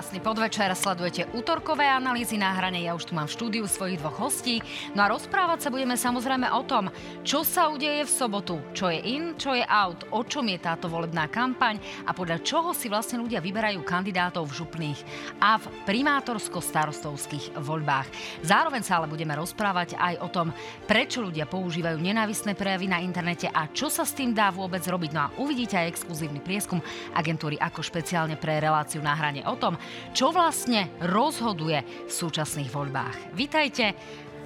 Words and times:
Krásny 0.00 0.24
podvečer, 0.24 0.72
sledujete 0.72 1.28
útorkové 1.36 1.84
analýzy 1.84 2.40
na 2.40 2.56
hrane. 2.56 2.80
Ja 2.80 2.96
už 2.96 3.04
tu 3.04 3.12
mám 3.12 3.28
v 3.28 3.36
štúdiu 3.36 3.68
svojich 3.68 4.00
dvoch 4.00 4.16
hostí. 4.16 4.64
No 4.96 5.04
a 5.04 5.12
rozprávať 5.12 5.60
sa 5.60 5.68
budeme 5.68 5.92
samozrejme 5.92 6.48
o 6.56 6.64
tom, 6.64 6.88
čo 7.20 7.44
sa 7.44 7.68
udeje 7.68 8.08
v 8.08 8.14
sobotu, 8.24 8.64
čo 8.72 8.88
je 8.88 8.96
in, 8.96 9.36
čo 9.36 9.52
je 9.52 9.60
out, 9.60 10.08
o 10.08 10.24
čom 10.24 10.48
je 10.48 10.56
táto 10.56 10.88
volebná 10.88 11.28
kampaň 11.28 11.76
a 12.08 12.16
podľa 12.16 12.40
čoho 12.40 12.72
si 12.72 12.88
vlastne 12.88 13.20
ľudia 13.20 13.44
vyberajú 13.44 13.84
kandidátov 13.84 14.48
v 14.48 14.64
župných 14.64 15.00
a 15.36 15.60
v 15.60 15.68
primátorsko-starostovských 15.84 17.60
voľbách. 17.60 18.08
Zároveň 18.40 18.80
sa 18.80 19.04
ale 19.04 19.12
budeme 19.12 19.36
rozprávať 19.36 20.00
aj 20.00 20.14
o 20.24 20.28
tom, 20.32 20.48
prečo 20.88 21.20
ľudia 21.20 21.44
používajú 21.44 22.00
nenávisné 22.00 22.56
prejavy 22.56 22.88
na 22.88 23.04
internete 23.04 23.52
a 23.52 23.68
čo 23.68 23.92
sa 23.92 24.08
s 24.08 24.16
tým 24.16 24.32
dá 24.32 24.48
vôbec 24.48 24.80
robiť. 24.80 25.10
No 25.12 25.28
a 25.28 25.32
uvidíte 25.36 25.76
aj 25.76 25.92
exkluzívny 25.92 26.40
prieskum 26.40 26.80
agentúry 27.12 27.60
ako 27.60 27.84
špeciálne 27.84 28.40
pre 28.40 28.64
reláciu 28.64 29.04
na 29.04 29.12
hrane 29.12 29.44
o 29.44 29.60
tom, 29.60 29.70
tom, 29.70 29.76
čo 30.12 30.34
vlastne 30.34 30.90
rozhoduje 31.00 31.82
v 32.06 32.12
súčasných 32.12 32.70
voľbách. 32.70 33.34
Vítajte 33.36 33.94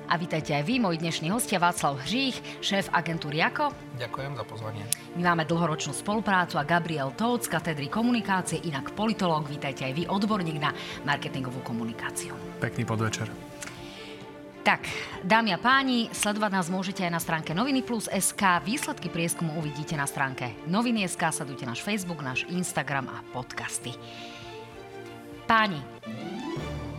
a 0.04 0.20
vítajte 0.20 0.52
aj 0.52 0.68
vy, 0.68 0.84
moji 0.84 1.00
dnešní 1.00 1.32
hostia 1.32 1.56
Václav 1.56 1.96
Hřích, 2.04 2.60
šéf 2.60 2.92
agentúry 2.92 3.40
Ako. 3.40 3.72
Ďakujem 3.96 4.36
za 4.36 4.44
pozvanie. 4.44 4.84
My 5.16 5.32
máme 5.32 5.48
dlhoročnú 5.48 5.96
spoluprácu 5.96 6.60
a 6.60 6.68
Gabriel 6.68 7.16
Tóc 7.16 7.48
z 7.48 7.48
katedry 7.48 7.88
komunikácie, 7.88 8.60
inak 8.68 8.92
politológ. 8.92 9.48
Vítajte 9.48 9.88
aj 9.88 9.92
vy, 9.96 10.04
odborník 10.04 10.60
na 10.60 10.76
marketingovú 11.08 11.64
komunikáciu. 11.64 12.36
Pekný 12.60 12.84
podvečer. 12.84 13.32
Tak, 14.64 14.88
dámy 15.20 15.52
a 15.52 15.60
páni, 15.60 16.08
sledovať 16.08 16.50
nás 16.56 16.72
môžete 16.72 17.04
aj 17.04 17.12
na 17.12 17.20
stránke 17.20 17.52
Noviny 17.52 17.84
Plus 17.84 18.08
SK. 18.08 18.64
Výsledky 18.64 19.12
prieskumu 19.12 19.60
uvidíte 19.60 19.92
na 19.92 20.08
stránke 20.08 20.56
Noviny 20.64 21.04
SK. 21.04 21.36
Sledujte 21.36 21.68
náš 21.68 21.84
Facebook, 21.84 22.24
náš 22.24 22.48
Instagram 22.48 23.12
a 23.12 23.20
podcasty. 23.36 23.92
Páni, 25.44 25.76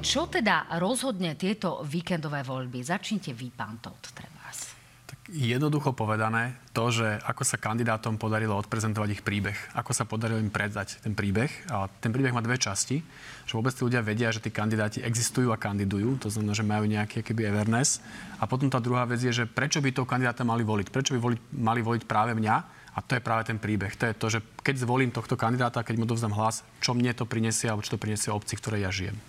čo 0.06 0.30
teda 0.30 0.70
rozhodne 0.78 1.34
tieto 1.34 1.82
víkendové 1.82 2.46
voľby? 2.46 2.78
Začnite 2.78 3.34
vy, 3.34 3.50
pán 3.50 3.82
Todd, 3.82 3.98
trebás. 4.14 4.70
Tak 5.10 5.34
jednoducho 5.34 5.98
povedané, 5.98 6.54
to, 6.70 6.94
že 6.94 7.18
ako 7.26 7.42
sa 7.42 7.58
kandidátom 7.58 8.22
podarilo 8.22 8.54
odprezentovať 8.62 9.10
ich 9.18 9.26
príbeh, 9.26 9.58
ako 9.74 9.98
sa 9.98 10.06
podarilo 10.06 10.38
im 10.38 10.54
predzať 10.54 11.02
ten 11.02 11.18
príbeh. 11.18 11.74
A 11.74 11.90
ten 11.90 12.14
príbeh 12.14 12.38
má 12.38 12.46
dve 12.46 12.62
časti, 12.62 13.02
že 13.50 13.58
vôbec 13.58 13.74
tí 13.74 13.82
ľudia 13.82 14.06
vedia, 14.06 14.30
že 14.30 14.46
tí 14.46 14.54
kandidáti 14.54 15.02
existujú 15.02 15.50
a 15.50 15.58
kandidujú, 15.58 16.22
to 16.22 16.30
znamená, 16.30 16.54
že 16.54 16.62
majú 16.62 16.86
nejaký 16.86 17.26
keby 17.26 17.50
Everness. 17.50 17.98
A 18.38 18.46
potom 18.46 18.70
tá 18.70 18.78
druhá 18.78 19.10
vec 19.10 19.26
je, 19.26 19.34
že 19.34 19.50
prečo 19.50 19.82
by 19.82 19.90
toho 19.90 20.06
kandidáta 20.06 20.46
mali 20.46 20.62
voliť? 20.62 20.94
Prečo 20.94 21.18
by 21.18 21.20
voliť, 21.20 21.42
mali 21.58 21.82
voliť 21.82 22.06
práve 22.06 22.38
mňa? 22.38 22.75
A 22.96 23.04
to 23.04 23.20
je 23.20 23.24
práve 23.24 23.44
ten 23.44 23.60
príbeh. 23.60 23.92
To 24.00 24.08
je 24.08 24.16
to, 24.16 24.28
že 24.32 24.40
keď 24.64 24.88
zvolím 24.88 25.12
tohto 25.12 25.36
kandidáta, 25.36 25.84
keď 25.84 25.96
mu 26.00 26.08
dovzdám 26.08 26.32
hlas, 26.32 26.64
čo 26.80 26.96
mne 26.96 27.12
to 27.12 27.28
prinesie 27.28 27.68
alebo 27.68 27.84
čo 27.84 28.00
to 28.00 28.02
prinesie 28.02 28.32
obci, 28.32 28.56
ktoré 28.56 28.80
ja 28.80 28.92
žijem. 28.92 29.20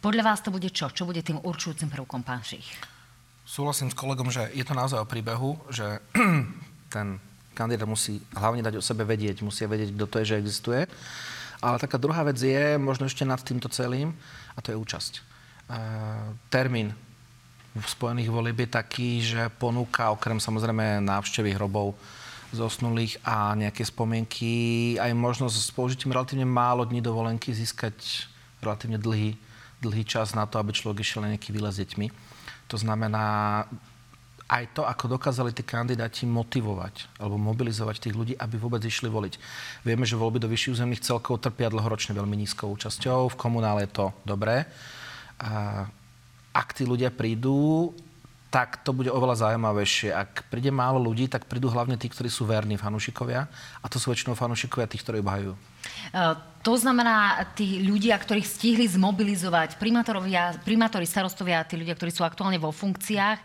Podľa 0.00 0.24
vás 0.24 0.40
to 0.40 0.52
bude 0.52 0.68
čo? 0.72 0.88
Čo 0.88 1.04
bude 1.04 1.20
tým 1.20 1.40
určujúcim 1.44 1.92
prvkom, 1.92 2.24
pán 2.24 2.40
Šich? 2.40 2.76
Súhlasím 3.44 3.92
s 3.92 3.96
kolegom, 3.96 4.32
že 4.32 4.48
je 4.56 4.64
to 4.64 4.72
naozaj 4.72 5.04
o 5.04 5.08
príbehu, 5.08 5.60
že 5.68 6.00
ten 6.94 7.20
kandidát 7.52 7.88
musí 7.88 8.20
hlavne 8.32 8.64
dať 8.64 8.80
o 8.80 8.84
sebe 8.84 9.04
vedieť, 9.04 9.44
musí 9.44 9.68
vedieť, 9.68 9.92
kto 9.92 10.06
to 10.08 10.16
je, 10.20 10.28
že 10.32 10.40
existuje. 10.40 10.80
Ale 11.60 11.80
taká 11.80 11.96
druhá 11.96 12.24
vec 12.24 12.36
je, 12.36 12.76
možno 12.76 13.08
ešte 13.08 13.24
nad 13.24 13.40
týmto 13.40 13.68
celým, 13.72 14.12
a 14.52 14.58
to 14.60 14.72
je 14.72 14.80
účasť. 14.80 15.12
E, 15.16 15.22
termín 16.52 16.92
v 17.72 17.86
spojených 17.88 18.28
volieb 18.28 18.60
je 18.60 18.68
taký, 18.68 19.24
že 19.24 19.48
ponúka 19.56 20.12
okrem 20.12 20.36
samozrejme 20.36 21.00
návštevy 21.00 21.56
hrobov 21.56 21.96
zosnulých 22.54 23.20
a 23.26 23.52
nejaké 23.58 23.82
spomienky, 23.82 24.52
aj 24.96 25.10
možnosť 25.12 25.56
s 25.58 25.70
použitím 25.74 26.14
relatívne 26.14 26.46
málo 26.46 26.86
dní 26.86 27.02
dovolenky 27.02 27.50
získať 27.50 28.26
relatívne 28.62 28.96
dlhý, 28.96 29.36
dlhý 29.82 30.02
čas 30.06 30.32
na 30.32 30.48
to, 30.48 30.56
aby 30.56 30.72
človek 30.72 31.04
išiel 31.04 31.26
na 31.26 31.34
nejaký 31.34 31.52
výlet 31.52 31.74
s 31.74 31.82
deťmi. 31.84 32.06
To 32.72 32.76
znamená, 32.80 33.66
aj 34.44 34.76
to, 34.76 34.84
ako 34.84 35.16
dokázali 35.16 35.56
tí 35.56 35.64
kandidáti 35.64 36.28
motivovať 36.28 37.16
alebo 37.16 37.40
mobilizovať 37.40 37.96
tých 38.08 38.14
ľudí, 38.16 38.34
aby 38.36 38.56
vôbec 38.60 38.84
išli 38.84 39.08
voliť. 39.08 39.34
Vieme, 39.84 40.04
že 40.04 40.20
voľby 40.20 40.40
do 40.40 40.48
vyšších 40.52 40.80
územných 40.80 41.04
celkov 41.04 41.40
trpia 41.40 41.72
dlhoročne 41.72 42.12
veľmi 42.12 42.36
nízkou 42.44 42.68
účasťou. 42.76 43.32
V 43.32 43.40
komunále 43.40 43.88
je 43.88 43.90
to 43.96 44.06
dobré. 44.28 44.68
A 45.40 45.84
ak 46.54 46.68
tí 46.76 46.84
ľudia 46.84 47.08
prídu, 47.10 47.90
tak 48.54 48.86
to 48.86 48.94
bude 48.94 49.10
oveľa 49.10 49.42
zaujímavejšie. 49.42 50.14
Ak 50.14 50.46
príde 50.46 50.70
málo 50.70 51.02
ľudí, 51.02 51.26
tak 51.26 51.50
prídu 51.50 51.66
hlavne 51.74 51.98
tí, 51.98 52.06
ktorí 52.06 52.30
sú 52.30 52.46
verní 52.46 52.78
fanúšikovia. 52.78 53.50
A 53.82 53.86
to 53.90 53.98
sú 53.98 54.14
väčšinou 54.14 54.38
fanúšikovia 54.38 54.86
tých, 54.86 55.02
ktorí 55.02 55.18
obhajujú. 55.26 55.58
Uh, 56.14 56.38
to 56.62 56.78
znamená, 56.78 57.42
tí 57.58 57.82
ľudia, 57.82 58.14
ktorých 58.14 58.46
stihli 58.46 58.86
zmobilizovať, 58.86 59.74
primátori, 59.74 61.02
starostovia, 61.02 61.66
tí 61.66 61.74
ľudia, 61.74 61.98
ktorí 61.98 62.14
sú 62.14 62.22
aktuálne 62.22 62.62
vo 62.62 62.70
funkciách 62.70 63.42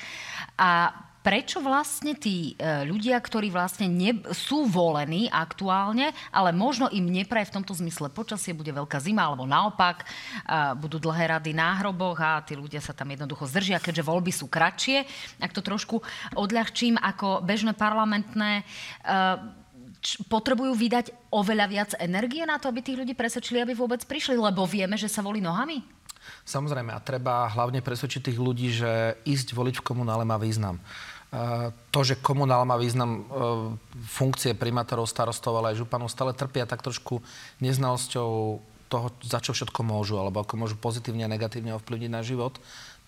a 0.62 0.94
prečo 1.20 1.60
vlastne 1.60 2.16
tí 2.16 2.56
e, 2.56 2.88
ľudia, 2.88 3.20
ktorí 3.20 3.52
vlastne 3.52 3.92
ne, 3.92 4.18
sú 4.32 4.66
volení 4.66 5.28
aktuálne, 5.28 6.16
ale 6.32 6.56
možno 6.56 6.88
im 6.90 7.06
nepraje 7.08 7.52
v 7.52 7.60
tomto 7.60 7.76
zmysle 7.76 8.08
počasie, 8.10 8.56
bude 8.56 8.72
veľká 8.72 8.98
zima, 9.04 9.28
alebo 9.28 9.44
naopak, 9.44 10.08
budú 10.80 10.98
dlhé 10.98 11.38
rady 11.38 11.52
na 11.54 11.76
hroboch 11.80 12.18
a 12.20 12.42
tí 12.42 12.56
ľudia 12.56 12.80
sa 12.80 12.96
tam 12.96 13.12
jednoducho 13.12 13.46
zdržia, 13.46 13.84
keďže 13.84 14.08
voľby 14.08 14.32
sú 14.32 14.48
kratšie. 14.48 15.04
Ak 15.44 15.52
to 15.52 15.62
trošku 15.62 16.02
odľahčím 16.36 16.98
ako 16.98 17.44
bežné 17.44 17.76
parlamentné, 17.76 18.62
e, 18.62 18.64
potrebujú 20.32 20.72
vydať 20.80 21.12
oveľa 21.30 21.66
viac 21.68 21.92
energie 22.00 22.48
na 22.48 22.56
to, 22.56 22.72
aby 22.72 22.80
tých 22.80 23.00
ľudí 23.04 23.14
presvedčili, 23.14 23.60
aby 23.60 23.76
vôbec 23.76 24.00
prišli, 24.08 24.40
lebo 24.40 24.64
vieme, 24.64 24.96
že 24.96 25.12
sa 25.12 25.20
volí 25.20 25.44
nohami? 25.44 25.99
Samozrejme, 26.46 26.92
a 26.94 27.04
treba 27.04 27.50
hlavne 27.52 27.84
presvedčiť 27.84 28.32
tých 28.32 28.40
ľudí, 28.40 28.70
že 28.74 29.20
ísť 29.24 29.54
voliť 29.54 29.76
v 29.80 29.86
komunále 29.86 30.24
má 30.26 30.40
význam. 30.40 30.82
Uh, 31.30 31.70
to, 31.94 32.02
že 32.02 32.18
komunál 32.26 32.66
má 32.66 32.74
význam 32.74 33.12
uh, 33.12 33.24
funkcie 34.10 34.58
primátorov, 34.58 35.06
starostov, 35.06 35.54
ale 35.62 35.74
aj 35.78 35.86
županov, 35.86 36.10
stále 36.10 36.34
trpia 36.34 36.66
tak 36.66 36.82
trošku 36.82 37.22
neznalosťou 37.62 38.30
toho, 38.90 39.08
za 39.22 39.38
čo 39.38 39.54
všetko 39.54 39.86
môžu, 39.86 40.18
alebo 40.18 40.42
ako 40.42 40.58
môžu 40.58 40.76
pozitívne 40.82 41.30
a 41.30 41.30
negatívne 41.30 41.78
ovplyvniť 41.78 42.12
na 42.12 42.26
život. 42.26 42.58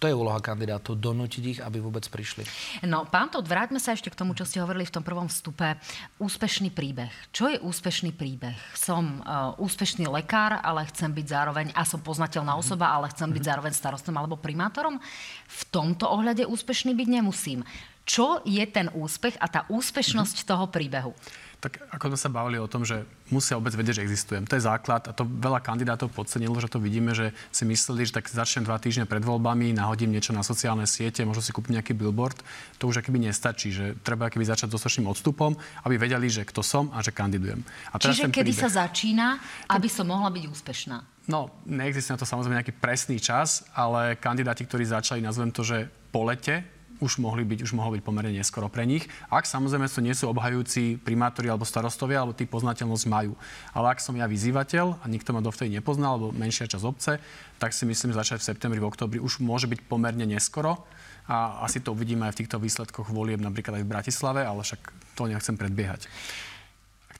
To 0.01 0.09
je 0.09 0.17
úloha 0.17 0.41
kandidátov, 0.41 0.97
donútiť 0.97 1.43
ich, 1.45 1.59
aby 1.61 1.77
vôbec 1.77 2.01
prišli. 2.09 2.41
No, 2.89 3.05
pán 3.05 3.29
Todd, 3.29 3.45
vráťme 3.45 3.77
sa 3.77 3.93
ešte 3.93 4.09
k 4.09 4.17
tomu, 4.17 4.33
čo 4.33 4.49
ste 4.49 4.57
hovorili 4.57 4.81
v 4.81 4.97
tom 4.97 5.05
prvom 5.05 5.29
vstupe. 5.29 5.77
Úspešný 6.17 6.73
príbeh. 6.73 7.13
Čo 7.29 7.53
je 7.53 7.61
úspešný 7.61 8.09
príbeh? 8.09 8.57
Som 8.73 9.21
uh, 9.21 9.53
úspešný 9.61 10.09
lekár, 10.09 10.57
ale 10.57 10.89
chcem 10.89 11.13
byť 11.13 11.27
zároveň, 11.29 11.67
a 11.77 11.85
som 11.85 12.01
poznateľná 12.01 12.57
osoba, 12.57 12.89
ale 12.89 13.13
chcem 13.13 13.29
byť 13.29 13.43
zároveň 13.45 13.77
starostom 13.77 14.17
alebo 14.17 14.41
primátorom. 14.41 14.97
V 15.45 15.61
tomto 15.69 16.09
ohľade 16.09 16.49
úspešný 16.49 16.97
byť 16.97 17.07
nemusím. 17.21 17.61
Čo 18.01 18.41
je 18.41 18.65
ten 18.65 18.89
úspech 18.97 19.37
a 19.37 19.45
tá 19.45 19.69
úspešnosť 19.69 20.49
toho 20.49 20.65
príbehu? 20.65 21.13
Tak 21.61 21.77
ako 21.93 22.17
sme 22.17 22.19
sa 22.19 22.29
bavili 22.33 22.57
o 22.57 22.65
tom, 22.65 22.81
že 22.81 23.05
musia 23.29 23.53
vôbec 23.53 23.69
vedieť, 23.77 24.01
že 24.01 24.05
existujem. 24.09 24.49
To 24.49 24.57
je 24.57 24.65
základ 24.65 25.05
a 25.05 25.13
to 25.13 25.29
veľa 25.29 25.61
kandidátov 25.61 26.09
podcenilo, 26.09 26.57
že 26.57 26.73
to 26.73 26.81
vidíme, 26.81 27.13
že 27.13 27.37
si 27.53 27.69
mysleli, 27.69 28.09
že 28.09 28.17
tak 28.17 28.25
začnem 28.33 28.65
dva 28.65 28.81
týždne 28.81 29.05
pred 29.05 29.21
voľbami, 29.21 29.77
nahodím 29.77 30.09
niečo 30.09 30.33
na 30.33 30.41
sociálne 30.41 30.89
siete, 30.89 31.21
možno 31.21 31.45
si 31.45 31.53
kúpiť 31.53 31.77
nejaký 31.77 31.93
billboard. 31.93 32.41
To 32.81 32.89
už 32.89 33.05
akoby 33.05 33.29
nestačí, 33.29 33.69
že 33.69 33.93
treba 34.01 34.33
akoby 34.33 34.41
začať 34.41 34.73
dostatočným 34.73 35.13
odstupom, 35.13 35.53
aby 35.85 36.01
vedeli, 36.01 36.33
že 36.33 36.41
kto 36.49 36.65
som 36.65 36.89
a 36.97 37.05
že 37.05 37.13
kandidujem. 37.13 37.61
A 37.93 38.01
Čiže 38.01 38.33
kedy 38.33 38.57
príbeh... 38.57 38.63
sa 38.65 38.89
začína, 38.89 39.37
aby 39.69 39.85
som 39.85 40.09
mohla 40.09 40.33
byť 40.33 40.43
úspešná? 40.49 40.97
No, 41.29 41.53
neexistuje 41.69 42.17
na 42.17 42.21
to 42.21 42.25
samozrejme 42.25 42.57
nejaký 42.57 42.73
presný 42.73 43.21
čas, 43.21 43.61
ale 43.77 44.17
kandidáti, 44.17 44.65
ktorí 44.65 44.89
začali, 44.89 45.21
nazvem 45.21 45.53
to, 45.53 45.61
že 45.61 45.85
po 46.09 46.25
lete, 46.25 46.80
už 47.01 47.17
mohli 47.17 47.41
byť, 47.41 47.65
už 47.65 47.73
mohlo 47.73 47.97
byť 47.97 48.05
pomerne 48.05 48.31
neskoro 48.31 48.69
pre 48.69 48.85
nich. 48.85 49.09
Ak 49.27 49.49
samozrejme 49.49 49.89
to 49.89 50.05
nie 50.05 50.13
sú 50.13 50.29
obhajujúci 50.29 51.01
primátori 51.01 51.49
alebo 51.49 51.65
starostovia, 51.65 52.21
alebo 52.21 52.37
tí 52.37 52.45
poznateľnosť 52.45 53.05
majú. 53.09 53.33
Ale 53.73 53.91
ak 53.91 53.99
som 53.99 54.13
ja 54.13 54.29
vyzývateľ 54.29 55.01
a 55.01 55.05
nikto 55.09 55.33
ma 55.33 55.41
dovtedy 55.41 55.73
nepoznal, 55.73 56.21
alebo 56.21 56.31
menšia 56.37 56.69
časť 56.69 56.85
obce, 56.85 57.17
tak 57.57 57.73
si 57.73 57.83
myslím, 57.89 58.13
že 58.13 58.21
začať 58.21 58.45
v 58.45 58.47
septembri, 58.53 58.79
v 58.79 58.87
oktobri 58.87 59.17
už 59.17 59.41
môže 59.41 59.65
byť 59.65 59.89
pomerne 59.89 60.23
neskoro. 60.29 60.85
A 61.25 61.65
asi 61.65 61.81
to 61.81 61.93
uvidíme 61.93 62.25
aj 62.29 62.37
v 62.37 62.39
týchto 62.45 62.57
výsledkoch 62.61 63.09
volieb 63.09 63.41
napríklad 63.41 63.81
aj 63.81 63.83
v 63.85 63.91
Bratislave, 63.91 64.41
ale 64.45 64.61
však 64.61 64.81
to 65.17 65.25
nechcem 65.25 65.57
predbiehať. 65.57 66.05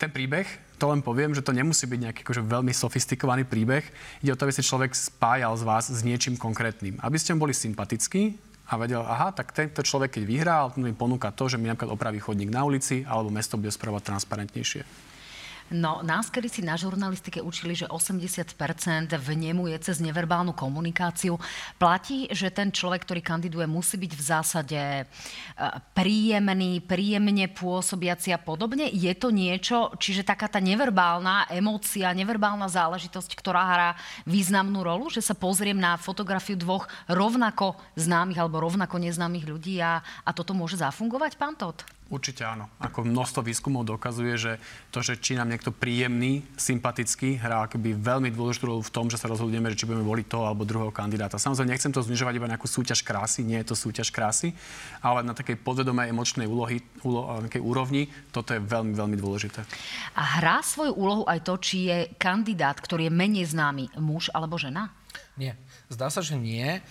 Ten 0.02 0.10
príbeh, 0.10 0.50
to 0.82 0.90
len 0.90 1.06
poviem, 1.06 1.30
že 1.38 1.46
to 1.46 1.54
nemusí 1.54 1.86
byť 1.86 2.00
nejaký 2.02 2.20
akože 2.26 2.42
veľmi 2.42 2.74
sofistikovaný 2.74 3.46
príbeh. 3.46 3.86
Ide 4.26 4.34
o 4.34 4.38
to, 4.38 4.50
aby 4.50 4.54
si 4.58 4.66
človek 4.66 4.98
spájal 4.98 5.54
z 5.54 5.62
vás 5.62 5.94
s 5.94 6.02
niečím 6.02 6.42
konkrétnym. 6.42 6.98
Aby 7.06 7.22
ste 7.22 7.38
boli 7.38 7.54
sympatickí, 7.54 8.34
a 8.72 8.80
vedel, 8.80 9.04
aha, 9.04 9.36
tak 9.36 9.52
tento 9.52 9.84
človek, 9.84 10.16
keď 10.16 10.24
vyhrá, 10.24 10.58
mi 10.80 10.96
ponúka 10.96 11.36
to, 11.36 11.52
že 11.52 11.60
mi 11.60 11.68
napríklad 11.68 11.92
opraví 11.92 12.24
chodník 12.24 12.48
na 12.48 12.64
ulici 12.64 13.04
alebo 13.04 13.28
mesto 13.28 13.60
bude 13.60 13.68
spravovať 13.68 14.16
transparentnejšie. 14.16 15.11
No, 15.72 16.04
nás 16.04 16.28
kedy 16.28 16.52
si 16.52 16.60
na 16.60 16.76
žurnalistike 16.76 17.40
učili, 17.40 17.72
že 17.80 17.88
80% 17.88 18.60
vnemu 19.16 19.72
je 19.72 19.78
cez 19.80 20.04
neverbálnu 20.04 20.52
komunikáciu. 20.52 21.40
Platí, 21.80 22.28
že 22.28 22.52
ten 22.52 22.76
človek, 22.76 23.08
ktorý 23.08 23.24
kandiduje, 23.24 23.64
musí 23.72 23.96
byť 23.96 24.12
v 24.12 24.24
zásade 24.24 24.76
e, 24.76 25.04
príjemný, 25.96 26.84
príjemne 26.84 27.48
pôsobiaci 27.56 28.36
a 28.36 28.40
podobne. 28.44 28.92
Je 28.92 29.16
to 29.16 29.32
niečo, 29.32 29.96
čiže 29.96 30.28
taká 30.28 30.52
tá 30.52 30.60
neverbálna 30.60 31.48
emócia, 31.48 32.12
neverbálna 32.12 32.68
záležitosť, 32.68 33.32
ktorá 33.40 33.64
hrá 33.64 33.90
významnú 34.28 34.84
rolu, 34.84 35.08
že 35.08 35.24
sa 35.24 35.40
pozriem 35.40 35.80
na 35.80 35.96
fotografiu 35.96 36.60
dvoch 36.60 36.92
rovnako 37.08 37.80
známych 37.96 38.44
alebo 38.44 38.60
rovnako 38.60 39.00
neznámych 39.00 39.48
ľudí 39.48 39.80
a, 39.80 40.04
a 40.04 40.30
toto 40.36 40.52
môže 40.52 40.84
zafungovať, 40.84 41.40
pán 41.40 41.56
Todt? 41.56 42.01
Určite 42.12 42.44
áno. 42.44 42.68
Ako 42.84 43.08
množstvo 43.08 43.40
výskumov 43.40 43.88
dokazuje, 43.88 44.36
že 44.36 44.60
to, 44.92 45.00
že 45.00 45.16
či 45.16 45.40
nám 45.40 45.48
niekto 45.48 45.72
príjemný, 45.72 46.44
sympatický, 46.60 47.40
hrá 47.40 47.64
akoby 47.64 47.96
veľmi 47.96 48.28
dôležitú 48.36 48.68
rolu 48.68 48.84
v 48.84 48.92
tom, 48.92 49.08
že 49.08 49.16
sa 49.16 49.32
rozhodneme, 49.32 49.72
že 49.72 49.80
či 49.80 49.88
budeme 49.88 50.04
voliť 50.04 50.28
toho 50.28 50.44
alebo 50.44 50.68
druhého 50.68 50.92
kandidáta. 50.92 51.40
Samozrejme, 51.40 51.72
nechcem 51.72 51.96
to 51.96 52.04
znižovať 52.04 52.36
iba 52.36 52.52
nejakú 52.52 52.68
súťaž 52.68 53.08
krásy, 53.08 53.48
nie 53.48 53.56
je 53.64 53.72
to 53.72 53.80
súťaž 53.80 54.12
krásy, 54.12 54.52
ale 55.00 55.24
na 55.24 55.32
takej 55.32 55.56
podvedomej 55.64 56.12
emočnej 56.12 56.52
úlohy, 56.52 56.84
úlo, 57.08 57.32
úrovni, 57.64 58.12
toto 58.36 58.52
je 58.52 58.60
veľmi, 58.60 58.92
veľmi 58.92 59.16
dôležité. 59.16 59.64
A 60.20 60.44
hrá 60.44 60.60
svoju 60.60 60.92
úlohu 60.92 61.24
aj 61.32 61.48
to, 61.48 61.56
či 61.64 61.88
je 61.88 61.98
kandidát, 62.20 62.76
ktorý 62.76 63.08
je 63.08 63.14
menej 63.16 63.48
známy, 63.48 63.88
muž 63.96 64.28
alebo 64.36 64.60
žena? 64.60 64.92
Nie. 65.40 65.56
Zdá 65.88 66.12
sa, 66.12 66.20
že 66.20 66.36
nie. 66.36 66.84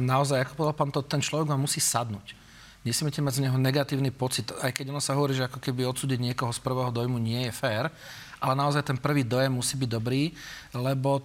naozaj, 0.00 0.48
ako 0.48 0.52
povedal 0.56 0.76
pán, 0.80 0.88
to, 0.96 1.04
ten 1.04 1.20
človek 1.20 1.44
vám 1.44 1.60
musí 1.60 1.76
sadnúť 1.76 2.45
nesmiete 2.86 3.18
mať 3.18 3.42
z 3.42 3.50
neho 3.50 3.58
negatívny 3.58 4.14
pocit. 4.14 4.54
Aj 4.62 4.70
keď 4.70 4.94
ono 4.94 5.02
sa 5.02 5.18
hovorí, 5.18 5.34
že 5.34 5.50
ako 5.50 5.58
keby 5.58 5.82
odsúdiť 5.90 6.22
niekoho 6.22 6.54
z 6.54 6.62
prvého 6.62 6.94
dojmu 6.94 7.18
nie 7.18 7.50
je 7.50 7.52
fér, 7.52 7.90
ale 8.38 8.54
naozaj 8.54 8.86
ten 8.86 8.94
prvý 8.94 9.26
dojem 9.26 9.50
musí 9.50 9.74
byť 9.74 9.90
dobrý, 9.90 10.30
lebo 10.70 11.18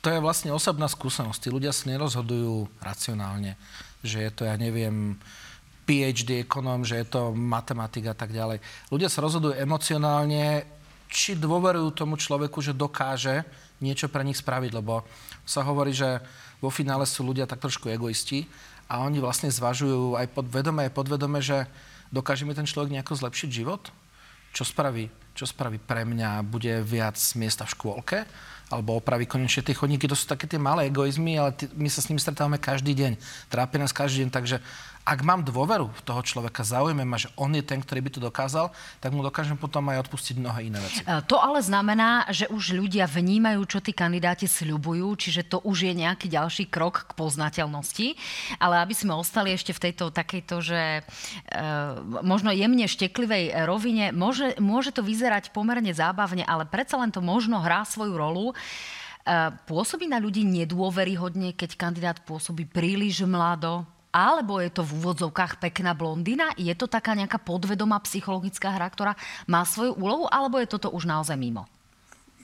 to 0.00 0.08
je 0.08 0.22
vlastne 0.24 0.54
osobná 0.56 0.88
skúsenosť. 0.88 1.36
Tí 1.36 1.48
ľudia 1.52 1.74
sa 1.74 1.92
nerozhodujú 1.92 2.70
racionálne, 2.80 3.60
že 4.00 4.24
je 4.24 4.30
to, 4.32 4.48
ja 4.48 4.56
neviem, 4.56 5.20
PhD 5.86 6.42
ekonóm, 6.48 6.82
že 6.82 6.98
je 6.98 7.06
to 7.06 7.36
matematika 7.36 8.14
a 8.14 8.18
tak 8.18 8.32
ďalej. 8.32 8.58
Ľudia 8.88 9.12
sa 9.12 9.22
rozhodujú 9.22 9.54
emocionálne, 9.54 10.64
či 11.06 11.38
dôverujú 11.38 11.94
tomu 11.94 12.18
človeku, 12.18 12.58
že 12.58 12.74
dokáže 12.74 13.46
niečo 13.78 14.10
pre 14.10 14.26
nich 14.26 14.40
spraviť, 14.40 14.72
lebo 14.74 15.06
sa 15.46 15.62
hovorí, 15.62 15.94
že 15.94 16.18
vo 16.58 16.72
finále 16.72 17.06
sú 17.06 17.22
ľudia 17.22 17.46
tak 17.46 17.62
trošku 17.62 17.86
egoisti 17.92 18.48
a 18.86 19.02
oni 19.02 19.18
vlastne 19.18 19.50
zvažujú 19.50 20.14
aj 20.14 20.30
podvedome, 20.30 20.86
aj 20.86 20.92
podvedome, 20.94 21.38
že 21.42 21.66
dokáže 22.14 22.46
mi 22.46 22.54
ten 22.54 22.66
človek 22.66 22.94
nejako 22.94 23.18
zlepšiť 23.18 23.50
život? 23.50 23.90
Čo 24.54 24.62
spraví? 24.62 25.10
Čo 25.36 25.44
spraví 25.44 25.76
pre 25.76 26.06
mňa? 26.08 26.46
Bude 26.46 26.80
viac 26.80 27.18
miesta 27.36 27.68
v 27.68 27.74
škôlke? 27.76 28.24
Alebo 28.72 28.98
opraví 28.98 29.28
konečne 29.28 29.62
tie 29.62 29.76
chodníky? 29.76 30.08
To 30.08 30.16
sú 30.16 30.26
také 30.26 30.48
tie 30.48 30.58
malé 30.58 30.88
egoizmy, 30.88 31.38
ale 31.38 31.54
my 31.76 31.86
sa 31.92 32.00
s 32.00 32.08
nimi 32.08 32.18
stretávame 32.18 32.56
každý 32.56 32.96
deň. 32.96 33.20
Trápi 33.52 33.76
nás 33.76 33.92
každý 33.92 34.26
deň, 34.26 34.30
takže 34.32 34.56
ak 35.06 35.22
mám 35.22 35.46
dôveru 35.46 35.86
v 35.86 36.02
toho 36.02 36.18
človeka, 36.26 36.66
zaujíme 36.66 37.06
ma, 37.06 37.14
že 37.14 37.30
on 37.38 37.54
je 37.54 37.62
ten, 37.62 37.78
ktorý 37.78 38.02
by 38.02 38.10
to 38.10 38.18
dokázal, 38.18 38.74
tak 38.98 39.14
mu 39.14 39.22
dokážem 39.22 39.54
potom 39.54 39.86
aj 39.86 40.02
odpustiť 40.10 40.42
mnohé 40.42 40.66
iné 40.66 40.82
veci. 40.82 41.06
E, 41.06 41.22
to 41.30 41.38
ale 41.38 41.62
znamená, 41.62 42.26
že 42.34 42.50
už 42.50 42.74
ľudia 42.74 43.06
vnímajú, 43.06 43.62
čo 43.70 43.78
tí 43.78 43.94
kandidáti 43.94 44.50
sľubujú, 44.50 45.06
čiže 45.14 45.46
to 45.46 45.62
už 45.62 45.86
je 45.86 45.94
nejaký 45.94 46.26
ďalší 46.26 46.66
krok 46.66 47.06
k 47.06 47.12
poznateľnosti. 47.14 48.18
Ale 48.58 48.82
aby 48.82 48.98
sme 48.98 49.14
ostali 49.14 49.54
ešte 49.54 49.70
v 49.70 49.82
tejto 49.86 50.10
takejto, 50.10 50.58
že 50.58 50.80
e, 50.98 51.00
možno 52.26 52.50
jemne 52.50 52.90
šteklivej 52.90 53.62
rovine, 53.62 54.10
môže, 54.10 54.58
môže 54.58 54.90
to 54.90 55.06
vyzerať 55.06 55.54
pomerne 55.54 55.94
zábavne, 55.94 56.42
ale 56.42 56.66
predsa 56.66 56.98
len 56.98 57.14
to 57.14 57.22
možno 57.22 57.62
hrá 57.62 57.86
svoju 57.86 58.18
rolu. 58.18 58.50
E, 58.50 58.54
pôsobí 59.70 60.10
na 60.10 60.18
ľudí 60.18 60.42
nedôveryhodne, 60.42 61.54
keď 61.54 61.78
kandidát 61.78 62.18
pôsobí 62.26 62.66
príliš 62.66 63.22
mlado, 63.22 63.86
alebo 64.16 64.56
je 64.64 64.72
to 64.72 64.80
v 64.80 64.96
úvodzovkách 64.96 65.60
pekná 65.60 65.92
blondina? 65.92 66.56
Je 66.56 66.72
to 66.72 66.88
taká 66.88 67.12
nejaká 67.12 67.36
podvedomá 67.36 68.00
psychologická 68.08 68.72
hra, 68.72 68.88
ktorá 68.88 69.12
má 69.44 69.60
svoju 69.68 69.92
úlohu, 70.00 70.24
alebo 70.32 70.56
je 70.56 70.72
toto 70.72 70.88
už 70.88 71.04
naozaj 71.04 71.36
mimo? 71.36 71.68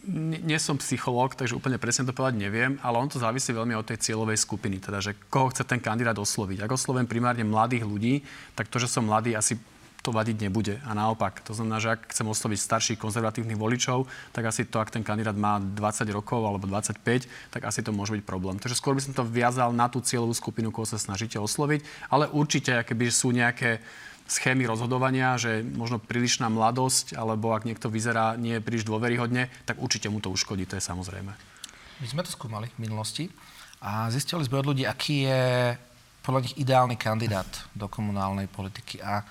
nie 0.02 0.58
som 0.58 0.74
psychológ, 0.82 1.38
takže 1.38 1.54
úplne 1.54 1.78
presne 1.78 2.02
to 2.02 2.10
povedať 2.10 2.34
neviem, 2.34 2.74
ale 2.82 2.98
on 2.98 3.06
to 3.06 3.22
závisí 3.22 3.54
veľmi 3.54 3.78
od 3.78 3.86
tej 3.86 4.02
cieľovej 4.02 4.34
skupiny, 4.34 4.82
teda 4.82 4.98
že 4.98 5.14
koho 5.30 5.54
chce 5.54 5.62
ten 5.62 5.78
kandidát 5.78 6.18
osloviť. 6.18 6.66
Ak 6.66 6.74
oslovím 6.74 7.06
primárne 7.06 7.46
mladých 7.46 7.86
ľudí, 7.86 8.26
tak 8.58 8.66
to, 8.66 8.82
že 8.82 8.90
som 8.90 9.06
mladý, 9.06 9.38
asi 9.38 9.54
to 10.02 10.10
vadiť 10.10 10.36
nebude. 10.42 10.82
A 10.82 10.98
naopak, 10.98 11.38
to 11.46 11.54
znamená, 11.54 11.78
že 11.78 11.94
ak 11.94 12.10
chcem 12.10 12.26
osloviť 12.26 12.58
starších 12.58 12.98
konzervatívnych 12.98 13.54
voličov, 13.54 14.10
tak 14.34 14.50
asi 14.50 14.66
to, 14.66 14.82
ak 14.82 14.90
ten 14.90 15.06
kandidát 15.06 15.38
má 15.38 15.62
20 15.62 16.10
rokov 16.10 16.42
alebo 16.42 16.66
25, 16.66 17.54
tak 17.54 17.62
asi 17.62 17.86
to 17.86 17.94
môže 17.94 18.10
byť 18.10 18.22
problém. 18.26 18.58
Takže 18.58 18.74
skôr 18.74 18.98
by 18.98 19.02
som 19.06 19.14
to 19.14 19.22
viazal 19.22 19.70
na 19.70 19.86
tú 19.86 20.02
cieľovú 20.02 20.34
skupinu, 20.34 20.74
koho 20.74 20.84
sa 20.84 20.98
snažíte 20.98 21.38
osloviť, 21.38 22.10
ale 22.10 22.26
určite, 22.34 22.82
keby 22.82 23.14
sú 23.14 23.30
nejaké 23.30 23.78
schémy 24.26 24.66
rozhodovania, 24.66 25.38
že 25.38 25.62
možno 25.62 26.02
prílišná 26.02 26.50
mladosť, 26.50 27.14
alebo 27.14 27.54
ak 27.54 27.62
niekto 27.62 27.86
vyzerá 27.86 28.34
nie 28.34 28.58
príliš 28.58 28.82
dôveryhodne, 28.82 29.46
tak 29.68 29.78
určite 29.78 30.10
mu 30.10 30.18
to 30.18 30.34
uškodí, 30.34 30.66
to 30.66 30.78
je 30.78 30.82
samozrejme. 30.82 31.30
My 32.02 32.06
sme 32.10 32.26
to 32.26 32.34
skúmali 32.34 32.66
v 32.74 32.90
minulosti 32.90 33.30
a 33.78 34.10
zistili 34.10 34.42
sme 34.42 34.58
od 34.58 34.74
ľudí, 34.74 34.82
aký 34.82 35.30
je 35.30 35.42
podľa 36.22 36.42
nich 36.46 36.54
ideálny 36.58 36.96
kandidát 36.98 37.50
do 37.74 37.90
komunálnej 37.90 38.46
politiky. 38.46 39.02
A 39.02 39.26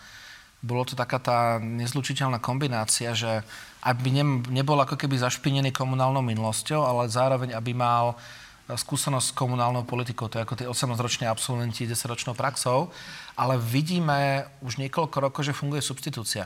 bolo 0.61 0.85
to 0.85 0.93
taká 0.93 1.17
tá 1.17 1.57
nezlučiteľná 1.57 2.37
kombinácia, 2.37 3.17
že 3.17 3.41
aby 3.81 4.13
ne, 4.13 4.45
nebol 4.53 4.77
ako 4.77 4.93
keby 4.93 5.17
zašpinený 5.17 5.73
komunálnou 5.73 6.21
minulosťou, 6.21 6.85
ale 6.85 7.09
zároveň, 7.09 7.57
aby 7.57 7.73
mal 7.73 8.13
e, 8.13 8.77
skúsenosť 8.77 9.33
s 9.33 9.37
komunálnou 9.37 9.89
politikou, 9.89 10.29
to 10.29 10.37
je 10.37 10.45
ako 10.45 10.55
tí 10.57 10.63
18-roční 10.69 11.25
absolventi 11.25 11.89
10-ročnou 11.89 12.37
praxou, 12.37 12.93
ale 13.33 13.57
vidíme 13.57 14.45
už 14.61 14.77
niekoľko 14.77 15.17
rokov, 15.17 15.41
že 15.49 15.57
funguje 15.57 15.81
substitúcia. 15.81 16.45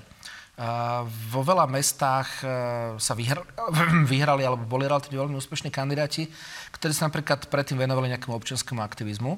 Uh, 0.56 1.04
vo 1.28 1.44
veľa 1.44 1.68
mestách 1.68 2.40
uh, 2.40 2.96
sa 2.96 3.12
vyhr- 3.12 3.44
vyhrali 4.12 4.48
alebo 4.48 4.64
boli 4.64 4.88
relatívne 4.88 5.20
veľmi 5.20 5.36
úspešní 5.36 5.68
kandidáti, 5.68 6.32
ktorí 6.72 6.96
sa 6.96 7.12
napríklad 7.12 7.52
predtým 7.52 7.76
venovali 7.76 8.16
nejakému 8.16 8.32
občianskému 8.32 8.80
aktivizmu 8.80 9.36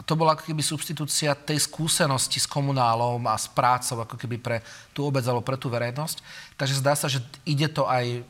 a 0.00 0.04
to 0.08 0.16
bola 0.16 0.32
ako 0.32 0.48
keby 0.48 0.64
substitúcia 0.64 1.36
tej 1.36 1.60
skúsenosti 1.60 2.40
s 2.40 2.48
komunálom 2.48 3.20
a 3.28 3.36
s 3.36 3.52
prácou 3.52 4.00
ako 4.00 4.16
keby 4.16 4.40
pre 4.40 4.64
tú 4.96 5.04
obec 5.04 5.20
alebo 5.28 5.44
pre 5.44 5.60
tú 5.60 5.68
verejnosť. 5.68 6.24
Takže 6.56 6.80
zdá 6.80 6.96
sa, 6.96 7.04
že 7.04 7.20
ide 7.44 7.68
to 7.68 7.84
aj 7.84 8.24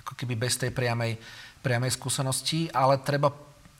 ako 0.00 0.12
keby 0.16 0.40
bez 0.40 0.56
tej 0.56 0.72
priamej, 0.72 1.20
priamej 1.60 1.92
skúsenosti, 1.92 2.72
ale 2.72 2.96
treba 3.04 3.28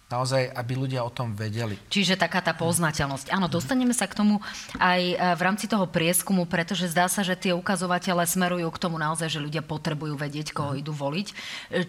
naozaj, 0.07 0.55
aby 0.55 0.73
ľudia 0.79 1.03
o 1.03 1.11
tom 1.11 1.35
vedeli. 1.35 1.75
Čiže 1.91 2.15
taká 2.15 2.39
tá 2.39 2.55
poznateľnosť. 2.55 3.35
Áno, 3.35 3.51
dostaneme 3.51 3.91
sa 3.91 4.07
k 4.07 4.15
tomu 4.15 4.39
aj 4.79 5.01
e, 5.03 5.15
v 5.19 5.41
rámci 5.43 5.67
toho 5.67 5.83
prieskumu, 5.91 6.47
pretože 6.47 6.87
zdá 6.87 7.11
sa, 7.11 7.27
že 7.27 7.35
tie 7.35 7.51
ukazovatele 7.51 8.23
smerujú 8.23 8.71
k 8.71 8.83
tomu 8.87 9.03
naozaj, 9.03 9.27
že 9.27 9.43
ľudia 9.43 9.67
potrebujú 9.67 10.15
vedieť, 10.15 10.55
koho 10.55 10.79
idú 10.79 10.95
voliť, 10.95 11.27
e, 11.27 11.35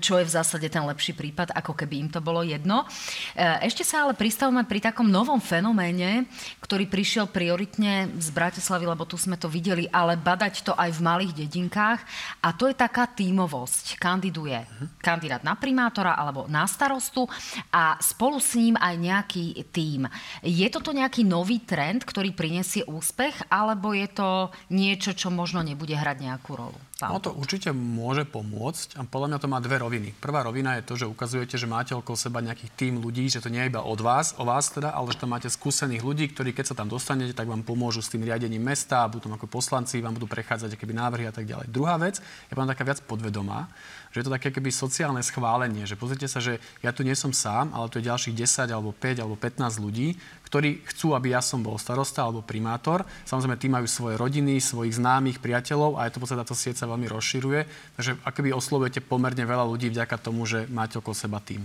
čo 0.02 0.18
je 0.18 0.26
v 0.26 0.34
zásade 0.34 0.66
ten 0.66 0.82
lepší 0.82 1.14
prípad, 1.14 1.54
ako 1.54 1.78
keby 1.78 2.02
im 2.02 2.10
to 2.10 2.18
bolo 2.18 2.42
jedno. 2.42 2.90
E, 3.38 3.70
ešte 3.70 3.86
sa 3.86 4.10
ale 4.10 4.18
pristavme 4.18 4.66
pri 4.66 4.82
takom 4.82 5.06
novom 5.06 5.38
fenoméne, 5.38 6.26
ktorý 6.66 6.90
prišiel 6.90 7.30
prioritne 7.30 8.10
z 8.18 8.34
Bratislavy, 8.34 8.90
lebo 8.90 9.06
tu 9.06 9.22
sme 9.22 9.38
to 9.38 9.46
videli, 9.46 9.86
ale 9.94 10.18
badať 10.18 10.66
to 10.66 10.74
aj 10.74 10.90
v 10.90 11.06
malých 11.06 11.38
dedinkách. 11.38 12.02
A 12.42 12.50
to 12.50 12.66
je 12.66 12.74
taká 12.74 13.06
tímovosť. 13.06 14.02
Kandiduje 14.02 14.58
kandidát 15.06 15.46
na 15.46 15.54
primátora 15.54 16.18
alebo 16.18 16.50
na 16.50 16.66
starostu 16.66 17.30
a 17.70 18.07
spolu 18.08 18.40
s 18.40 18.56
ním 18.56 18.80
aj 18.80 18.96
nejaký 18.96 19.46
tím. 19.76 20.08
Je 20.40 20.68
toto 20.72 20.96
nejaký 20.96 21.28
nový 21.28 21.60
trend, 21.60 22.08
ktorý 22.08 22.32
prinesie 22.32 22.88
úspech, 22.88 23.52
alebo 23.52 23.92
je 23.92 24.08
to 24.08 24.30
niečo, 24.72 25.12
čo 25.12 25.28
možno 25.28 25.60
nebude 25.60 25.92
hrať 25.92 26.18
nejakú 26.24 26.52
rolu? 26.56 26.80
No 26.98 27.22
to 27.22 27.30
určite 27.30 27.70
môže 27.78 28.26
pomôcť 28.26 28.98
a 28.98 29.06
podľa 29.06 29.28
mňa 29.30 29.38
to 29.38 29.52
má 29.52 29.62
dve 29.62 29.78
roviny. 29.78 30.18
Prvá 30.18 30.42
rovina 30.42 30.82
je 30.82 30.88
to, 30.90 30.98
že 30.98 31.06
ukazujete, 31.06 31.54
že 31.54 31.70
máte 31.70 31.94
okolo 31.94 32.18
seba 32.18 32.42
nejakých 32.42 32.74
tým 32.74 32.94
ľudí, 32.98 33.30
že 33.30 33.38
to 33.38 33.54
nie 33.54 33.62
je 33.62 33.70
iba 33.70 33.86
od 33.86 34.02
vás, 34.02 34.34
o 34.42 34.44
vás 34.50 34.74
teda, 34.74 34.90
ale 34.98 35.14
že 35.14 35.22
tam 35.22 35.38
máte 35.38 35.46
skúsených 35.46 36.02
ľudí, 36.02 36.26
ktorí 36.34 36.58
keď 36.58 36.74
sa 36.74 36.76
tam 36.82 36.90
dostanete, 36.90 37.38
tak 37.38 37.46
vám 37.46 37.62
pomôžu 37.62 38.02
s 38.02 38.10
tým 38.10 38.26
riadením 38.26 38.66
mesta, 38.66 39.06
budú 39.06 39.30
tam 39.30 39.38
ako 39.38 39.46
poslanci, 39.46 40.02
vám 40.02 40.18
budú 40.18 40.26
prechádzať 40.26 40.74
keby 40.74 40.98
návrhy 40.98 41.30
a 41.30 41.34
tak 41.38 41.46
ďalej. 41.46 41.70
Druhá 41.70 42.02
vec 42.02 42.18
je 42.50 42.58
vám 42.58 42.66
taká 42.66 42.82
viac 42.82 43.06
podvedomá, 43.06 43.70
že 44.18 44.26
je 44.26 44.34
to 44.34 44.38
také 44.42 44.50
keby 44.50 44.74
sociálne 44.74 45.22
schválenie, 45.22 45.86
že 45.86 45.94
pozrite 45.94 46.26
sa, 46.26 46.42
že 46.42 46.58
ja 46.82 46.90
tu 46.90 47.06
nie 47.06 47.14
som 47.14 47.30
sám, 47.30 47.70
ale 47.70 47.86
tu 47.94 48.02
je 48.02 48.10
ďalších 48.10 48.34
10 48.34 48.74
alebo 48.74 48.90
5 48.90 49.22
alebo 49.22 49.38
15 49.38 49.78
ľudí, 49.78 50.18
ktorí 50.50 50.82
chcú, 50.90 51.14
aby 51.14 51.38
ja 51.38 51.42
som 51.46 51.62
bol 51.62 51.78
starosta 51.78 52.26
alebo 52.26 52.42
primátor. 52.42 53.06
Samozrejme, 53.30 53.62
tí 53.62 53.70
majú 53.70 53.86
svoje 53.86 54.18
rodiny, 54.18 54.58
svojich 54.58 54.98
známych, 54.98 55.38
priateľov 55.38 56.02
a 56.02 56.10
je 56.10 56.18
to 56.18 56.18
v 56.18 56.24
podstate 56.26 56.42
táto 56.42 56.58
sieť 56.58 56.82
sa 56.82 56.90
veľmi 56.90 57.06
rozširuje. 57.06 57.60
Takže 57.94 58.12
akoby 58.26 58.50
oslovujete 58.58 59.06
pomerne 59.06 59.46
veľa 59.46 59.70
ľudí 59.70 59.94
vďaka 59.94 60.18
tomu, 60.18 60.50
že 60.50 60.66
máte 60.74 60.98
okolo 60.98 61.14
seba 61.14 61.38
tým. 61.38 61.62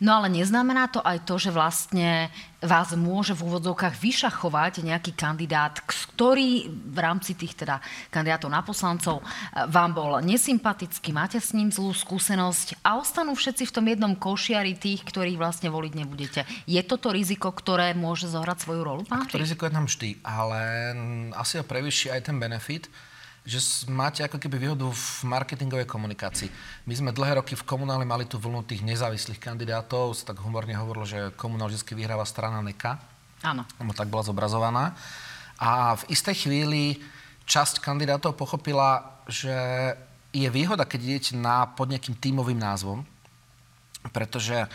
No 0.00 0.20
ale 0.20 0.28
neznamená 0.28 0.92
to 0.92 1.00
aj 1.00 1.24
to, 1.24 1.40
že 1.40 1.48
vlastne 1.48 2.28
vás 2.60 2.92
môže 2.96 3.32
v 3.32 3.48
úvodzovkách 3.48 3.96
vyšachovať 3.96 4.84
nejaký 4.84 5.12
kandidát, 5.16 5.76
ktorý 5.84 6.68
v 6.68 6.98
rámci 6.98 7.36
tých 7.36 7.56
teda 7.56 7.80
kandidátov 8.12 8.48
na 8.52 8.60
poslancov 8.60 9.22
eh, 9.22 9.64
vám 9.68 9.96
bol 9.96 10.12
nesympatický, 10.20 11.16
máte 11.16 11.40
s 11.40 11.56
ním 11.56 11.72
zlú 11.72 11.96
skúsenosť 11.96 12.80
a 12.84 13.00
ostanú 13.00 13.32
všetci 13.32 13.68
v 13.68 13.74
tom 13.74 13.86
jednom 13.88 14.12
košiari 14.12 14.76
tých, 14.76 15.04
ktorých 15.04 15.40
vlastne 15.40 15.72
voliť 15.72 15.92
nebudete. 15.96 16.40
Je 16.68 16.80
toto 16.84 17.08
riziko, 17.12 17.52
ktoré 17.52 17.96
môže 17.96 18.28
zohrať 18.28 18.68
svoju 18.68 18.82
rolu, 18.84 19.02
pán 19.08 19.24
To 19.32 19.40
riziko 19.40 19.68
je 19.68 19.72
tam 19.72 19.86
vždy, 19.88 20.20
ale 20.24 20.60
asi 21.36 21.60
ho 21.60 21.64
prevyšší 21.64 22.12
aj 22.12 22.20
ten 22.28 22.36
benefit, 22.36 22.88
že 23.46 23.86
máte 23.86 24.26
ako 24.26 24.42
keby 24.42 24.58
výhodu 24.58 24.90
v 24.90 25.06
marketingovej 25.22 25.86
komunikácii. 25.86 26.50
My 26.90 26.94
sme 26.98 27.14
dlhé 27.14 27.38
roky 27.38 27.54
v 27.54 27.62
komunále 27.62 28.02
mali 28.02 28.26
tú 28.26 28.42
vlnu 28.42 28.66
tých 28.66 28.82
nezávislých 28.82 29.38
kandidátov, 29.38 30.18
sa 30.18 30.34
tak 30.34 30.42
humorne 30.42 30.74
hovorilo, 30.74 31.06
že 31.06 31.30
komunál 31.38 31.70
vždy 31.70 31.94
vyhráva 31.94 32.26
strana 32.26 32.58
NEKA. 32.58 32.98
Áno. 33.46 33.62
Lebo 33.78 33.94
tak 33.94 34.10
bola 34.10 34.26
zobrazovaná. 34.26 34.98
A 35.62 35.94
v 35.94 36.10
istej 36.10 36.42
chvíli 36.42 36.98
časť 37.46 37.78
kandidátov 37.78 38.34
pochopila, 38.34 39.22
že 39.30 39.54
je 40.34 40.50
výhoda, 40.50 40.82
keď 40.82 41.00
idete 41.06 41.32
na, 41.38 41.70
pod 41.70 41.86
nejakým 41.86 42.18
tímovým 42.18 42.58
názvom, 42.58 43.06
pretože 44.10 44.66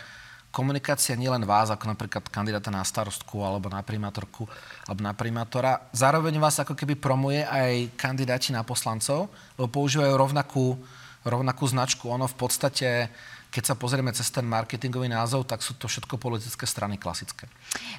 komunikácia 0.52 1.16
nielen 1.16 1.48
vás, 1.48 1.72
ako 1.72 1.88
napríklad 1.88 2.28
kandidáta 2.28 2.68
na 2.68 2.84
starostku, 2.84 3.40
alebo 3.40 3.72
na 3.72 3.80
primátorku, 3.80 4.44
alebo 4.84 5.00
na 5.00 5.16
primátora. 5.16 5.88
Zároveň 5.96 6.36
vás 6.36 6.60
ako 6.60 6.76
keby 6.76 7.00
promuje 7.00 7.40
aj 7.40 7.96
kandidáti 7.96 8.52
na 8.52 8.60
poslancov, 8.60 9.32
lebo 9.56 9.72
používajú 9.72 10.12
rovnakú, 10.12 10.76
rovnakú 11.24 11.64
značku. 11.64 12.12
Ono 12.12 12.28
v 12.28 12.36
podstate 12.36 13.08
keď 13.52 13.64
sa 13.68 13.74
pozrieme 13.76 14.08
cez 14.16 14.32
ten 14.32 14.48
marketingový 14.48 15.12
názov, 15.12 15.44
tak 15.44 15.60
sú 15.60 15.76
to 15.76 15.84
všetko 15.84 16.16
politické 16.16 16.64
strany 16.64 16.96
klasické. 16.96 17.44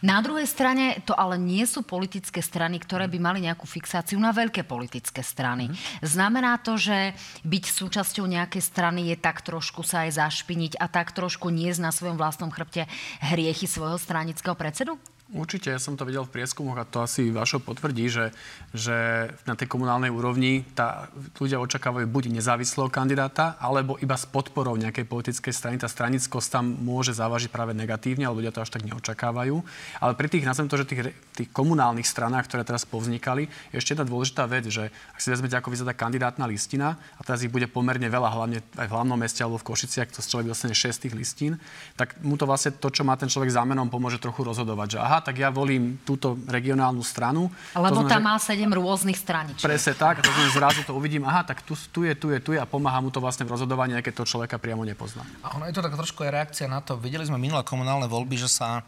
Na 0.02 0.18
druhej 0.18 0.50
strane 0.50 0.98
to 1.06 1.14
ale 1.14 1.38
nie 1.38 1.62
sú 1.70 1.86
politické 1.86 2.42
strany, 2.42 2.82
ktoré 2.82 3.06
by 3.06 3.22
mali 3.22 3.46
nejakú 3.46 3.70
fixáciu 3.70 4.18
na 4.18 4.34
veľké 4.34 4.66
politické 4.66 5.22
strany. 5.22 5.70
Mm. 5.70 5.78
Znamená 6.02 6.58
to, 6.58 6.74
že 6.74 7.14
byť 7.46 7.64
súčasťou 7.70 8.26
nejakej 8.26 8.64
strany 8.66 9.14
je 9.14 9.18
tak 9.22 9.46
trošku 9.46 9.86
sa 9.86 10.10
aj 10.10 10.18
zašpiniť 10.18 10.82
a 10.82 10.90
tak 10.90 11.14
trošku 11.14 11.54
niesť 11.54 11.80
na 11.86 11.94
svojom 11.94 12.18
vlastnom 12.18 12.50
chrbte 12.50 12.90
hriechy 13.22 13.70
svojho 13.70 14.02
stranického 14.02 14.58
predsedu? 14.58 14.98
Určite, 15.34 15.74
ja 15.74 15.82
som 15.82 15.98
to 15.98 16.06
videl 16.06 16.30
v 16.30 16.38
prieskumoch 16.38 16.78
a 16.78 16.86
to 16.86 17.02
asi 17.02 17.34
Vašo 17.34 17.58
potvrdí, 17.58 18.06
že, 18.06 18.30
že 18.70 19.26
na 19.50 19.58
tej 19.58 19.66
komunálnej 19.66 20.14
úrovni 20.14 20.62
tá, 20.78 21.10
ľudia 21.42 21.58
očakávajú 21.58 22.06
buď 22.06 22.38
nezávislého 22.38 22.86
kandidáta, 22.94 23.58
alebo 23.58 23.98
iba 23.98 24.14
s 24.14 24.30
podporou 24.30 24.78
nejakej 24.78 25.10
politickej 25.10 25.50
strany. 25.50 25.82
Tá 25.82 25.90
stranickosť 25.90 26.48
tam 26.54 26.78
môže 26.78 27.18
závažiť 27.18 27.50
práve 27.50 27.74
negatívne, 27.74 28.30
ale 28.30 28.46
ľudia 28.46 28.54
to 28.54 28.62
až 28.62 28.78
tak 28.78 28.86
neočakávajú. 28.86 29.58
Ale 30.06 30.14
pri 30.14 30.30
tých, 30.30 30.46
nazvem 30.46 30.70
to, 30.70 30.78
že 30.78 30.86
tých, 30.86 31.02
tých 31.34 31.50
komunálnych 31.50 32.06
stranách, 32.06 32.46
ktoré 32.46 32.62
teraz 32.62 32.86
povznikali, 32.86 33.50
je 33.74 33.82
ešte 33.82 33.98
jedna 33.98 34.06
dôležitá 34.06 34.46
vec, 34.46 34.70
že 34.70 34.94
ak 34.94 35.18
si 35.18 35.34
vezmete, 35.34 35.58
ako 35.58 35.74
vyzerá 35.74 35.98
kandidátna 35.98 36.46
listina, 36.46 37.02
a 37.18 37.26
teraz 37.26 37.42
ich 37.42 37.50
bude 37.50 37.66
pomerne 37.66 38.06
veľa, 38.06 38.30
hlavne 38.30 38.62
aj 38.78 38.86
v 38.86 38.94
hlavnom 38.94 39.18
meste 39.18 39.42
alebo 39.42 39.58
v 39.58 39.66
Košiciach, 39.66 40.14
to 40.14 40.22
človek 40.22 40.54
dostane 40.54 40.78
6 40.78 41.10
tých 41.10 41.18
listín, 41.18 41.58
tak 41.98 42.22
mu 42.22 42.38
to 42.38 42.46
vlastne 42.46 42.78
to, 42.78 42.94
čo 42.94 43.02
má 43.02 43.18
ten 43.18 43.34
človek 43.34 43.50
zámenom, 43.50 43.90
pomôže 43.90 44.22
trochu 44.22 44.46
rozhodovať, 44.46 44.94
že 44.94 45.02
aha, 45.02 45.23
tak 45.24 45.40
ja 45.40 45.48
volím 45.48 46.04
túto 46.04 46.36
regionálnu 46.44 47.00
stranu. 47.02 47.48
Lebo 47.72 48.04
tam 48.04 48.28
má 48.28 48.36
sedem 48.36 48.68
rôznych 48.68 49.16
straničiek. 49.16 49.64
Presne 49.64 49.96
tak, 49.96 50.20
a 50.20 50.22
to 50.22 50.30
znamená, 50.30 50.52
zrazu 50.52 50.80
to 50.84 50.92
uvidím, 50.92 51.24
aha, 51.24 51.48
tak 51.48 51.64
tu, 51.64 51.74
tu 51.90 52.04
je, 52.04 52.14
tu 52.14 52.30
je, 52.36 52.38
tu 52.44 52.52
je 52.52 52.60
a 52.60 52.68
pomáha 52.68 53.00
mu 53.00 53.08
to 53.08 53.24
vlastne 53.24 53.48
v 53.48 53.56
rozhodovaní, 53.56 53.96
keď 54.04 54.22
to 54.22 54.30
človeka 54.30 54.60
priamo 54.60 54.84
nepozná. 54.84 55.24
A 55.42 55.56
ono 55.56 55.66
je 55.66 55.74
to 55.74 55.82
tak 55.82 55.96
trošku 55.96 56.28
aj 56.28 56.32
reakcia 56.36 56.68
na 56.68 56.84
to. 56.84 57.00
Videli 57.00 57.24
sme 57.24 57.40
minulé 57.40 57.64
komunálne 57.64 58.12
voľby, 58.12 58.36
že 58.36 58.52
sa 58.52 58.84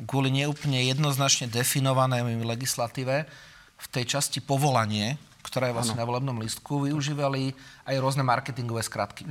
kvôli 0.00 0.30
neúplne 0.32 0.80
jednoznačne 0.88 1.50
definované 1.50 2.22
legislatíve 2.24 3.26
v 3.78 3.86
tej 3.90 4.18
časti 4.18 4.38
povolanie, 4.40 5.18
ktorá 5.42 5.70
je 5.70 5.76
vlastne 5.76 5.98
ano. 5.98 6.02
na 6.02 6.08
volebnom 6.08 6.36
listku, 6.38 6.86
využívali 6.86 7.54
aj 7.86 7.94
rôzne 7.98 8.22
marketingové 8.22 8.82
skratky. 8.82 9.26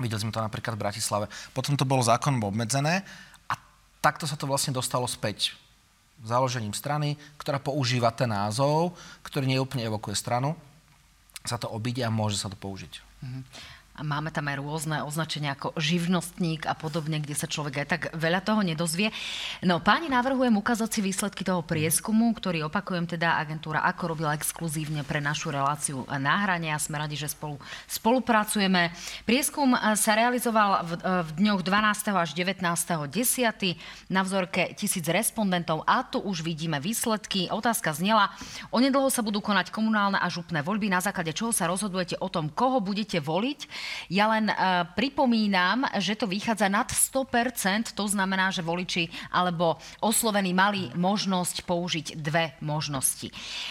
Videli 0.00 0.22
sme 0.22 0.34
to 0.34 0.42
napríklad 0.42 0.74
v 0.74 0.82
Bratislave. 0.82 1.26
Potom 1.54 1.78
to 1.78 1.86
bolo 1.86 2.02
zákonom 2.02 2.50
obmedzené 2.50 3.06
takto 4.02 4.26
sa 4.26 4.34
to 4.34 4.50
vlastne 4.50 4.74
dostalo 4.74 5.06
späť 5.06 5.54
založením 6.22 6.74
strany, 6.74 7.18
ktorá 7.38 7.58
používa 7.58 8.14
ten 8.14 8.30
názov, 8.30 8.94
ktorý 9.26 9.46
neúplne 9.46 9.82
evokuje 9.86 10.14
stranu, 10.14 10.54
sa 11.42 11.58
to 11.58 11.66
obíde 11.66 12.02
a 12.06 12.14
môže 12.14 12.38
sa 12.38 12.46
to 12.46 12.54
použiť. 12.54 13.02
Mm-hmm. 13.22 13.42
A 13.92 14.00
máme 14.00 14.32
tam 14.32 14.48
aj 14.48 14.56
rôzne 14.56 15.04
označenia 15.04 15.52
ako 15.52 15.76
živnostník 15.76 16.64
a 16.64 16.72
podobne, 16.72 17.20
kde 17.20 17.36
sa 17.36 17.44
človek 17.44 17.84
aj 17.84 17.86
tak 17.92 18.02
veľa 18.16 18.40
toho 18.40 18.64
nedozvie. 18.64 19.12
No, 19.60 19.84
páni, 19.84 20.08
navrhujem 20.08 20.56
ukázať 20.56 20.88
si 20.88 21.00
výsledky 21.04 21.44
toho 21.44 21.60
prieskumu, 21.60 22.32
ktorý 22.32 22.72
opakujem 22.72 23.04
teda 23.04 23.36
agentúra 23.36 23.84
ako 23.84 24.16
robila 24.16 24.32
exkluzívne 24.32 25.04
pre 25.04 25.20
našu 25.20 25.52
reláciu 25.52 26.08
náhrania. 26.08 26.80
Sme 26.80 27.04
radi, 27.04 27.20
že 27.20 27.28
spolu 27.28 27.60
spolupracujeme. 27.84 28.96
Prieskum 29.28 29.76
eh, 29.76 29.92
sa 29.92 30.16
realizoval 30.16 30.88
v, 30.88 30.92
eh, 30.96 31.20
v 31.28 31.30
dňoch 31.44 31.60
12. 31.60 32.16
až 32.16 32.32
19. 32.32 32.64
10. 32.64 33.76
na 34.08 34.20
vzorke 34.24 34.72
tisíc 34.72 35.04
respondentov 35.04 35.84
a 35.84 36.00
tu 36.00 36.16
už 36.16 36.40
vidíme 36.40 36.80
výsledky. 36.80 37.52
Otázka 37.52 37.92
znela, 37.92 38.32
onedlho 38.72 39.12
sa 39.12 39.20
budú 39.20 39.44
konať 39.44 39.68
komunálne 39.68 40.16
a 40.16 40.32
župné 40.32 40.64
voľby, 40.64 40.88
na 40.88 41.04
základe 41.04 41.36
čoho 41.36 41.52
sa 41.52 41.68
rozhodujete 41.68 42.16
o 42.24 42.32
tom, 42.32 42.48
koho 42.48 42.80
budete 42.80 43.20
voliť 43.20 43.81
ja 44.08 44.28
len 44.30 44.48
uh, 44.48 44.86
pripomínam, 44.92 45.86
že 45.98 46.18
to 46.18 46.28
vychádza 46.28 46.68
nad 46.68 46.88
100%, 46.88 47.96
to 47.96 48.04
znamená, 48.08 48.52
že 48.52 48.64
voliči 48.64 49.08
alebo 49.32 49.80
oslovení 50.00 50.52
mali 50.52 50.92
možnosť 50.94 51.64
použiť 51.66 52.06
dve 52.18 52.54
možnosti. 52.62 53.28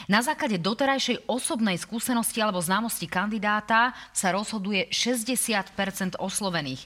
Na 0.09 0.23
základe 0.25 0.57
doterajšej 0.57 1.27
osobnej 1.29 1.77
skúsenosti 1.77 2.41
alebo 2.41 2.61
známosti 2.61 3.05
kandidáta 3.05 3.93
sa 4.11 4.33
rozhoduje 4.33 4.89
60% 4.91 6.19
oslovených. 6.19 6.83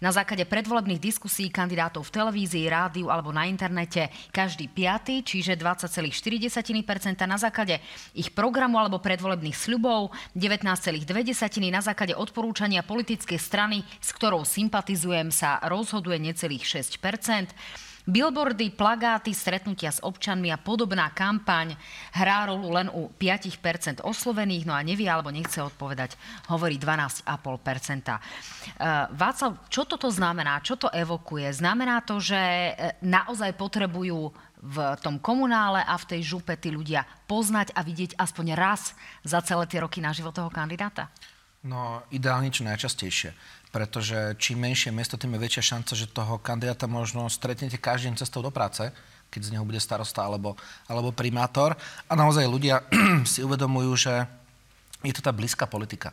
Na 0.00 0.14
základe 0.14 0.46
predvolebných 0.48 1.02
diskusí 1.02 1.50
kandidátov 1.52 2.08
v 2.08 2.14
televízii, 2.14 2.70
rádiu 2.70 3.12
alebo 3.12 3.34
na 3.34 3.44
internete 3.44 4.08
každý 4.32 4.70
piaty, 4.70 5.20
čiže 5.26 5.58
20,4%, 5.58 6.14
na 7.26 7.36
základe 7.36 7.82
ich 8.16 8.32
programu 8.32 8.80
alebo 8.80 9.02
predvolebných 9.02 9.56
sľubov 9.56 10.14
19,2%, 10.32 11.04
na 11.68 11.82
základe 11.84 12.16
odporúčania 12.60 12.84
politickej 12.84 13.40
strany, 13.40 13.80
s 14.04 14.12
ktorou 14.12 14.44
sympatizujem, 14.44 15.32
sa 15.32 15.64
rozhoduje 15.64 16.20
necelých 16.20 16.84
6%. 16.84 17.56
Billboardy, 18.04 18.76
plagáty, 18.76 19.32
stretnutia 19.32 19.88
s 19.88 20.04
občanmi 20.04 20.52
a 20.52 20.60
podobná 20.60 21.08
kampaň 21.08 21.72
hrá 22.12 22.44
rolu 22.44 22.68
len 22.68 22.92
u 22.92 23.08
5% 23.16 24.04
oslovených, 24.04 24.68
no 24.68 24.76
a 24.76 24.84
nevie 24.84 25.08
alebo 25.08 25.32
nechce 25.32 25.56
odpovedať, 25.64 26.20
hovorí 26.52 26.76
12,5%. 26.76 27.32
Uh, 27.32 29.08
Václav, 29.08 29.64
čo 29.72 29.88
toto 29.88 30.12
znamená? 30.12 30.60
Čo 30.60 30.84
to 30.84 30.92
evokuje? 30.92 31.48
Znamená 31.56 32.04
to, 32.04 32.20
že 32.20 32.36
e, 32.36 32.72
naozaj 33.00 33.56
potrebujú 33.56 34.36
v 34.60 34.76
tom 35.00 35.16
komunále 35.16 35.80
a 35.80 35.96
v 35.96 36.08
tej 36.12 36.36
župe 36.36 36.52
tí 36.60 36.68
ľudia 36.68 37.08
poznať 37.24 37.72
a 37.72 37.80
vidieť 37.80 38.20
aspoň 38.20 38.52
raz 38.52 38.92
za 39.24 39.40
celé 39.40 39.64
tie 39.64 39.80
roky 39.80 40.04
na 40.04 40.12
život 40.12 40.36
toho 40.36 40.52
kandidáta? 40.52 41.08
No, 41.60 42.00
ideálne 42.08 42.48
čo 42.48 42.64
najčastejšie 42.64 43.60
pretože 43.70 44.34
čím 44.36 44.66
menšie 44.66 44.90
mesto, 44.90 45.14
tým 45.14 45.38
je 45.38 45.44
väčšia 45.46 45.74
šanca, 45.74 45.92
že 45.94 46.10
toho 46.10 46.42
kandidáta 46.42 46.90
možno 46.90 47.30
stretnete 47.30 47.78
každým 47.78 48.18
cestou 48.18 48.42
do 48.42 48.50
práce, 48.50 48.90
keď 49.30 49.40
z 49.46 49.52
neho 49.54 49.62
bude 49.62 49.78
starosta 49.78 50.26
alebo, 50.26 50.58
alebo 50.90 51.14
primátor. 51.14 51.78
A 52.10 52.18
naozaj 52.18 52.50
ľudia 52.50 52.82
si 53.32 53.46
uvedomujú, 53.46 53.90
že 53.94 54.26
je 55.06 55.14
to 55.14 55.22
tá 55.22 55.30
blízka 55.30 55.70
politika. 55.70 56.10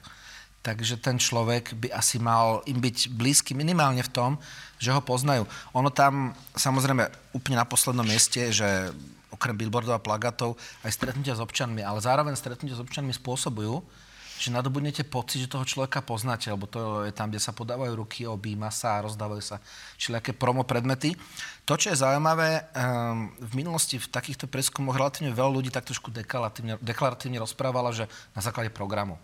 Takže 0.62 1.01
ten 1.01 1.18
človek 1.18 1.74
by 1.74 1.89
asi 1.98 2.22
mal 2.22 2.62
im 2.70 2.77
byť 2.77 3.10
blízky 3.18 3.58
minimálne 3.58 4.06
v 4.06 4.13
tom, 4.13 4.32
že 4.77 4.94
ho 4.94 5.01
poznajú. 5.01 5.50
Ono 5.74 5.89
tam, 5.89 6.38
samozrejme, 6.54 7.10
úplne 7.34 7.58
na 7.58 7.66
poslednom 7.66 8.06
mieste, 8.06 8.54
že 8.54 8.94
okrem 9.34 9.58
billboardov 9.58 9.98
a 9.98 10.04
plagatov, 10.04 10.60
aj 10.86 10.94
stretnutia 10.94 11.34
s 11.34 11.42
občanmi, 11.42 11.82
ale 11.82 12.04
zároveň 12.04 12.38
stretnutia 12.38 12.77
s 12.77 12.84
občanmi 12.84 13.12
spôsobujú, 13.16 13.82
že 14.38 14.53
nadobudnete 14.53 15.03
pocit, 15.03 15.44
že 15.44 15.51
toho 15.51 15.65
človeka 15.65 16.06
poznáte, 16.06 16.53
lebo 16.53 16.70
to 16.70 17.03
je 17.03 17.13
tam, 17.13 17.34
kde 17.34 17.41
sa 17.41 17.51
podávajú 17.51 17.94
ruky, 17.98 18.29
objíma 18.29 18.70
sa 18.70 19.01
a 19.01 19.06
rozdávajú 19.10 19.44
sa 19.44 19.58
všelijaké 19.98 20.38
promo 20.38 20.62
predmety. 20.63 21.17
To, 21.67 21.75
čo 21.75 21.91
je 21.91 22.00
zaujímavé, 22.00 22.72
um, 22.72 23.34
v 23.44 23.53
minulosti 23.60 24.00
v 24.00 24.08
takýchto 24.08 24.48
preskumoch 24.48 24.96
relatívne 24.96 25.36
veľa 25.36 25.51
ľudí 25.51 25.70
tak 25.74 25.89
trošku 25.89 26.13
deklaratívne, 26.15 26.79
deklaratívne 26.79 27.41
rozprávala, 27.44 27.91
že 27.91 28.08
na 28.32 28.39
základe 28.39 28.72
programu. 28.72 29.20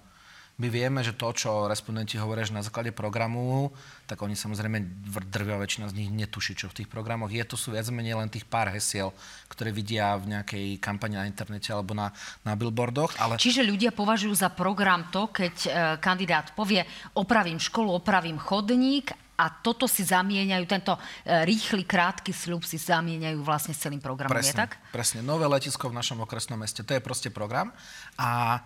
My 0.62 0.70
vieme, 0.70 1.02
že 1.02 1.18
to, 1.18 1.34
čo 1.34 1.66
respondenti 1.66 2.14
hovoria, 2.22 2.46
že 2.46 2.54
na 2.54 2.62
základe 2.62 2.94
programu, 2.94 3.74
tak 4.06 4.22
oni 4.22 4.38
samozrejme, 4.38 4.86
drvia 5.26 5.58
väčšina 5.58 5.90
z 5.90 5.98
nich 5.98 6.14
netuší, 6.14 6.54
čo 6.54 6.70
v 6.70 6.84
tých 6.84 6.90
programoch 6.94 7.34
je. 7.34 7.42
To 7.42 7.58
sú 7.58 7.74
viac 7.74 7.90
menej 7.90 8.14
len 8.14 8.30
tých 8.30 8.46
pár 8.46 8.70
hesiel, 8.70 9.18
ktoré 9.50 9.74
vidia 9.74 10.14
v 10.14 10.38
nejakej 10.38 10.78
kampani 10.78 11.18
na 11.18 11.26
internete 11.26 11.74
alebo 11.74 11.98
na, 11.98 12.14
na 12.46 12.54
billboardoch. 12.54 13.18
Ale... 13.18 13.42
Čiže 13.42 13.66
ľudia 13.66 13.98
považujú 13.98 14.34
za 14.38 14.54
program 14.54 15.10
to, 15.10 15.34
keď 15.34 15.56
e, 15.66 15.70
kandidát 15.98 16.54
povie, 16.54 16.86
opravím 17.18 17.58
školu, 17.58 17.90
opravím 17.90 18.38
chodník 18.38 19.10
a 19.34 19.50
toto 19.50 19.90
si 19.90 20.06
zamieňajú, 20.06 20.64
tento 20.70 20.94
e, 21.26 21.50
rýchly, 21.50 21.82
krátky 21.90 22.30
sľub 22.30 22.62
si 22.62 22.78
zamieňajú 22.78 23.42
vlastne 23.42 23.74
s 23.74 23.82
celým 23.82 23.98
programom, 23.98 24.38
presne, 24.38 24.54
je 24.54 24.62
tak? 24.70 24.78
Presne, 24.94 25.26
nové 25.26 25.50
letisko 25.50 25.90
v 25.90 25.98
našom 25.98 26.22
okresnom 26.22 26.62
meste, 26.62 26.86
to 26.86 26.94
je 26.94 27.02
proste 27.02 27.34
program 27.34 27.74
a 28.22 28.62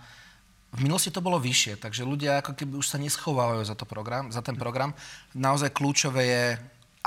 v 0.78 0.86
minulosti 0.86 1.10
to 1.10 1.26
bolo 1.26 1.42
vyššie, 1.42 1.82
takže 1.82 2.06
ľudia 2.06 2.46
ako 2.46 2.54
keby 2.54 2.78
už 2.78 2.88
sa 2.94 3.02
neschovávajú 3.02 3.66
za, 3.66 3.74
to 3.74 3.90
program, 3.90 4.30
za 4.30 4.46
ten 4.46 4.54
program. 4.54 4.94
Naozaj 5.34 5.74
kľúčové 5.74 6.24
je 6.24 6.46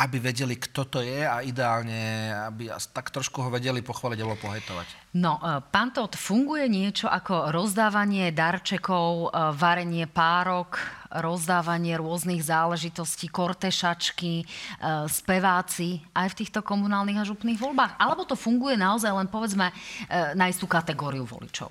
aby 0.00 0.16
vedeli, 0.16 0.56
kto 0.56 0.88
to 0.88 0.98
je 1.04 1.28
a 1.28 1.44
ideálne, 1.44 2.32
aby 2.48 2.72
tak 2.96 3.12
trošku 3.12 3.44
ho 3.44 3.52
vedeli 3.52 3.84
pochváliť 3.84 4.18
alebo 4.24 4.40
pohejtovať. 4.40 4.86
No, 5.20 5.36
e, 5.36 5.60
pán 5.68 5.92
Todt, 5.92 6.16
funguje 6.16 6.64
niečo 6.72 7.04
ako 7.04 7.52
rozdávanie 7.52 8.32
darčekov, 8.32 9.28
e, 9.28 9.52
varenie 9.52 10.08
párok, 10.08 10.80
rozdávanie 11.12 12.00
rôznych 12.00 12.40
záležitostí, 12.40 13.28
kortešačky, 13.28 14.40
e, 14.40 14.44
speváci 15.04 16.00
aj 16.16 16.32
v 16.32 16.38
týchto 16.38 16.64
komunálnych 16.64 17.20
a 17.20 17.28
župných 17.28 17.60
voľbách? 17.60 18.00
Alebo 18.00 18.24
to 18.24 18.40
funguje 18.40 18.80
naozaj 18.80 19.12
len, 19.12 19.28
povedzme, 19.28 19.68
na 20.32 20.48
istú 20.48 20.64
kategóriu 20.64 21.28
voličov? 21.28 21.68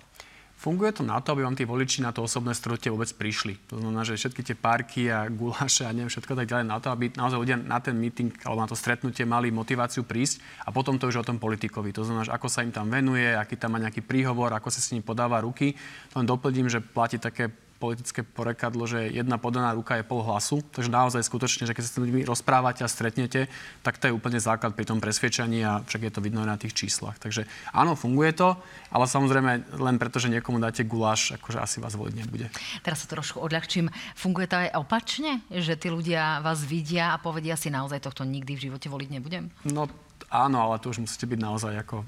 Funguje 0.59 0.91
to 0.91 1.07
na 1.07 1.23
to, 1.23 1.31
aby 1.31 1.47
vám 1.47 1.55
tí 1.55 1.63
voliči 1.63 2.03
na 2.03 2.11
to 2.11 2.19
osobné 2.19 2.51
stretnutie 2.51 2.91
vôbec 2.91 3.07
prišli. 3.15 3.55
To 3.71 3.79
znamená, 3.79 4.03
že 4.03 4.19
všetky 4.19 4.43
tie 4.43 4.59
parky 4.59 5.07
a 5.07 5.31
guláše 5.31 5.87
a 5.87 5.95
neviem 5.95 6.11
všetko 6.11 6.35
tak 6.35 6.51
ďalej 6.51 6.67
na 6.67 6.83
to, 6.83 6.91
aby 6.91 7.15
naozaj 7.15 7.39
ľudia 7.39 7.55
na 7.55 7.79
ten 7.79 7.95
meeting 7.95 8.27
alebo 8.43 8.59
na 8.59 8.67
to 8.67 8.75
stretnutie 8.75 9.23
mali 9.23 9.55
motiváciu 9.55 10.03
prísť 10.03 10.43
a 10.67 10.75
potom 10.75 10.99
to 10.99 11.07
už 11.07 11.23
o 11.23 11.27
tom 11.31 11.39
politikovi. 11.39 11.95
To 11.95 12.03
znamená, 12.03 12.27
že 12.27 12.35
ako 12.35 12.51
sa 12.51 12.67
im 12.67 12.75
tam 12.75 12.91
venuje, 12.91 13.31
aký 13.31 13.55
tam 13.55 13.71
má 13.71 13.79
nejaký 13.79 14.03
príhovor, 14.03 14.51
ako 14.51 14.67
sa 14.67 14.83
s 14.83 14.91
ním 14.91 14.99
podáva 14.99 15.39
ruky. 15.39 15.79
Len 16.11 16.27
doplním, 16.27 16.67
že 16.67 16.83
platí 16.83 17.15
také 17.15 17.47
politické 17.79 18.27
porekadlo, 18.27 18.83
že 18.83 19.07
jedna 19.07 19.39
podaná 19.39 19.71
ruka 19.71 19.95
je 19.95 20.03
pol 20.03 20.19
hlasu. 20.19 20.59
Takže 20.75 20.91
naozaj 20.91 21.23
skutočne, 21.23 21.63
že 21.63 21.71
keď 21.71 21.83
sa 21.87 21.89
s 21.89 21.95
tými 21.95 22.27
rozprávate 22.27 22.83
a 22.83 22.91
stretnete, 22.91 23.47
tak 23.81 23.95
to 23.95 24.11
je 24.11 24.13
úplne 24.13 24.35
základ 24.35 24.75
pri 24.75 24.83
tom 24.83 24.99
presvedčaní 24.99 25.63
a 25.63 25.79
však 25.87 26.11
je 26.11 26.11
to 26.11 26.19
vidno 26.19 26.43
aj 26.43 26.49
na 26.51 26.59
tých 26.59 26.75
číslach. 26.75 27.15
Takže 27.17 27.47
áno, 27.71 27.95
funguje 27.95 28.35
to, 28.35 28.59
ale 28.91 29.07
samozrejme 29.07 29.79
len 29.79 29.95
preto, 29.95 30.19
že 30.19 30.27
niekomu 30.27 30.59
dáte 30.59 30.83
guláš, 30.83 31.39
akože 31.39 31.59
asi 31.63 31.77
vás 31.79 31.95
voliť 31.95 32.15
nebude. 32.19 32.51
Teraz 32.83 33.07
sa 33.07 33.07
trošku 33.07 33.39
odľahčím. 33.39 33.87
Funguje 34.19 34.51
to 34.51 34.59
aj 34.59 34.75
opačne, 34.75 35.39
že 35.47 35.79
tí 35.79 35.87
ľudia 35.87 36.43
vás 36.43 36.67
vidia 36.67 37.15
a 37.15 37.21
povedia 37.23 37.55
si 37.55 37.71
naozaj 37.71 38.03
tohto 38.03 38.27
nikdy 38.27 38.59
v 38.59 38.63
živote 38.69 38.91
voliť 38.91 39.09
nebudem? 39.15 39.47
No 39.63 39.87
áno, 40.29 40.57
ale 40.61 40.77
to 40.77 40.93
už 40.93 41.01
musíte 41.01 41.25
byť 41.25 41.39
naozaj 41.41 41.73
ako 41.81 42.05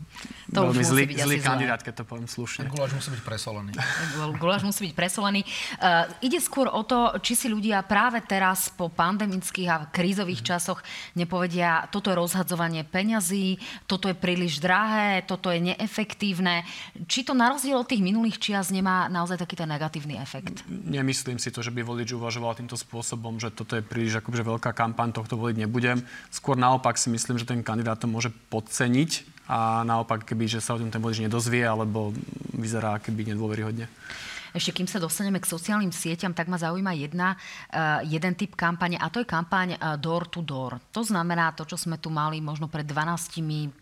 to 0.54 0.60
veľmi 0.62 0.84
zlý, 0.86 1.04
zlý 1.18 1.38
kandidát, 1.42 1.82
keď 1.82 2.02
to 2.02 2.04
poviem 2.06 2.30
slušne. 2.30 2.70
Guláš 2.70 2.94
musí 2.94 3.10
byť 3.14 3.24
presolený. 3.26 3.72
Guláš 4.38 4.64
musí 4.66 4.82
byť 4.90 4.94
presolený. 4.94 5.42
Uh, 5.82 6.06
ide 6.22 6.38
skôr 6.38 6.70
o 6.70 6.86
to, 6.86 7.18
či 7.26 7.34
si 7.34 7.48
ľudia 7.50 7.82
práve 7.86 8.22
teraz 8.22 8.70
po 8.70 8.94
pandemických 8.94 9.70
a 9.70 9.78
krízových 9.90 10.46
mm-hmm. 10.46 10.62
časoch 10.62 10.80
nepovedia, 11.18 11.90
toto 11.90 12.14
je 12.14 12.16
rozhadzovanie 12.22 12.86
peňazí, 12.86 13.58
toto 13.90 14.06
je 14.06 14.16
príliš 14.16 14.62
drahé, 14.62 15.26
toto 15.26 15.50
je 15.50 15.74
neefektívne. 15.74 16.64
Či 17.10 17.26
to 17.26 17.34
na 17.34 17.50
rozdiel 17.50 17.82
od 17.82 17.90
tých 17.90 18.06
minulých 18.06 18.38
čias 18.38 18.70
nemá 18.70 19.10
naozaj 19.10 19.42
taký 19.42 19.58
ten 19.58 19.70
negatívny 19.70 20.22
efekt? 20.22 20.62
Nemyslím 20.70 21.42
si 21.42 21.50
to, 21.50 21.66
že 21.66 21.74
by 21.74 21.82
volič 21.82 22.14
uvažoval 22.14 22.54
týmto 22.54 22.78
spôsobom, 22.78 23.42
že 23.42 23.50
toto 23.50 23.74
je 23.74 23.84
príliš 23.84 24.22
akože 24.22 24.46
veľká 24.46 24.76
kampaň, 24.76 25.16
tohto 25.16 25.40
voliť 25.40 25.56
nebudem. 25.66 26.04
Skôr 26.30 26.60
naopak 26.60 27.00
si 27.00 27.10
myslím, 27.10 27.40
že 27.40 27.48
ten 27.48 27.64
kandidát 27.64 27.98
to 27.98 28.11
môže 28.12 28.30
podceniť 28.52 29.32
a 29.48 29.84
naopak, 29.88 30.24
keby 30.28 30.48
že 30.48 30.64
sa 30.64 30.76
o 30.76 30.80
tom 30.80 30.92
ten 30.92 31.04
volič 31.04 31.24
nedozvie, 31.24 31.64
alebo 31.64 32.16
vyzerá 32.56 33.00
keby 33.00 33.36
nedôveryhodne. 33.36 33.88
Ešte 34.52 34.76
kým 34.76 34.88
sa 34.88 35.00
dostaneme 35.00 35.40
k 35.40 35.48
sociálnym 35.48 35.96
sieťam, 35.96 36.36
tak 36.36 36.52
ma 36.52 36.60
zaujíma 36.60 36.92
jedna, 37.00 37.40
uh, 37.40 38.04
jeden 38.04 38.36
typ 38.36 38.60
kampane 38.60 39.00
a 39.00 39.08
to 39.08 39.24
je 39.24 39.28
kampaň 39.28 39.80
uh, 39.80 39.96
door 39.96 40.28
to 40.28 40.44
door. 40.44 40.76
To 40.92 41.08
znamená 41.08 41.56
to, 41.56 41.64
čo 41.64 41.80
sme 41.80 42.04
tu 42.04 42.12
mali 42.12 42.44
možno 42.44 42.68
pred 42.68 42.84
12-15 42.84 43.80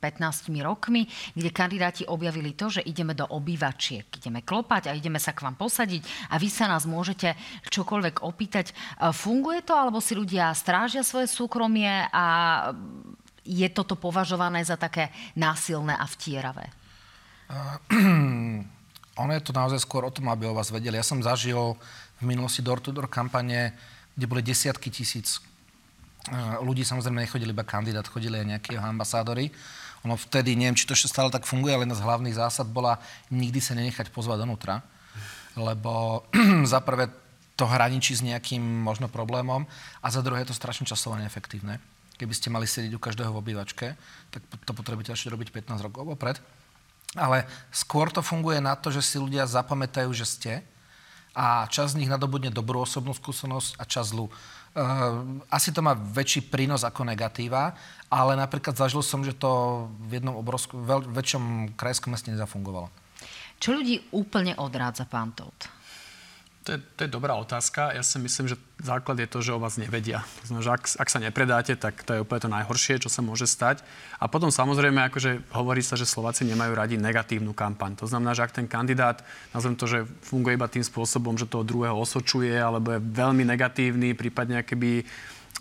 rokmi, 0.61 1.09
kde 1.33 1.49
kandidáti 1.49 2.05
objavili 2.05 2.53
to, 2.53 2.69
že 2.69 2.85
ideme 2.85 3.17
do 3.17 3.25
obývačiek, 3.25 4.05
ideme 4.13 4.45
klopať 4.45 4.93
a 4.93 4.97
ideme 4.97 5.17
sa 5.17 5.33
k 5.33 5.41
vám 5.41 5.57
posadiť 5.57 6.29
a 6.29 6.37
vy 6.37 6.49
sa 6.53 6.69
nás 6.69 6.85
môžete 6.85 7.33
čokoľvek 7.73 8.21
opýtať. 8.21 8.69
Uh, 9.01 9.09
funguje 9.09 9.65
to, 9.65 9.73
alebo 9.73 9.97
si 9.97 10.13
ľudia 10.13 10.53
strážia 10.53 11.01
svoje 11.01 11.25
súkromie 11.25 12.05
a 12.13 12.25
je 13.49 13.67
toto 13.73 13.97
považované 13.97 14.61
za 14.61 14.77
také 14.77 15.09
násilné 15.33 15.97
a 15.97 16.05
vtieravé? 16.05 16.69
Uh, 17.49 18.61
ono 19.25 19.31
je 19.33 19.41
to 19.41 19.57
naozaj 19.57 19.81
skôr 19.81 20.05
o 20.05 20.13
tom, 20.13 20.29
aby 20.29 20.45
o 20.45 20.53
vás 20.53 20.69
vedeli. 20.69 21.01
Ja 21.01 21.05
som 21.05 21.17
zažil 21.25 21.73
v 22.21 22.23
minulosti 22.23 22.61
door-to-door 22.61 23.09
kampane, 23.09 23.73
kde 24.13 24.25
boli 24.29 24.45
desiatky 24.45 24.93
tisíc 24.93 25.41
uh, 26.29 26.61
ľudí. 26.61 26.85
Samozrejme 26.85 27.25
nechodili 27.25 27.49
iba 27.49 27.65
kandidát, 27.65 28.05
chodili 28.05 28.37
aj 28.37 28.45
nejakí 28.53 28.77
ambasádori. 28.77 29.49
Ono 30.05 30.15
vtedy, 30.15 30.53
neviem, 30.53 30.77
či 30.77 30.85
to 30.85 30.93
ešte 30.93 31.11
stále 31.11 31.33
tak 31.33 31.43
funguje, 31.49 31.73
ale 31.73 31.83
jedna 31.83 31.97
z 31.97 32.05
hlavných 32.05 32.37
zásad 32.37 32.69
bola 32.69 33.01
nikdy 33.33 33.59
sa 33.59 33.73
nenechať 33.75 34.13
pozvať 34.13 34.45
donútra. 34.45 34.85
Lebo 35.57 36.23
za 36.71 36.85
prvé 36.85 37.09
to 37.57 37.67
hraničí 37.67 38.15
s 38.15 38.23
nejakým 38.23 38.61
možno 38.61 39.11
problémom 39.11 39.67
a 39.99 40.07
za 40.07 40.23
druhé 40.23 40.47
je 40.47 40.55
to 40.55 40.55
strašne 40.55 40.87
časovo 40.87 41.19
neefektívne 41.19 41.83
keby 42.19 42.33
ste 42.35 42.51
mali 42.51 42.67
sedieť 42.67 42.93
u 42.93 42.99
každého 42.99 43.31
v 43.31 43.39
obývačke, 43.39 43.95
tak 44.29 44.41
to 44.67 44.75
potrebujete 44.75 45.15
ešte 45.15 45.31
robiť 45.31 45.55
15 45.71 45.87
rokov 45.87 46.03
vopred. 46.03 46.35
Ale 47.17 47.47
skôr 47.73 48.11
to 48.11 48.21
funguje 48.21 48.59
na 48.61 48.75
to, 48.77 48.91
že 48.93 49.01
si 49.01 49.17
ľudia 49.17 49.47
zapamätajú, 49.47 50.11
že 50.13 50.27
ste 50.27 50.53
a 51.33 51.65
čas 51.71 51.95
z 51.95 52.03
nich 52.03 52.11
nadobudne 52.11 52.51
dobrú 52.51 52.83
osobnú 52.83 53.15
skúsenosť 53.15 53.79
a 53.79 53.83
čas 53.87 54.11
zlú. 54.11 54.27
Uh, 54.69 55.41
asi 55.49 55.73
to 55.73 55.81
má 55.81 55.97
väčší 55.97 56.45
prínos 56.45 56.85
ako 56.85 57.01
negatíva, 57.01 57.73
ale 58.11 58.37
napríklad 58.37 58.77
zažil 58.77 59.01
som, 59.01 59.25
že 59.25 59.33
to 59.33 59.85
v 60.05 60.21
jednom 60.21 60.37
obrovskom, 60.37 60.85
väčšom 61.09 61.73
krajskom 61.73 62.13
meste 62.13 62.29
nezafungovalo. 62.29 62.91
Čo 63.57 63.79
ľudí 63.81 64.13
úplne 64.13 64.53
odrádza, 64.59 65.09
pán 65.09 65.33
Todt? 65.33 65.78
To 66.67 66.75
je, 66.75 66.79
to 66.99 67.07
je 67.07 67.09
dobrá 67.09 67.39
otázka. 67.39 67.95
Ja 67.95 68.03
si 68.03 68.19
myslím, 68.19 68.51
že 68.51 68.59
základ 68.83 69.15
je 69.23 69.31
to, 69.31 69.39
že 69.39 69.55
o 69.55 69.63
vás 69.63 69.79
nevedia. 69.79 70.27
Znamená, 70.43 70.63
že 70.63 70.71
ak, 70.75 70.83
ak 70.99 71.09
sa 71.09 71.19
nepredáte, 71.23 71.73
tak 71.79 72.03
to 72.03 72.13
je 72.13 72.21
úplne 72.21 72.43
to 72.43 72.51
najhoršie, 72.51 72.99
čo 72.99 73.07
sa 73.07 73.23
môže 73.23 73.47
stať. 73.47 73.79
A 74.19 74.27
potom 74.27 74.51
samozrejme, 74.51 75.07
akože 75.07 75.55
hovorí 75.55 75.79
sa, 75.79 75.95
že 75.95 76.03
Slováci 76.03 76.43
nemajú 76.43 76.75
radi 76.75 76.99
negatívnu 76.99 77.55
kampaň. 77.55 77.95
To 78.03 78.11
znamená, 78.11 78.35
že 78.35 78.43
ak 78.43 78.53
ten 78.53 78.67
kandidát, 78.67 79.23
nazvem 79.55 79.79
to, 79.79 79.87
že 79.87 80.03
funguje 80.19 80.59
iba 80.59 80.67
tým 80.67 80.83
spôsobom, 80.83 81.39
že 81.39 81.47
toho 81.47 81.63
druhého 81.63 81.95
osočuje, 81.95 82.53
alebo 82.59 82.91
je 82.91 82.99
veľmi 83.01 83.47
negatívny, 83.47 84.13
prípadne 84.13 84.61
keby 84.61 85.07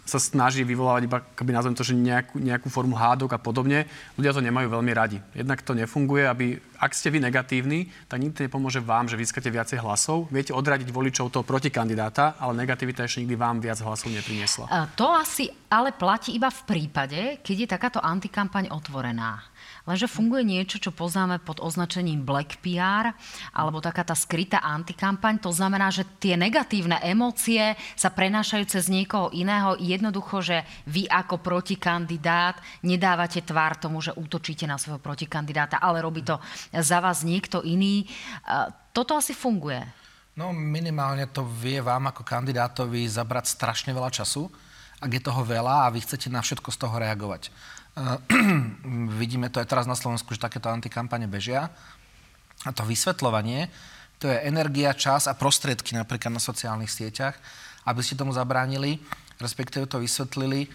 sa 0.05 0.21
snaží 0.21 0.63
vyvolávať 0.63 1.03
iba, 1.09 1.19
keby 1.35 1.51
nazvem 1.55 1.75
to, 1.75 1.87
že 1.87 1.97
nejakú, 1.97 2.39
nejakú 2.39 2.69
formu 2.71 2.95
hádok 2.95 3.35
a 3.35 3.41
podobne. 3.41 3.89
Ľudia 4.15 4.37
to 4.37 4.45
nemajú 4.45 4.69
veľmi 4.71 4.93
radi. 4.95 5.19
Jednak 5.35 5.65
to 5.65 5.75
nefunguje, 5.75 6.25
aby, 6.25 6.61
ak 6.79 6.95
ste 6.95 7.11
vy 7.11 7.23
negatívni, 7.23 7.91
tak 8.07 8.23
nikto 8.23 8.47
nepomôže 8.47 8.81
vám, 8.81 9.11
že 9.11 9.19
získate 9.19 9.51
viacej 9.51 9.83
hlasov. 9.83 10.31
Viete 10.33 10.55
odradiť 10.55 10.89
voličov 10.89 11.33
toho 11.33 11.45
protikandidáta, 11.45 12.39
ale 12.39 12.57
negativita 12.63 13.05
ešte 13.05 13.25
nikdy 13.27 13.37
vám 13.37 13.59
viac 13.59 13.81
hlasov 13.83 14.13
nepriniesla. 14.13 14.69
To 14.97 15.13
asi 15.13 15.51
ale 15.69 15.93
platí 15.93 16.33
iba 16.33 16.49
v 16.49 16.63
prípade, 16.65 17.21
keď 17.45 17.57
je 17.57 17.69
takáto 17.69 18.01
antikampaň 18.01 18.73
otvorená. 18.73 19.45
Lenže 19.89 20.05
funguje 20.05 20.45
niečo, 20.45 20.77
čo 20.77 20.93
poznáme 20.93 21.41
pod 21.41 21.65
označením 21.65 22.21
black 22.21 22.61
PR, 22.61 23.17
alebo 23.57 23.81
taká 23.81 24.05
tá 24.05 24.13
skrytá 24.13 24.61
antikampaň. 24.61 25.41
To 25.41 25.49
znamená, 25.49 25.89
že 25.89 26.05
tie 26.21 26.37
negatívne 26.37 27.01
emócie 27.01 27.73
sa 27.97 28.13
prenášajú 28.13 28.69
cez 28.69 28.93
niekoho 28.93 29.33
iného. 29.33 29.81
Jednoducho, 29.81 30.45
že 30.45 30.69
vy 30.85 31.09
ako 31.09 31.41
protikandidát 31.41 32.61
nedávate 32.85 33.41
tvár 33.41 33.81
tomu, 33.81 34.05
že 34.05 34.13
útočíte 34.13 34.69
na 34.69 34.77
svojho 34.77 35.01
protikandidáta, 35.01 35.81
ale 35.81 36.05
robí 36.05 36.21
to 36.21 36.37
za 36.77 37.01
vás 37.01 37.25
niekto 37.25 37.65
iný. 37.65 38.05
Toto 38.93 39.17
asi 39.17 39.33
funguje. 39.33 39.81
No 40.37 40.53
minimálne 40.53 41.33
to 41.33 41.49
vie 41.49 41.81
vám 41.81 42.13
ako 42.13 42.29
kandidátovi 42.29 43.09
zabrať 43.09 43.57
strašne 43.57 43.97
veľa 43.97 44.13
času, 44.13 44.53
ak 44.99 45.11
je 45.15 45.23
toho 45.23 45.43
veľa 45.47 45.87
a 45.87 45.93
vy 45.95 46.03
chcete 46.03 46.27
na 46.31 46.43
všetko 46.43 46.75
z 46.75 46.79
toho 46.79 46.95
reagovať. 46.99 47.55
vidíme 49.21 49.51
to 49.51 49.59
aj 49.59 49.69
teraz 49.71 49.87
na 49.87 49.99
Slovensku, 49.99 50.35
že 50.35 50.43
takéto 50.43 50.71
antikampane 50.71 51.27
bežia. 51.27 51.71
A 52.67 52.71
to 52.75 52.83
vysvetľovanie, 52.83 53.71
to 54.19 54.27
je 54.27 54.39
energia, 54.51 54.91
čas 54.99 55.31
a 55.31 55.39
prostriedky 55.39 55.95
napríklad 55.95 56.35
na 56.35 56.43
sociálnych 56.43 56.91
sieťach, 56.91 57.39
aby 57.87 58.03
ste 58.03 58.19
tomu 58.19 58.35
zabránili, 58.35 58.99
respektíve 59.39 59.87
to 59.87 60.03
vysvetlili. 60.03 60.67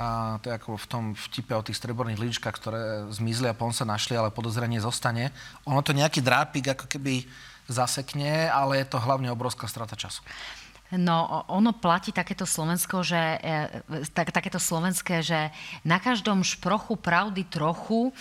A 0.00 0.40
to 0.40 0.48
je 0.48 0.56
ako 0.56 0.80
v 0.80 0.86
tom 0.88 1.04
vtipe 1.12 1.52
o 1.52 1.64
tých 1.64 1.76
streborných 1.76 2.20
líčkach, 2.20 2.56
ktoré 2.56 3.08
zmizli 3.12 3.48
a 3.48 3.56
pon 3.56 3.72
sa 3.72 3.84
našli, 3.84 4.16
ale 4.16 4.32
podozrenie 4.32 4.80
zostane. 4.80 5.32
Ono 5.68 5.80
to 5.84 5.92
nejaký 5.92 6.24
drápik 6.24 6.72
ako 6.72 6.88
keby 6.88 7.28
zasekne, 7.68 8.48
ale 8.48 8.80
je 8.80 8.86
to 8.88 9.00
hlavne 9.00 9.28
obrovská 9.28 9.68
strata 9.68 9.96
času. 9.96 10.24
No, 10.90 11.46
ono 11.46 11.70
platí 11.70 12.10
takéto 12.10 12.42
Slovensko, 12.42 13.06
že, 13.06 13.38
e, 13.38 14.06
tak, 14.10 14.34
takéto 14.34 14.58
slovenské, 14.58 15.22
že 15.22 15.54
na 15.86 16.02
každom 16.02 16.42
šprochu 16.42 16.98
pravdy 16.98 17.46
trochu. 17.46 18.10
E, 18.10 18.12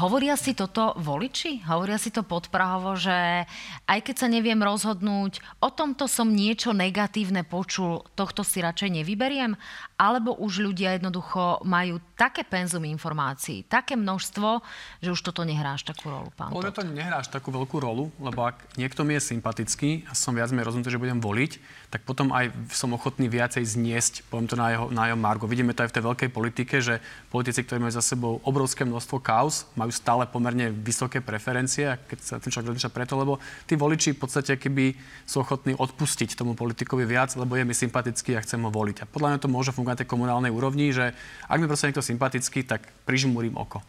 hovoria 0.00 0.32
si 0.40 0.56
toto 0.56 0.96
voliči? 0.96 1.60
Hovoria 1.68 2.00
si 2.00 2.08
to 2.08 2.24
podprahovo, 2.24 2.96
že 2.96 3.44
aj 3.84 4.00
keď 4.00 4.16
sa 4.16 4.28
neviem 4.32 4.56
rozhodnúť, 4.56 5.44
o 5.60 5.68
tomto 5.68 6.08
som 6.08 6.32
niečo 6.32 6.72
negatívne 6.72 7.44
počul, 7.44 8.00
tohto 8.16 8.48
si 8.48 8.64
radšej 8.64 9.04
nevyberiem? 9.04 9.52
Alebo 10.00 10.40
už 10.40 10.64
ľudia 10.64 10.96
jednoducho 10.96 11.60
majú 11.68 12.00
také 12.16 12.48
penzum 12.48 12.88
informácií, 12.88 13.68
také 13.68 14.00
množstvo, 14.00 14.64
že 15.04 15.12
už 15.12 15.20
toto 15.20 15.44
nehráš 15.44 15.84
takú 15.84 16.08
rolu, 16.08 16.32
pán 16.32 16.48
Podľa 16.48 16.72
to 16.72 16.88
nehráš 16.88 17.28
takú 17.28 17.52
veľkú 17.52 17.76
rolu, 17.76 18.08
lebo 18.16 18.48
ak 18.48 18.80
niekto 18.80 19.04
mi 19.04 19.20
je 19.20 19.36
sympatický 19.36 20.08
a 20.08 20.16
som 20.16 20.32
viac 20.32 20.48
menej 20.48 20.72
rozhodnutý, 20.72 20.96
že 20.96 21.02
budem 21.02 21.20
voliť, 21.20 21.52
tak 21.90 22.06
potom 22.06 22.30
aj 22.30 22.54
som 22.70 22.94
ochotný 22.94 23.26
viacej 23.26 23.66
zniesť, 23.66 24.22
poviem 24.30 24.46
to 24.46 24.54
na 24.54 24.70
jeho, 24.70 24.86
na 24.94 25.10
jeho 25.10 25.18
margo. 25.18 25.50
Vidíme 25.50 25.74
to 25.74 25.82
aj 25.82 25.90
v 25.90 25.96
tej 25.98 26.04
veľkej 26.06 26.30
politike, 26.30 26.74
že 26.78 27.02
politici, 27.34 27.66
ktorí 27.66 27.82
majú 27.82 27.90
za 27.90 28.06
sebou 28.06 28.38
obrovské 28.46 28.86
množstvo 28.86 29.18
kauz, 29.18 29.66
majú 29.74 29.90
stále 29.90 30.22
pomerne 30.30 30.70
vysoké 30.70 31.18
preferencie, 31.18 31.98
keď 32.06 32.18
sa 32.22 32.34
ten 32.38 32.54
človek 32.54 32.70
rozliša 32.70 32.94
preto, 32.94 33.18
lebo 33.18 33.42
tí 33.66 33.74
voliči 33.74 34.14
v 34.14 34.22
podstate 34.22 34.54
keby 34.54 34.94
sú 35.26 35.42
ochotní 35.42 35.74
odpustiť 35.74 36.38
tomu 36.38 36.54
politikovi 36.54 37.02
viac, 37.02 37.34
lebo 37.34 37.58
je 37.58 37.66
mi 37.66 37.74
sympatický 37.74 38.38
a 38.38 38.44
chcem 38.46 38.62
ho 38.62 38.70
voliť. 38.70 39.02
A 39.02 39.10
podľa 39.10 39.34
mňa 39.34 39.42
to 39.42 39.50
môže 39.50 39.74
fungovať 39.74 39.94
na 39.98 40.00
tej 40.06 40.10
komunálnej 40.14 40.54
úrovni, 40.54 40.94
že 40.94 41.10
ak 41.50 41.58
mi 41.58 41.66
proste 41.66 41.90
niekto 41.90 42.06
sympatický, 42.06 42.62
tak 42.70 42.86
prižmúrim 43.02 43.58
oko. 43.58 43.82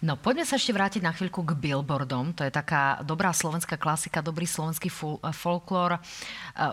No 0.00 0.16
poďme 0.16 0.48
sa 0.48 0.56
ešte 0.56 0.72
vrátiť 0.72 1.04
na 1.04 1.12
chvíľku 1.12 1.44
k 1.44 1.52
billboardom. 1.52 2.32
To 2.40 2.42
je 2.44 2.52
taká 2.52 3.04
dobrá 3.04 3.36
slovenská 3.36 3.76
klasika, 3.76 4.24
dobrý 4.24 4.48
slovenský 4.48 4.88
fol- 4.88 5.20
eh, 5.20 5.28
folklór. 5.32 5.96
Eh, 5.96 6.00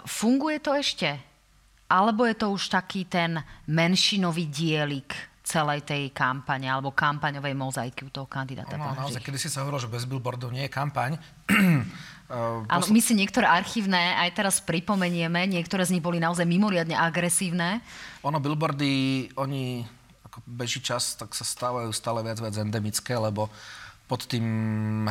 funguje 0.07 0.63
to 0.63 0.71
ešte? 0.71 1.19
Alebo 1.87 2.27
je 2.27 2.35
to 2.35 2.51
už 2.51 2.71
taký 2.71 3.07
ten 3.07 3.39
menšinový 3.67 4.47
dielik 4.51 5.15
celej 5.47 5.87
tej 5.87 6.11
kampane 6.11 6.67
alebo 6.67 6.91
kampaňovej 6.91 7.55
mozaiky 7.55 8.03
u 8.03 8.11
toho 8.11 8.27
kandidáta? 8.27 8.75
No, 8.75 8.91
naozaj, 8.91 9.23
kedy 9.23 9.39
si 9.39 9.47
sa 9.47 9.63
hovoril, 9.63 9.79
že 9.79 9.87
bez 9.87 10.03
billboardov 10.03 10.51
nie 10.51 10.67
je 10.67 10.71
kampaň. 10.71 11.15
Áno, 12.67 12.83
my 12.91 12.99
si 12.99 13.15
niektoré 13.15 13.47
archívne 13.47 13.95
aj 14.19 14.35
teraz 14.35 14.59
pripomenieme, 14.59 15.47
niektoré 15.47 15.87
z 15.87 15.95
nich 15.95 16.03
boli 16.03 16.19
naozaj 16.19 16.43
mimoriadne 16.43 16.91
agresívne. 16.91 17.79
Ono, 18.27 18.43
billboardy, 18.43 19.31
oni 19.39 19.87
ako 20.37 20.45
beží 20.45 20.77
čas, 20.77 21.17
tak 21.17 21.33
sa 21.33 21.41
stávajú 21.41 21.89
stále 21.89 22.21
viac 22.21 22.37
viac 22.37 22.53
endemické, 22.61 23.17
lebo 23.17 23.49
pod 24.07 24.23
tým 24.23 24.45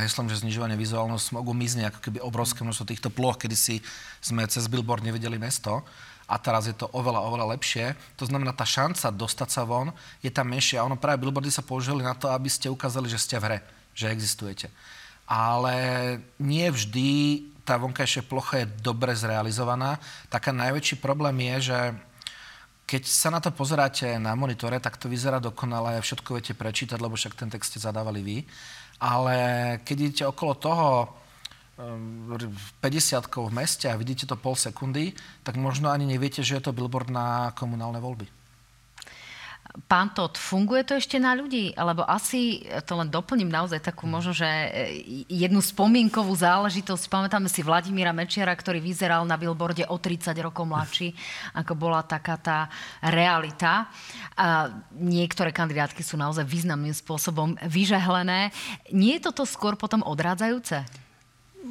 heslom, 0.01 0.31
že 0.31 0.41
znižovanie 0.41 0.79
vizuálneho 0.79 1.21
smogu 1.21 1.53
mizne 1.53 1.91
ako 1.91 2.01
keby 2.01 2.19
obrovské 2.25 2.65
množstvo 2.65 2.87
týchto 2.89 3.11
ploch, 3.13 3.37
kedy 3.37 3.53
si 3.53 3.85
sme 4.25 4.47
cez 4.49 4.65
billboard 4.71 5.05
nevideli 5.05 5.37
mesto 5.37 5.85
a 6.25 6.41
teraz 6.41 6.65
je 6.65 6.75
to 6.75 6.89
oveľa, 6.97 7.21
oveľa 7.29 7.59
lepšie. 7.59 7.93
To 8.17 8.25
znamená, 8.25 8.57
tá 8.57 8.65
šanca 8.65 9.13
dostať 9.13 9.49
sa 9.53 9.63
von 9.69 9.93
je 10.25 10.33
tam 10.33 10.49
menšia. 10.49 10.87
Ono 10.87 10.97
práve 10.97 11.21
billboardy 11.21 11.53
sa 11.53 11.61
použili 11.61 12.01
na 12.01 12.17
to, 12.17 12.33
aby 12.33 12.49
ste 12.49 12.73
ukázali, 12.73 13.07
že 13.07 13.21
ste 13.21 13.37
v 13.37 13.45
hre, 13.47 13.59
že 13.93 14.09
existujete. 14.09 14.73
Ale 15.29 15.77
nie 16.41 16.67
vždy 16.71 17.11
tá 17.67 17.77
vonkajšia 17.77 18.23
plocha 18.25 18.63
je 18.63 18.73
dobre 18.81 19.13
zrealizovaná. 19.13 19.99
Taká 20.31 20.55
najväčší 20.55 21.03
problém 21.03 21.35
je, 21.53 21.75
že 21.75 21.79
keď 22.87 23.03
sa 23.03 23.35
na 23.35 23.43
to 23.43 23.51
pozeráte 23.51 24.07
na 24.23 24.39
monitore, 24.39 24.79
tak 24.79 24.95
to 24.95 25.11
vyzerá 25.11 25.43
dokonale, 25.43 25.99
všetko 25.99 26.39
viete 26.39 26.55
prečítať, 26.55 27.03
lebo 27.03 27.19
však 27.19 27.35
ten 27.35 27.51
text 27.51 27.75
ste 27.75 27.83
zadávali 27.83 28.23
vy. 28.23 28.37
Ale 29.03 29.37
keď 29.83 29.97
idete 29.99 30.25
okolo 30.25 30.53
toho 30.55 30.87
50 31.77 32.81
ehm, 32.81 33.51
v 33.51 33.53
meste 33.53 33.91
a 33.91 33.99
vidíte 33.99 34.25
to 34.25 34.39
pol 34.39 34.55
sekundy, 34.55 35.13
tak 35.43 35.59
možno 35.59 35.91
ani 35.91 36.07
neviete, 36.07 36.47
že 36.47 36.57
je 36.57 36.63
to 36.63 36.73
billboard 36.73 37.11
na 37.11 37.51
komunálne 37.59 37.99
voľby. 37.99 38.36
Pán 39.87 40.15
Todd, 40.15 40.39
funguje 40.39 40.87
to 40.87 40.95
ešte 40.97 41.19
na 41.19 41.35
ľudí? 41.35 41.75
Alebo 41.75 42.07
asi, 42.07 42.65
to 42.87 42.97
len 42.97 43.11
doplním 43.11 43.51
naozaj 43.51 43.83
takú 43.83 44.07
možno, 44.07 44.33
že 44.33 44.47
e, 44.47 44.69
jednu 45.27 45.59
spomienkovú 45.59 46.33
záležitosť. 46.33 47.11
Pamätáme 47.11 47.51
si 47.51 47.67
Vladimíra 47.67 48.15
Mečiara, 48.15 48.55
ktorý 48.55 48.79
vyzeral 48.79 49.23
na 49.27 49.35
billboarde 49.35 49.85
o 49.87 49.97
30 49.99 50.33
rokov 50.43 50.65
mladší, 50.67 51.13
ako 51.59 51.73
bola 51.75 52.03
taká 52.07 52.37
tá 52.39 52.59
realita. 53.03 53.91
A 54.35 54.71
niektoré 54.95 55.51
kandidátky 55.51 56.03
sú 56.03 56.19
naozaj 56.19 56.47
významným 56.47 56.95
spôsobom 56.95 57.55
vyžehlené. 57.67 58.51
Nie 58.91 59.19
je 59.19 59.31
toto 59.31 59.45
skôr 59.45 59.79
potom 59.79 60.03
odrádzajúce? 60.03 61.06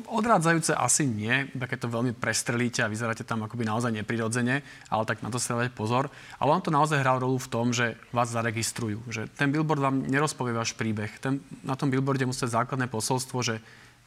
Odrádzajúce 0.05 0.77
asi 0.77 1.09
nie, 1.09 1.49
iba 1.49 1.65
keď 1.65 1.85
to 1.85 1.93
veľmi 1.93 2.13
prestrelíte 2.13 2.85
a 2.85 2.91
vyzeráte 2.91 3.25
tam 3.25 3.41
akoby 3.45 3.65
naozaj 3.65 3.89
neprirodzene, 3.89 4.61
ale 4.93 5.03
tak 5.09 5.25
na 5.25 5.33
to 5.33 5.41
sa 5.41 5.57
dať 5.57 5.73
pozor. 5.73 6.13
Ale 6.37 6.53
on 6.53 6.61
to 6.61 6.69
naozaj 6.69 7.01
hral 7.01 7.17
rolu 7.17 7.41
v 7.41 7.51
tom, 7.51 7.73
že 7.73 7.97
vás 8.13 8.29
zaregistrujú. 8.29 9.01
Že 9.09 9.29
ten 9.33 9.49
billboard 9.49 9.81
vám 9.81 10.05
nerozpovie 10.05 10.53
váš 10.53 10.77
príbeh. 10.77 11.09
Ten, 11.17 11.41
na 11.65 11.73
tom 11.73 11.89
billboarde 11.89 12.29
musíte 12.29 12.53
základné 12.53 12.85
posolstvo, 12.85 13.41
že 13.41 13.57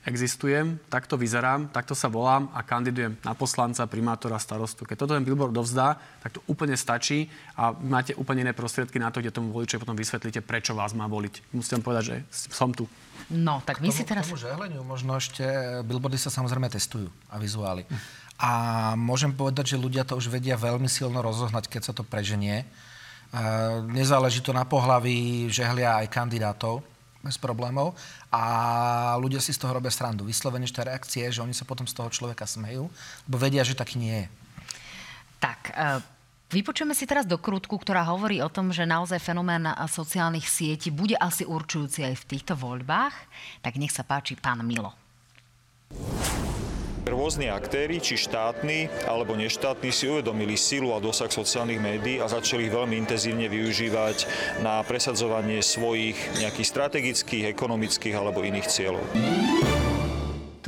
existujem, 0.09 0.81
takto 0.89 1.21
vyzerám, 1.21 1.69
takto 1.69 1.93
sa 1.93 2.09
volám 2.09 2.49
a 2.57 2.65
kandidujem 2.65 3.21
na 3.21 3.37
poslanca, 3.37 3.85
primátora, 3.85 4.41
starostu. 4.41 4.89
Keď 4.89 4.97
toto 4.97 5.13
ten 5.13 5.23
billboard 5.23 5.53
dovzdá, 5.53 6.01
tak 6.25 6.41
to 6.41 6.41
úplne 6.49 6.73
stačí 6.73 7.29
a 7.61 7.77
máte 7.77 8.17
úplne 8.17 8.49
iné 8.49 8.57
prostriedky 8.57 8.97
na 8.97 9.13
to, 9.13 9.21
kde 9.21 9.37
tomu 9.37 9.53
voličovi 9.53 9.85
potom 9.85 9.93
vysvetlíte, 9.93 10.41
prečo 10.41 10.73
vás 10.73 10.97
má 10.97 11.05
voliť. 11.05 11.53
Musíte 11.53 11.85
povedať, 11.85 12.05
že 12.09 12.17
som 12.33 12.73
tu. 12.73 12.89
No, 13.29 13.61
tak 13.61 13.85
my 13.85 13.93
tomu, 13.93 13.99
si 14.01 14.03
teraz... 14.09 14.25
K 14.25 14.33
tomu 14.33 14.41
žehleniu 14.41 14.81
možno 14.81 15.13
ešte, 15.21 15.45
billboardy 15.85 16.17
sa 16.17 16.33
samozrejme 16.33 16.73
testujú 16.73 17.13
a 17.29 17.37
vizuály. 17.37 17.85
A 18.41 18.51
môžem 18.97 19.35
povedať, 19.37 19.77
že 19.77 19.83
ľudia 19.83 20.09
to 20.09 20.17
už 20.17 20.33
vedia 20.33 20.57
veľmi 20.57 20.89
silno 20.89 21.21
rozohnať, 21.21 21.69
keď 21.69 21.83
sa 21.85 21.93
to 21.93 22.07
preženie. 22.07 22.65
Nezáleží 23.93 24.41
to 24.41 24.57
na 24.57 24.65
pohlaví, 24.65 25.53
žehlia 25.53 26.01
aj 26.01 26.09
kandidátov 26.09 26.81
bez 27.29 27.37
problémov 27.37 27.93
a 28.33 29.15
ľudia 29.21 29.39
si 29.39 29.53
z 29.53 29.61
toho 29.61 29.77
robia 29.77 29.93
srandu. 29.93 30.25
Vyslovene 30.25 30.65
tie 30.65 30.89
reakcie, 30.89 31.29
že 31.29 31.45
oni 31.45 31.53
sa 31.53 31.69
potom 31.69 31.85
z 31.85 31.93
toho 31.93 32.09
človeka 32.09 32.49
smejú, 32.49 32.89
lebo 33.29 33.37
vedia, 33.37 33.61
že 33.63 33.77
taký 33.77 34.01
nie 34.01 34.25
je. 34.25 34.27
Tak, 35.39 35.61
uh... 35.77 36.01
Vypočujeme 36.49 36.97
si 36.97 37.05
teraz 37.05 37.29
dokrutku, 37.29 37.77
ktorá 37.77 38.09
hovorí 38.09 38.41
o 38.41 38.49
tom, 38.49 38.73
že 38.73 38.89
naozaj 38.89 39.21
fenomén 39.21 39.69
sociálnych 39.85 40.49
sietí 40.49 40.89
bude 40.89 41.13
asi 41.21 41.45
určujúci 41.45 42.09
aj 42.09 42.25
v 42.25 42.29
týchto 42.33 42.57
voľbách. 42.57 43.13
Tak 43.61 43.77
nech 43.77 43.93
sa 43.93 44.01
páči 44.01 44.33
pán 44.33 44.65
Milo. 44.65 44.97
Rôzni 47.09 47.49
aktéry, 47.49 47.99
či 48.05 48.21
štátni 48.21 48.93
alebo 49.09 49.33
neštátni, 49.33 49.89
si 49.89 50.07
uvedomili 50.09 50.61
silu 50.61 50.93
a 50.93 51.01
dosah 51.01 51.33
sociálnych 51.33 51.81
médií 51.81 52.21
a 52.21 52.29
začali 52.29 52.69
ich 52.69 52.75
veľmi 52.75 52.95
intenzívne 53.01 53.49
využívať 53.49 54.29
na 54.61 54.85
presadzovanie 54.85 55.65
svojich 55.65 56.17
nejakých 56.45 56.69
strategických, 56.69 57.49
ekonomických 57.49 58.15
alebo 58.17 58.45
iných 58.45 58.69
cieľov. 58.69 59.05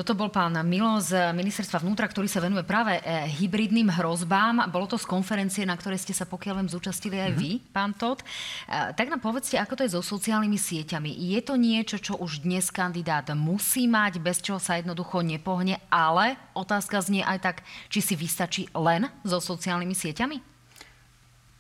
Toto 0.01 0.17
bol 0.17 0.33
pán 0.33 0.57
Milo 0.65 0.97
z 0.97 1.13
ministerstva 1.37 1.85
vnútra, 1.85 2.09
ktorý 2.09 2.25
sa 2.25 2.41
venuje 2.41 2.65
práve 2.65 2.97
e, 2.97 3.29
hybridným 3.37 3.93
hrozbám. 3.93 4.73
Bolo 4.73 4.89
to 4.89 4.97
z 4.97 5.05
konferencie, 5.05 5.69
na 5.69 5.77
ktorej 5.77 6.01
ste 6.01 6.17
sa 6.17 6.25
pokiaľ 6.25 6.65
viem 6.65 6.73
zúčastili 6.73 7.21
aj 7.21 7.37
vy, 7.37 7.61
mm-hmm. 7.61 7.69
pán 7.69 7.93
Todd. 7.93 8.25
E, 8.25 8.97
tak 8.97 9.13
nám 9.13 9.21
povedzte, 9.21 9.61
ako 9.61 9.77
to 9.77 9.85
je 9.85 9.93
so 9.93 10.01
sociálnymi 10.01 10.57
sieťami. 10.57 11.13
Je 11.13 11.45
to 11.45 11.61
niečo, 11.61 12.01
čo 12.01 12.17
už 12.17 12.49
dnes 12.49 12.73
kandidát 12.73 13.29
musí 13.37 13.85
mať, 13.85 14.25
bez 14.25 14.41
čoho 14.41 14.57
sa 14.57 14.81
jednoducho 14.81 15.21
nepohne, 15.21 15.77
ale 15.93 16.41
otázka 16.57 17.05
znie 17.05 17.21
aj 17.21 17.39
tak, 17.45 17.57
či 17.93 18.01
si 18.01 18.17
vystačí 18.17 18.73
len 18.73 19.05
so 19.21 19.37
sociálnymi 19.37 19.93
sieťami? 19.93 20.37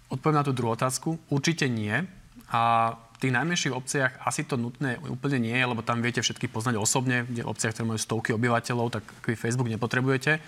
Odpoviem 0.08 0.40
na 0.40 0.48
tú 0.48 0.56
druhú 0.56 0.72
otázku. 0.72 1.20
Určite 1.28 1.68
nie. 1.68 1.92
A 2.48 2.96
tých 3.20 3.36
najmenších 3.36 3.76
obciach 3.76 4.24
asi 4.24 4.48
to 4.48 4.56
nutné 4.56 4.96
úplne 5.04 5.36
nie 5.44 5.52
je, 5.52 5.64
lebo 5.68 5.84
tam 5.84 6.00
viete 6.00 6.24
všetky 6.24 6.48
poznať 6.48 6.80
osobne. 6.80 7.28
V 7.28 7.44
obciach, 7.44 7.76
ktoré 7.76 7.84
majú 7.84 8.00
stovky 8.00 8.32
obyvateľov, 8.32 8.96
tak 8.96 9.04
Facebook 9.36 9.68
nepotrebujete. 9.68 10.40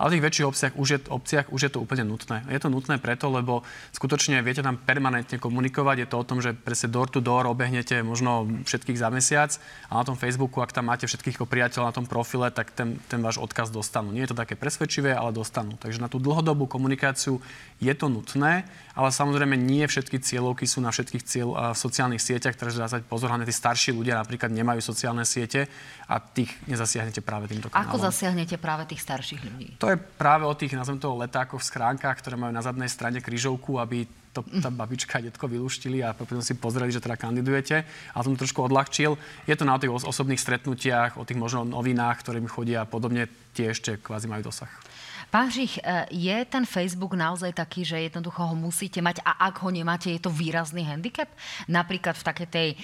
Ale 0.00 0.08
v 0.08 0.14
tých 0.16 0.24
väčších 0.24 0.48
obciach 0.48 0.72
už, 0.80 0.88
je, 0.88 0.98
obciach 1.12 1.46
už 1.52 1.60
je 1.60 1.70
to 1.76 1.84
úplne 1.84 2.08
nutné. 2.08 2.40
Je 2.48 2.56
to 2.56 2.72
nutné 2.72 2.96
preto, 2.96 3.28
lebo 3.28 3.60
skutočne 3.92 4.40
viete 4.40 4.64
tam 4.64 4.80
permanentne 4.80 5.36
komunikovať. 5.36 5.96
Je 6.00 6.08
to 6.08 6.16
o 6.16 6.24
tom, 6.24 6.40
že 6.40 6.56
presne 6.56 6.88
door 6.88 7.12
to 7.12 7.20
door 7.20 7.44
obehnete 7.44 8.00
možno 8.00 8.48
všetkých 8.64 8.96
za 8.96 9.12
mesiac 9.12 9.50
a 9.92 10.00
na 10.00 10.04
tom 10.08 10.16
Facebooku, 10.16 10.64
ak 10.64 10.72
tam 10.72 10.88
máte 10.88 11.04
všetkých 11.04 11.44
priateľov 11.44 11.84
na 11.84 11.96
tom 12.00 12.08
profile, 12.08 12.48
tak 12.48 12.72
ten, 12.72 12.96
ten 13.12 13.20
váš 13.20 13.36
odkaz 13.36 13.68
dostanú. 13.68 14.08
Nie 14.08 14.24
je 14.24 14.32
to 14.32 14.40
také 14.40 14.56
presvedčivé, 14.56 15.12
ale 15.12 15.36
dostanú. 15.36 15.76
Takže 15.76 16.00
na 16.00 16.08
tú 16.08 16.16
dlhodobú 16.16 16.64
komunikáciu 16.64 17.36
je 17.76 17.92
to 17.92 18.08
nutné, 18.08 18.64
ale 18.96 19.08
samozrejme 19.12 19.52
nie 19.60 19.84
všetky 19.84 20.16
cieľovky 20.24 20.64
sú 20.64 20.80
na 20.80 20.88
všetkých 20.88 21.24
cieľ, 21.28 21.48
a 21.60 21.64
sociálnych 21.76 22.24
sieťach, 22.24 22.56
takže 22.56 22.80
dá 22.80 22.88
sa 22.88 23.04
pozor, 23.04 23.28
tí 23.36 23.52
starší 23.52 23.92
ľudia 23.92 24.16
napríklad 24.16 24.48
nemajú 24.48 24.80
sociálne 24.80 25.28
siete 25.28 25.68
a 26.10 26.18
tých 26.18 26.50
nezasiahnete 26.66 27.22
práve 27.22 27.46
týmto 27.46 27.70
kanálom. 27.70 27.94
Ako 27.94 27.96
zasiahnete 28.02 28.58
práve 28.58 28.90
tých 28.90 29.06
starších 29.06 29.46
ľudí? 29.46 29.78
To 29.78 29.94
je 29.94 29.94
práve 29.94 30.42
o 30.42 30.50
tých, 30.58 30.74
nazvem 30.74 30.98
toho, 30.98 31.14
letákoch 31.14 31.62
v 31.62 31.68
skránkach, 31.70 32.18
ktoré 32.18 32.34
majú 32.34 32.50
na 32.50 32.66
zadnej 32.66 32.90
strane 32.90 33.22
krížovku, 33.22 33.78
aby 33.78 34.10
to, 34.34 34.42
tá 34.58 34.74
babička 34.74 35.18
a 35.18 35.24
detko 35.26 35.46
vylúštili 35.46 36.02
a 36.02 36.10
potom 36.10 36.42
si 36.42 36.58
pozreli, 36.58 36.90
že 36.90 36.98
teda 36.98 37.14
kandidujete. 37.14 37.86
A 38.14 38.18
som 38.26 38.34
to 38.34 38.42
trošku 38.42 38.58
odľahčil. 38.66 39.14
Je 39.46 39.54
to 39.54 39.62
na 39.62 39.78
tých 39.78 39.90
osobných 39.90 40.42
stretnutiach, 40.42 41.14
o 41.14 41.22
tých 41.22 41.38
možno 41.38 41.62
novinách, 41.62 42.26
ktorými 42.26 42.50
chodia 42.50 42.82
a 42.82 42.90
podobne, 42.90 43.30
tie 43.54 43.70
ešte 43.70 44.02
kvázi 44.02 44.26
majú 44.26 44.50
dosah. 44.50 44.70
Pán 45.30 45.46
Žich, 45.46 45.78
e, 45.78 46.10
je 46.10 46.36
ten 46.42 46.66
Facebook 46.66 47.14
naozaj 47.14 47.54
taký, 47.54 47.86
že 47.86 48.02
jednoducho 48.02 48.42
ho 48.42 48.58
musíte 48.58 48.98
mať 48.98 49.22
a 49.22 49.46
ak 49.46 49.62
ho 49.62 49.70
nemáte, 49.70 50.10
je 50.10 50.18
to 50.18 50.26
výrazný 50.26 50.82
handicap? 50.82 51.30
Napríklad 51.70 52.18
v 52.18 52.26
takej 52.26 52.48
tej 52.50 52.68
e, 52.74 52.76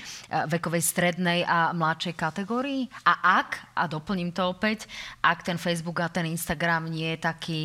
vekovej 0.54 0.78
strednej 0.78 1.42
a 1.42 1.74
mladšej 1.74 2.14
kategórii? 2.14 2.87
A 3.02 3.42
ak, 3.42 3.74
a 3.74 3.90
doplním 3.90 4.30
to 4.30 4.46
opäť, 4.46 4.87
ak 5.26 5.42
ten 5.42 5.59
Facebook 5.59 5.98
a 5.98 6.06
ten 6.06 6.22
Instagram 6.30 6.87
nie 6.87 7.18
je 7.18 7.26
taký, 7.26 7.62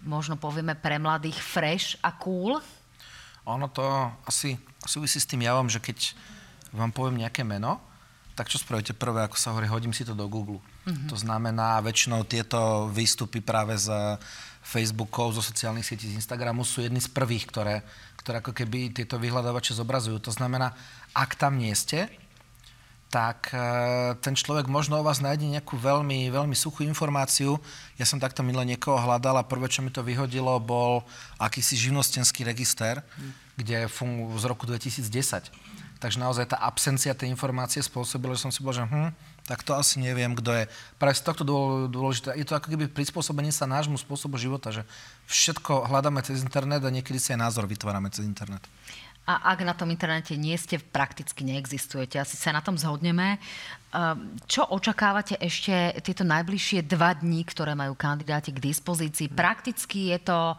možno 0.00 0.40
povieme 0.40 0.72
pre 0.72 0.96
mladých, 0.96 1.36
fresh 1.44 2.00
a 2.00 2.16
cool? 2.16 2.64
Ono 3.44 3.68
to 3.68 3.84
asi 4.24 4.56
súvisí 4.88 5.20
s 5.20 5.28
tým 5.28 5.44
javom, 5.44 5.68
že 5.68 5.84
keď 5.84 6.16
vám 6.72 6.96
poviem 6.96 7.20
nejaké 7.28 7.44
meno, 7.44 7.76
tak 8.34 8.50
čo 8.50 8.58
spravíte 8.58 8.98
prvé, 8.98 9.22
ako 9.22 9.38
sa 9.38 9.54
hovorí, 9.54 9.70
hodím 9.70 9.94
si 9.94 10.02
to 10.02 10.12
do 10.12 10.26
Google. 10.26 10.58
Mm-hmm. 10.90 11.06
To 11.06 11.16
znamená, 11.16 11.78
väčšinou 11.78 12.26
tieto 12.26 12.90
výstupy 12.90 13.38
práve 13.38 13.78
z 13.78 14.18
Facebookov, 14.58 15.38
zo 15.38 15.42
sociálnych 15.42 15.86
sietí, 15.86 16.10
z 16.10 16.18
Instagramu 16.18 16.66
sú 16.66 16.82
jedny 16.82 16.98
z 16.98 17.06
prvých, 17.14 17.46
ktoré, 17.46 17.86
ktoré 18.18 18.42
ako 18.42 18.50
keby 18.50 18.90
tieto 18.90 19.22
vyhľadávače 19.22 19.78
zobrazujú. 19.78 20.18
To 20.18 20.34
znamená, 20.34 20.74
ak 21.14 21.38
tam 21.38 21.62
nie 21.62 21.70
ste, 21.78 22.10
tak 23.06 23.54
e, 23.54 23.62
ten 24.18 24.34
človek 24.34 24.66
možno 24.66 24.98
o 24.98 25.06
vás 25.06 25.22
nájde 25.22 25.46
nejakú 25.46 25.78
veľmi, 25.78 26.34
veľmi 26.34 26.56
suchú 26.58 26.82
informáciu. 26.82 27.54
Ja 27.94 28.02
som 28.02 28.18
takto 28.18 28.42
minule 28.42 28.66
niekoho 28.66 28.98
hľadal 28.98 29.38
a 29.38 29.46
prvé, 29.46 29.70
čo 29.70 29.86
mi 29.86 29.94
to 29.94 30.02
vyhodilo, 30.02 30.58
bol 30.58 31.06
akýsi 31.38 31.78
živnostenský 31.78 32.42
register, 32.42 32.98
mm. 32.98 33.30
kde 33.62 33.76
fun- 33.86 34.34
z 34.34 34.44
roku 34.50 34.66
2010 34.66 35.06
Takže 36.04 36.20
naozaj 36.20 36.52
tá 36.52 36.60
absencia 36.60 37.16
tej 37.16 37.32
informácie 37.32 37.80
spôsobila, 37.80 38.36
že 38.36 38.44
som 38.44 38.52
si 38.52 38.60
povedal, 38.60 38.84
že 38.84 38.92
hm, 38.92 39.10
tak 39.48 39.64
to 39.64 39.72
asi 39.72 40.04
neviem, 40.04 40.36
kto 40.36 40.52
je. 40.52 40.64
Práve 41.00 41.16
z 41.16 41.24
tohto 41.24 41.48
dôležité. 41.88 42.36
Je 42.36 42.44
to 42.44 42.60
ako 42.60 42.76
keby 42.76 42.92
prispôsobenie 42.92 43.48
sa 43.48 43.64
nášmu 43.64 43.96
spôsobu 43.96 44.36
života, 44.36 44.68
že 44.68 44.84
všetko 45.32 45.88
hľadáme 45.88 46.20
cez 46.20 46.44
internet 46.44 46.84
a 46.84 46.92
niekedy 46.92 47.16
si 47.16 47.32
aj 47.32 47.48
názor 47.48 47.64
vytvárame 47.64 48.12
cez 48.12 48.28
internet. 48.28 48.60
A 49.24 49.56
ak 49.56 49.64
na 49.64 49.72
tom 49.72 49.88
internete 49.88 50.36
nie 50.36 50.52
ste, 50.60 50.76
prakticky 50.76 51.48
neexistujete. 51.48 52.20
Asi 52.20 52.36
sa 52.36 52.52
na 52.52 52.60
tom 52.60 52.76
zhodneme. 52.76 53.40
Ehm, 53.94 54.34
čo 54.50 54.66
očakávate 54.66 55.38
ešte 55.38 55.94
tieto 56.02 56.26
najbližšie 56.26 56.82
dva 56.82 57.14
dní, 57.14 57.46
ktoré 57.46 57.78
majú 57.78 57.94
kandidáti 57.94 58.50
k 58.50 58.58
dispozícii? 58.58 59.30
Prakticky 59.30 60.10
je 60.10 60.18
to 60.18 60.38
e, 60.52 60.56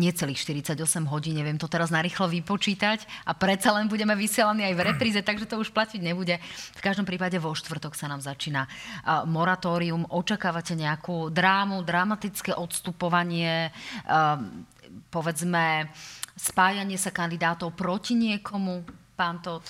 necelých 0.00 0.40
48 0.40 0.80
hodín, 1.06 1.36
neviem 1.36 1.60
to 1.60 1.68
teraz 1.68 1.92
narýchlo 1.92 2.32
vypočítať 2.32 3.04
a 3.28 3.36
predsa 3.36 3.76
len 3.76 3.84
budeme 3.84 4.16
vysielaní 4.16 4.64
aj 4.64 4.74
v 4.80 4.84
repríze, 4.90 5.20
takže 5.20 5.44
to 5.44 5.60
už 5.60 5.76
platiť 5.76 6.00
nebude. 6.00 6.40
V 6.72 6.80
každom 6.80 7.04
prípade 7.04 7.36
vo 7.36 7.52
štvrtok 7.52 7.92
sa 7.92 8.08
nám 8.08 8.24
začína 8.24 8.64
e, 8.64 8.68
moratórium. 9.28 10.08
Očakávate 10.08 10.72
nejakú 10.72 11.28
drámu, 11.28 11.84
dramatické 11.84 12.56
odstupovanie, 12.56 13.68
ehm, 14.08 14.64
povedzme, 15.12 15.92
spájanie 16.40 16.96
sa 16.96 17.12
kandidátov 17.12 17.76
proti 17.76 18.16
niekomu, 18.16 18.80
pán 19.12 19.44
Todd? 19.44 19.60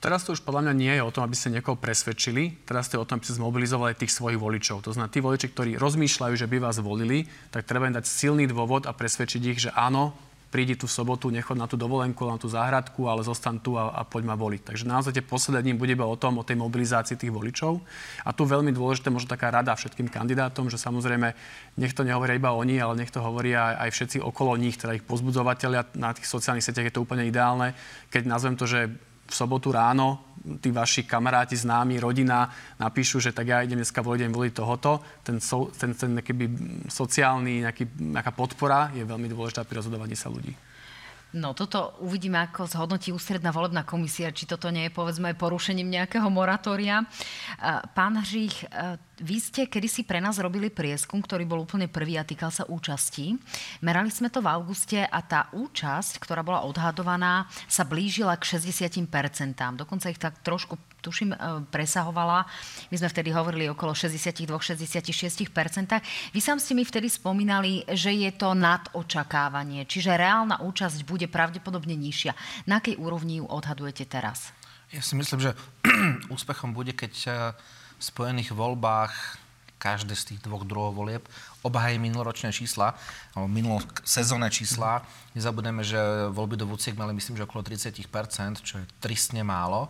Teraz 0.00 0.24
to 0.24 0.32
už 0.32 0.40
podľa 0.40 0.64
mňa 0.70 0.74
nie 0.80 0.92
je 0.96 1.04
o 1.04 1.12
tom, 1.12 1.28
aby 1.28 1.36
ste 1.36 1.52
niekoho 1.52 1.76
presvedčili. 1.76 2.56
Teraz 2.64 2.88
to 2.88 2.96
je 2.96 3.02
o 3.04 3.08
tom, 3.08 3.20
aby 3.20 3.28
ste 3.28 3.36
zmobilizovali 3.36 3.92
tých 3.92 4.16
svojich 4.16 4.40
voličov. 4.40 4.80
To 4.88 4.96
znamená, 4.96 5.12
tí 5.12 5.20
voliči, 5.20 5.52
ktorí 5.52 5.76
rozmýšľajú, 5.76 6.34
že 6.40 6.48
by 6.48 6.56
vás 6.56 6.80
volili, 6.80 7.28
tak 7.52 7.68
treba 7.68 7.84
im 7.84 7.92
dať 7.92 8.08
silný 8.08 8.48
dôvod 8.48 8.88
a 8.88 8.96
presvedčiť 8.96 9.42
ich, 9.44 9.68
že 9.68 9.70
áno, 9.76 10.16
prídi 10.50 10.74
tú 10.74 10.90
sobotu, 10.90 11.30
nechod 11.30 11.54
na 11.54 11.70
tú 11.70 11.78
dovolenku, 11.78 12.26
na 12.26 12.34
tú 12.34 12.50
záhradku, 12.50 13.06
ale 13.06 13.22
zostan 13.22 13.62
tu 13.62 13.78
a, 13.78 13.94
a 13.94 14.02
poď 14.02 14.34
ma 14.34 14.36
voliť. 14.36 14.66
Takže 14.66 14.84
naozaj 14.84 15.14
tie 15.14 15.24
posledné 15.24 15.62
dní 15.62 15.78
bude 15.78 15.94
iba 15.94 16.02
o 16.02 16.18
tom, 16.18 16.42
o 16.42 16.44
tej 16.44 16.58
mobilizácii 16.58 17.14
tých 17.14 17.30
voličov. 17.30 17.78
A 18.26 18.34
tu 18.34 18.42
veľmi 18.42 18.74
dôležité, 18.74 19.14
možno 19.14 19.30
taká 19.30 19.54
rada 19.54 19.70
všetkým 19.70 20.10
kandidátom, 20.10 20.66
že 20.66 20.76
samozrejme 20.76 21.38
nech 21.78 21.94
to 21.94 22.02
nehovoria 22.02 22.34
iba 22.34 22.50
oni, 22.50 22.82
ale 22.82 22.98
nech 22.98 23.14
to 23.14 23.22
hovoria 23.22 23.78
aj, 23.78 23.94
všetci 23.94 24.18
okolo 24.18 24.58
nich, 24.58 24.74
teda 24.74 24.98
ich 24.98 25.06
pozbudzovateľia 25.06 25.94
na 25.94 26.10
tých 26.10 26.26
sociálnych 26.26 26.66
sieťach 26.66 26.90
je 26.90 26.94
to 26.98 27.04
úplne 27.06 27.22
ideálne. 27.30 27.78
Keď 28.10 28.22
nazvem 28.26 28.58
to, 28.58 28.66
že 28.66 28.90
v 29.30 29.34
sobotu 29.34 29.70
ráno 29.70 30.30
tí 30.60 30.72
vaši 30.72 31.04
kamaráti, 31.04 31.52
známi, 31.56 32.00
rodina 32.00 32.48
napíšu, 32.80 33.20
že 33.20 33.30
tak 33.36 33.46
ja 33.46 33.60
idem 33.60 33.84
dneska 33.84 34.00
voliť, 34.00 34.20
idem 34.24 34.34
voliť 34.34 34.52
tohoto, 34.56 35.04
ten, 35.20 35.36
so, 35.36 35.68
ten, 35.76 35.92
ten 35.92 36.16
nejaký 36.16 36.32
sociálny, 36.88 37.68
nejaký, 37.68 37.84
nejaká 38.00 38.32
podpora 38.32 38.88
je 38.96 39.04
veľmi 39.04 39.28
dôležitá 39.28 39.68
pri 39.68 39.84
rozhodovaní 39.84 40.16
sa 40.16 40.32
ľudí. 40.32 40.56
No 41.30 41.54
toto 41.54 41.94
uvidíme, 42.02 42.42
ako 42.42 42.66
zhodnotí 42.66 43.14
ústredná 43.14 43.54
volebná 43.54 43.86
komisia, 43.86 44.34
či 44.34 44.50
toto 44.50 44.66
nie 44.66 44.90
je 44.90 44.96
povedzme 44.96 45.38
porušením 45.38 45.86
nejakého 45.86 46.26
moratória. 46.26 47.06
Pán 47.94 48.18
Hřích, 48.18 48.66
vy 49.20 49.36
ste 49.36 49.68
kedysi 49.68 50.08
pre 50.08 50.18
nás 50.18 50.40
robili 50.40 50.72
prieskum, 50.72 51.20
ktorý 51.20 51.44
bol 51.44 51.62
úplne 51.62 51.86
prvý 51.86 52.16
a 52.16 52.24
týkal 52.24 52.48
sa 52.48 52.64
účasti. 52.64 53.36
Merali 53.84 54.08
sme 54.08 54.32
to 54.32 54.40
v 54.40 54.48
auguste 54.48 55.04
a 55.04 55.20
tá 55.20 55.52
účasť, 55.52 56.16
ktorá 56.18 56.40
bola 56.40 56.64
odhadovaná, 56.64 57.44
sa 57.68 57.84
blížila 57.84 58.40
k 58.40 58.56
60%. 58.56 59.04
Dokonca 59.76 60.08
ich 60.08 60.16
tak 60.16 60.40
trošku 60.40 60.80
tuším, 61.00 61.32
e, 61.32 61.36
presahovala. 61.68 62.44
My 62.92 62.96
sme 62.96 63.08
vtedy 63.08 63.32
hovorili 63.32 63.68
okolo 63.68 63.92
62-66%. 63.96 66.00
Vy 66.32 66.40
sám 66.40 66.60
ste 66.60 66.74
mi 66.76 66.84
vtedy 66.84 67.08
spomínali, 67.08 67.84
že 67.88 68.12
je 68.12 68.32
to 68.36 68.54
nad 68.56 68.88
očakávanie, 68.92 69.86
čiže 69.88 70.16
reálna 70.16 70.56
účasť 70.60 71.04
bude 71.08 71.28
pravdepodobne 71.28 71.96
nižšia. 71.96 72.34
Na 72.68 72.76
akej 72.80 72.96
úrovni 73.00 73.36
ju 73.40 73.46
odhadujete 73.48 74.04
teraz? 74.08 74.52
Ja 74.92 75.00
si 75.00 75.16
myslím, 75.16 75.40
že 75.40 75.54
úspechom 76.34 76.74
bude, 76.76 76.92
keď 76.92 77.26
e, 77.26 77.52
spojených 78.00 78.56
voľbách 78.56 79.12
každé 79.80 80.12
z 80.12 80.24
tých 80.34 80.40
dvoch 80.44 80.68
druhov 80.68 80.92
volieb 80.92 81.24
obhají 81.64 81.96
minuloročné 81.96 82.52
čísla, 82.52 82.92
alebo 83.32 83.48
minulosezónne 83.48 84.52
čísla. 84.52 85.00
Nezabudeme, 85.32 85.80
že 85.80 85.96
voľby 86.32 86.60
do 86.60 86.68
Vúciek 86.68 86.96
mali 86.96 87.16
myslím, 87.16 87.40
že 87.40 87.48
okolo 87.48 87.64
30%, 87.64 88.04
čo 88.60 88.80
je 88.80 88.84
tristne 89.00 89.40
málo. 89.40 89.88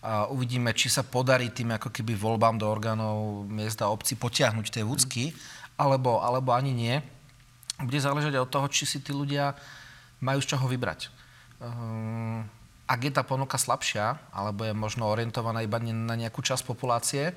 A 0.00 0.28
uvidíme, 0.32 0.72
či 0.72 0.88
sa 0.88 1.04
podarí 1.04 1.52
tým 1.52 1.76
ako 1.76 1.92
keby 1.92 2.16
voľbám 2.16 2.56
do 2.56 2.64
orgánov 2.68 3.44
miesta 3.48 3.92
obci 3.92 4.16
potiahnuť 4.16 4.66
tie 4.72 4.84
vúcky, 4.84 5.32
alebo, 5.76 6.20
alebo 6.20 6.56
ani 6.56 6.72
nie. 6.72 6.96
Bude 7.80 8.00
záležať 8.00 8.36
od 8.40 8.48
toho, 8.48 8.68
či 8.68 8.84
si 8.88 8.98
tí 9.00 9.12
ľudia 9.12 9.56
majú 10.20 10.40
z 10.40 10.56
čoho 10.56 10.68
vybrať. 10.68 11.12
Um, 11.60 12.48
ak 12.90 13.00
je 13.06 13.12
tá 13.14 13.22
ponuka 13.22 13.54
slabšia, 13.54 14.18
alebo 14.34 14.66
je 14.66 14.74
možno 14.74 15.06
orientovaná 15.06 15.62
iba 15.62 15.78
na 15.78 16.18
nejakú 16.18 16.42
časť 16.42 16.66
populácie, 16.66 17.30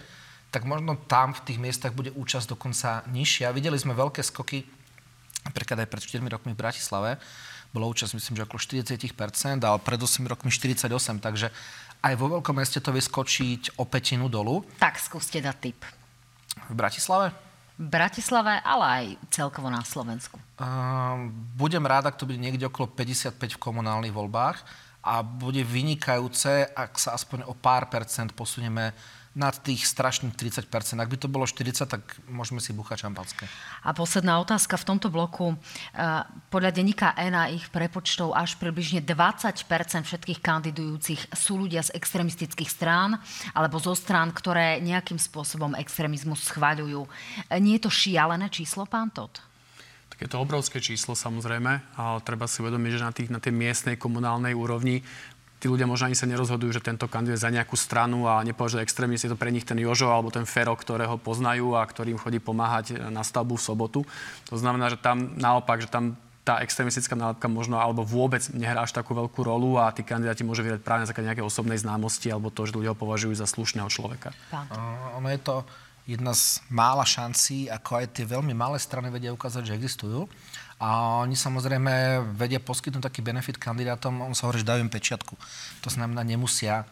tak 0.49 0.65
možno 0.65 0.97
tam 1.05 1.37
v 1.37 1.45
tých 1.45 1.61
miestach 1.61 1.93
bude 1.93 2.09
účasť 2.09 2.57
dokonca 2.57 3.05
nižšia. 3.13 3.53
Videli 3.53 3.77
sme 3.77 3.93
veľké 3.93 4.25
skoky, 4.25 4.65
napríklad 5.45 5.85
aj 5.85 5.89
pred 5.93 6.01
4 6.01 6.25
rokmi 6.25 6.57
v 6.57 6.61
Bratislave, 6.61 7.21
bola 7.69 7.85
účasť 7.89 8.17
myslím, 8.17 8.37
že 8.37 8.45
okolo 8.49 8.61
40%, 8.61 9.61
ale 9.61 9.77
pred 9.81 9.97
8 10.01 10.25
rokmi 10.25 10.49
48%, 10.49 11.21
takže 11.21 11.53
aj 12.01 12.13
vo 12.17 12.33
veľkom 12.37 12.57
meste 12.57 12.81
to 12.81 12.89
vie 12.89 13.01
skočiť 13.01 13.77
o 13.77 13.85
petinu 13.85 14.29
dolu. 14.29 14.65
Tak 14.77 15.01
skúste 15.01 15.37
dať 15.41 15.57
tip. 15.57 15.79
V 16.69 16.73
Bratislave? 16.77 17.33
V 17.81 17.89
Bratislave, 17.89 18.61
ale 18.61 18.85
aj 18.85 19.05
celkovo 19.33 19.73
na 19.73 19.81
Slovensku. 19.81 20.37
Uh, 20.61 21.33
budem 21.57 21.81
rád, 21.81 22.13
ak 22.13 22.17
to 22.21 22.29
bude 22.29 22.37
niekde 22.37 22.69
okolo 22.69 22.85
55 22.93 23.37
v 23.37 23.57
komunálnych 23.57 24.13
voľbách 24.13 24.61
a 25.03 25.19
bude 25.19 25.59
vynikajúce, 25.67 26.71
ak 26.71 26.95
sa 26.95 27.11
aspoň 27.13 27.43
o 27.51 27.53
pár 27.53 27.91
percent 27.91 28.31
posunieme 28.31 28.95
nad 29.33 29.57
tých 29.65 29.89
strašných 29.89 30.37
30%. 30.37 30.69
Ak 31.01 31.09
by 31.09 31.17
to 31.17 31.25
bolo 31.25 31.49
40, 31.49 31.89
tak 31.89 32.05
môžeme 32.29 32.61
si 32.61 32.69
buchať 32.69 33.09
šampanské. 33.09 33.49
A 33.81 33.89
posledná 33.89 34.37
otázka 34.37 34.77
v 34.77 34.85
tomto 34.93 35.09
bloku. 35.09 35.53
E, 35.53 35.55
podľa 36.53 36.69
denníka 36.69 37.17
N 37.17 37.33
a 37.33 37.49
ich 37.49 37.65
prepočtov 37.73 38.37
až 38.37 38.53
približne 38.61 39.01
20% 39.01 39.65
všetkých 40.05 40.37
kandidujúcich 40.37 41.33
sú 41.33 41.65
ľudia 41.65 41.81
z 41.81 41.97
extremistických 41.97 42.69
strán 42.69 43.17
alebo 43.57 43.81
zo 43.81 43.97
strán, 43.97 44.29
ktoré 44.29 44.77
nejakým 44.85 45.17
spôsobom 45.17 45.73
extrémizmus 45.81 46.45
schváľujú. 46.53 47.01
E, 47.01 47.57
nie 47.57 47.81
je 47.81 47.89
to 47.89 47.91
šialené 47.91 48.53
číslo, 48.53 48.85
pán 48.85 49.09
Todd? 49.09 49.52
Je 50.23 50.31
to 50.31 50.39
obrovské 50.39 50.79
číslo 50.79 51.19
samozrejme, 51.19 51.99
ale 51.99 52.17
treba 52.23 52.47
si 52.47 52.63
uvedomiť, 52.63 52.91
že 52.95 53.03
na, 53.03 53.11
tých, 53.11 53.29
na 53.29 53.43
tej 53.43 53.51
miestnej 53.51 53.99
komunálnej 53.99 54.55
úrovni 54.55 55.03
tí 55.59 55.71
ľudia 55.71 55.87
možno 55.87 56.11
ani 56.11 56.19
sa 56.19 56.27
nerozhodujú, 56.27 56.75
že 56.75 56.83
tento 56.83 57.07
kandidát 57.07 57.39
za 57.39 57.51
nejakú 57.51 57.79
stranu 57.79 58.27
a 58.27 58.43
nepovažujú 58.43 58.83
extrémne, 58.83 59.15
je 59.15 59.31
to 59.31 59.39
pre 59.39 59.47
nich 59.47 59.63
ten 59.63 59.79
Jožo 59.79 60.11
alebo 60.11 60.27
ten 60.27 60.43
Fero, 60.43 60.75
ktorého 60.75 61.15
poznajú 61.15 61.79
a 61.79 61.87
ktorým 61.87 62.19
chodí 62.19 62.43
pomáhať 62.43 62.99
na 63.07 63.23
stavbu 63.23 63.55
v 63.55 63.63
sobotu. 63.63 63.99
To 64.51 64.59
znamená, 64.59 64.91
že 64.91 64.99
tam 64.99 65.39
naopak, 65.39 65.79
že 65.79 65.87
tam 65.87 66.19
tá 66.43 66.59
extremistická 66.59 67.15
nálepka 67.15 67.47
možno 67.47 67.79
alebo 67.79 68.03
vôbec 68.03 68.43
nehrá 68.51 68.83
až 68.83 68.91
takú 68.91 69.15
veľkú 69.15 69.47
rolu 69.47 69.79
a 69.79 69.95
tí 69.95 70.03
kandidáti 70.03 70.43
môžu 70.43 70.67
vydať 70.67 70.83
práve 70.83 71.03
na 71.03 71.07
základe 71.07 71.31
nejakej 71.31 71.47
osobnej 71.47 71.79
známosti 71.79 72.27
alebo 72.27 72.51
to, 72.51 72.67
že 72.67 72.75
ľudia 72.75 72.91
ho 72.91 72.99
považujú 72.99 73.31
za 73.31 73.47
slušného 73.47 73.87
človeka. 73.87 74.35
Uh, 74.51 75.23
ono 75.23 75.31
je 75.31 75.39
to 75.39 75.63
jedna 76.03 76.35
z 76.35 76.59
mála 76.67 77.07
šancí, 77.07 77.71
ako 77.71 78.03
aj 78.03 78.05
tie 78.19 78.25
veľmi 78.27 78.51
malé 78.51 78.75
strany 78.79 79.07
vedia 79.07 79.31
ukázať, 79.31 79.71
že 79.71 79.77
existujú. 79.77 80.27
A 80.83 81.21
oni 81.23 81.39
samozrejme 81.39 82.23
vedia 82.35 82.59
poskytnúť 82.59 83.07
taký 83.07 83.23
benefit 83.23 83.55
kandidátom, 83.55 84.19
on 84.19 84.35
sa 84.35 84.47
hovorí, 84.47 84.59
že 84.59 84.67
dajú 84.67 84.83
im 84.83 84.91
pečiatku. 84.91 85.35
To 85.79 85.89
znamená, 85.89 86.27
nemusia 86.27 86.83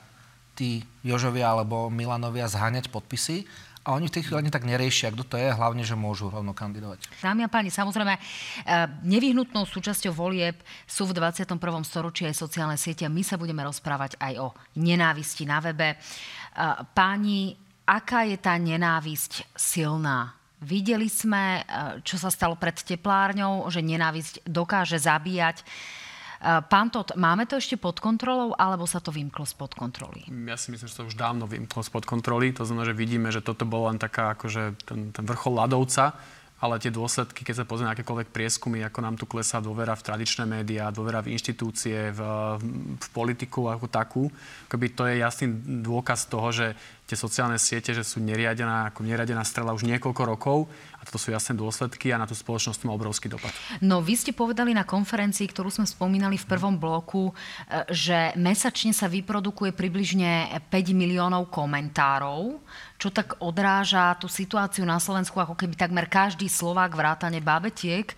tí 0.56 0.84
Jožovia 1.04 1.52
alebo 1.52 1.92
Milanovia 1.92 2.48
zháňať 2.48 2.88
podpisy, 2.92 3.48
A 3.82 3.98
oni 3.98 4.14
v 4.14 4.14
tej 4.14 4.30
chvíli 4.30 4.46
ani 4.46 4.54
tak 4.54 4.62
neriešia, 4.62 5.10
kto 5.10 5.26
to 5.26 5.36
je, 5.42 5.50
hlavne, 5.50 5.82
že 5.82 5.98
môžu 5.98 6.30
rovno 6.30 6.54
kandidovať. 6.54 7.02
Dámy 7.18 7.42
a 7.42 7.50
páni, 7.50 7.74
samozrejme, 7.74 8.14
eh, 8.14 8.86
nevyhnutnou 9.02 9.66
súčasťou 9.66 10.14
volieb 10.14 10.54
sú 10.86 11.10
v 11.10 11.18
21. 11.18 11.82
storočí 11.82 12.30
aj 12.30 12.38
sociálne 12.38 12.78
siete. 12.78 13.10
My 13.10 13.26
sa 13.26 13.42
budeme 13.42 13.66
rozprávať 13.66 14.22
aj 14.22 14.34
o 14.38 14.54
nenávisti 14.78 15.50
na 15.50 15.58
webe. 15.58 15.98
Eh, 15.98 16.76
páni, 16.94 17.58
aká 17.86 18.28
je 18.28 18.38
tá 18.38 18.56
nenávisť 18.58 19.54
silná? 19.58 20.36
Videli 20.62 21.10
sme, 21.10 21.62
eh, 21.62 21.66
čo 22.06 22.22
sa 22.22 22.30
stalo 22.30 22.58
pred 22.58 22.78
teplárňou, 22.78 23.66
že 23.70 23.82
nenávisť 23.82 24.46
dokáže 24.46 25.02
zabíjať. 25.02 25.66
Pán 26.42 26.90
Tot, 26.90 27.14
máme 27.14 27.46
to 27.46 27.62
ešte 27.62 27.78
pod 27.78 28.02
kontrolou, 28.02 28.58
alebo 28.58 28.90
sa 28.90 28.98
to 28.98 29.14
vymklo 29.14 29.46
spod 29.46 29.78
kontroly? 29.78 30.26
Ja 30.26 30.58
si 30.58 30.74
myslím, 30.74 30.90
že 30.90 30.98
to 30.98 31.06
už 31.06 31.14
dávno 31.14 31.46
vymklo 31.46 31.86
spod 31.86 32.10
kontroly. 32.10 32.50
To 32.58 32.66
znamená, 32.66 32.90
že 32.90 32.98
vidíme, 32.98 33.30
že 33.30 33.46
toto 33.46 33.62
bolo 33.62 33.94
len 33.94 34.02
taká, 34.02 34.34
akože 34.34 34.74
ten, 34.82 35.14
ten 35.14 35.22
vrchol 35.22 35.62
ľadovca, 35.62 36.18
ale 36.62 36.78
tie 36.78 36.94
dôsledky, 36.94 37.42
keď 37.42 37.62
sa 37.62 37.66
pozrieme 37.66 37.90
na 37.90 37.98
akékoľvek 37.98 38.30
prieskumy, 38.30 38.86
ako 38.86 39.00
nám 39.02 39.18
tu 39.18 39.26
klesá 39.26 39.58
dôvera 39.58 39.98
v 39.98 40.06
tradičné 40.06 40.46
médiá, 40.46 40.94
dôvera 40.94 41.26
v 41.26 41.34
inštitúcie, 41.34 42.14
v, 42.14 42.22
v 43.02 43.08
politiku 43.12 43.66
ako 43.66 43.90
takú, 43.90 44.24
akoby 44.70 44.88
to 44.94 45.10
je 45.10 45.26
jasný 45.26 45.50
dôkaz 45.82 46.30
toho, 46.30 46.54
že 46.54 46.78
tie 47.12 47.20
sociálne 47.20 47.60
siete, 47.60 47.92
že 47.92 48.08
sú 48.08 48.24
neriadená, 48.24 48.88
ako 48.88 49.04
neriadená 49.04 49.44
strela 49.44 49.76
už 49.76 49.84
niekoľko 49.84 50.24
rokov 50.24 50.72
a 50.96 51.04
toto 51.04 51.20
sú 51.20 51.36
jasné 51.36 51.60
dôsledky 51.60 52.16
a 52.16 52.22
na 52.22 52.24
tú 52.24 52.32
spoločnosť 52.32 52.88
má 52.88 52.96
obrovský 52.96 53.28
dopad. 53.28 53.52
No, 53.84 54.00
vy 54.00 54.16
ste 54.16 54.32
povedali 54.32 54.72
na 54.72 54.88
konferencii, 54.88 55.44
ktorú 55.52 55.68
sme 55.68 55.84
spomínali 55.84 56.40
v 56.40 56.48
prvom 56.48 56.80
bloku, 56.80 57.36
e, 57.68 57.90
že 57.92 58.32
mesačne 58.40 58.96
sa 58.96 59.12
vyprodukuje 59.12 59.76
približne 59.76 60.56
5 60.72 60.72
miliónov 60.96 61.52
komentárov, 61.52 62.64
čo 63.02 63.10
tak 63.10 63.42
odráža 63.42 64.14
tú 64.22 64.30
situáciu 64.30 64.86
na 64.86 65.02
Slovensku, 65.02 65.34
ako 65.42 65.58
keby 65.58 65.74
takmer 65.74 66.06
každý 66.06 66.46
Slovák 66.46 66.94
vrátane 66.94 67.42
Babetiek 67.42 68.14
e, 68.14 68.16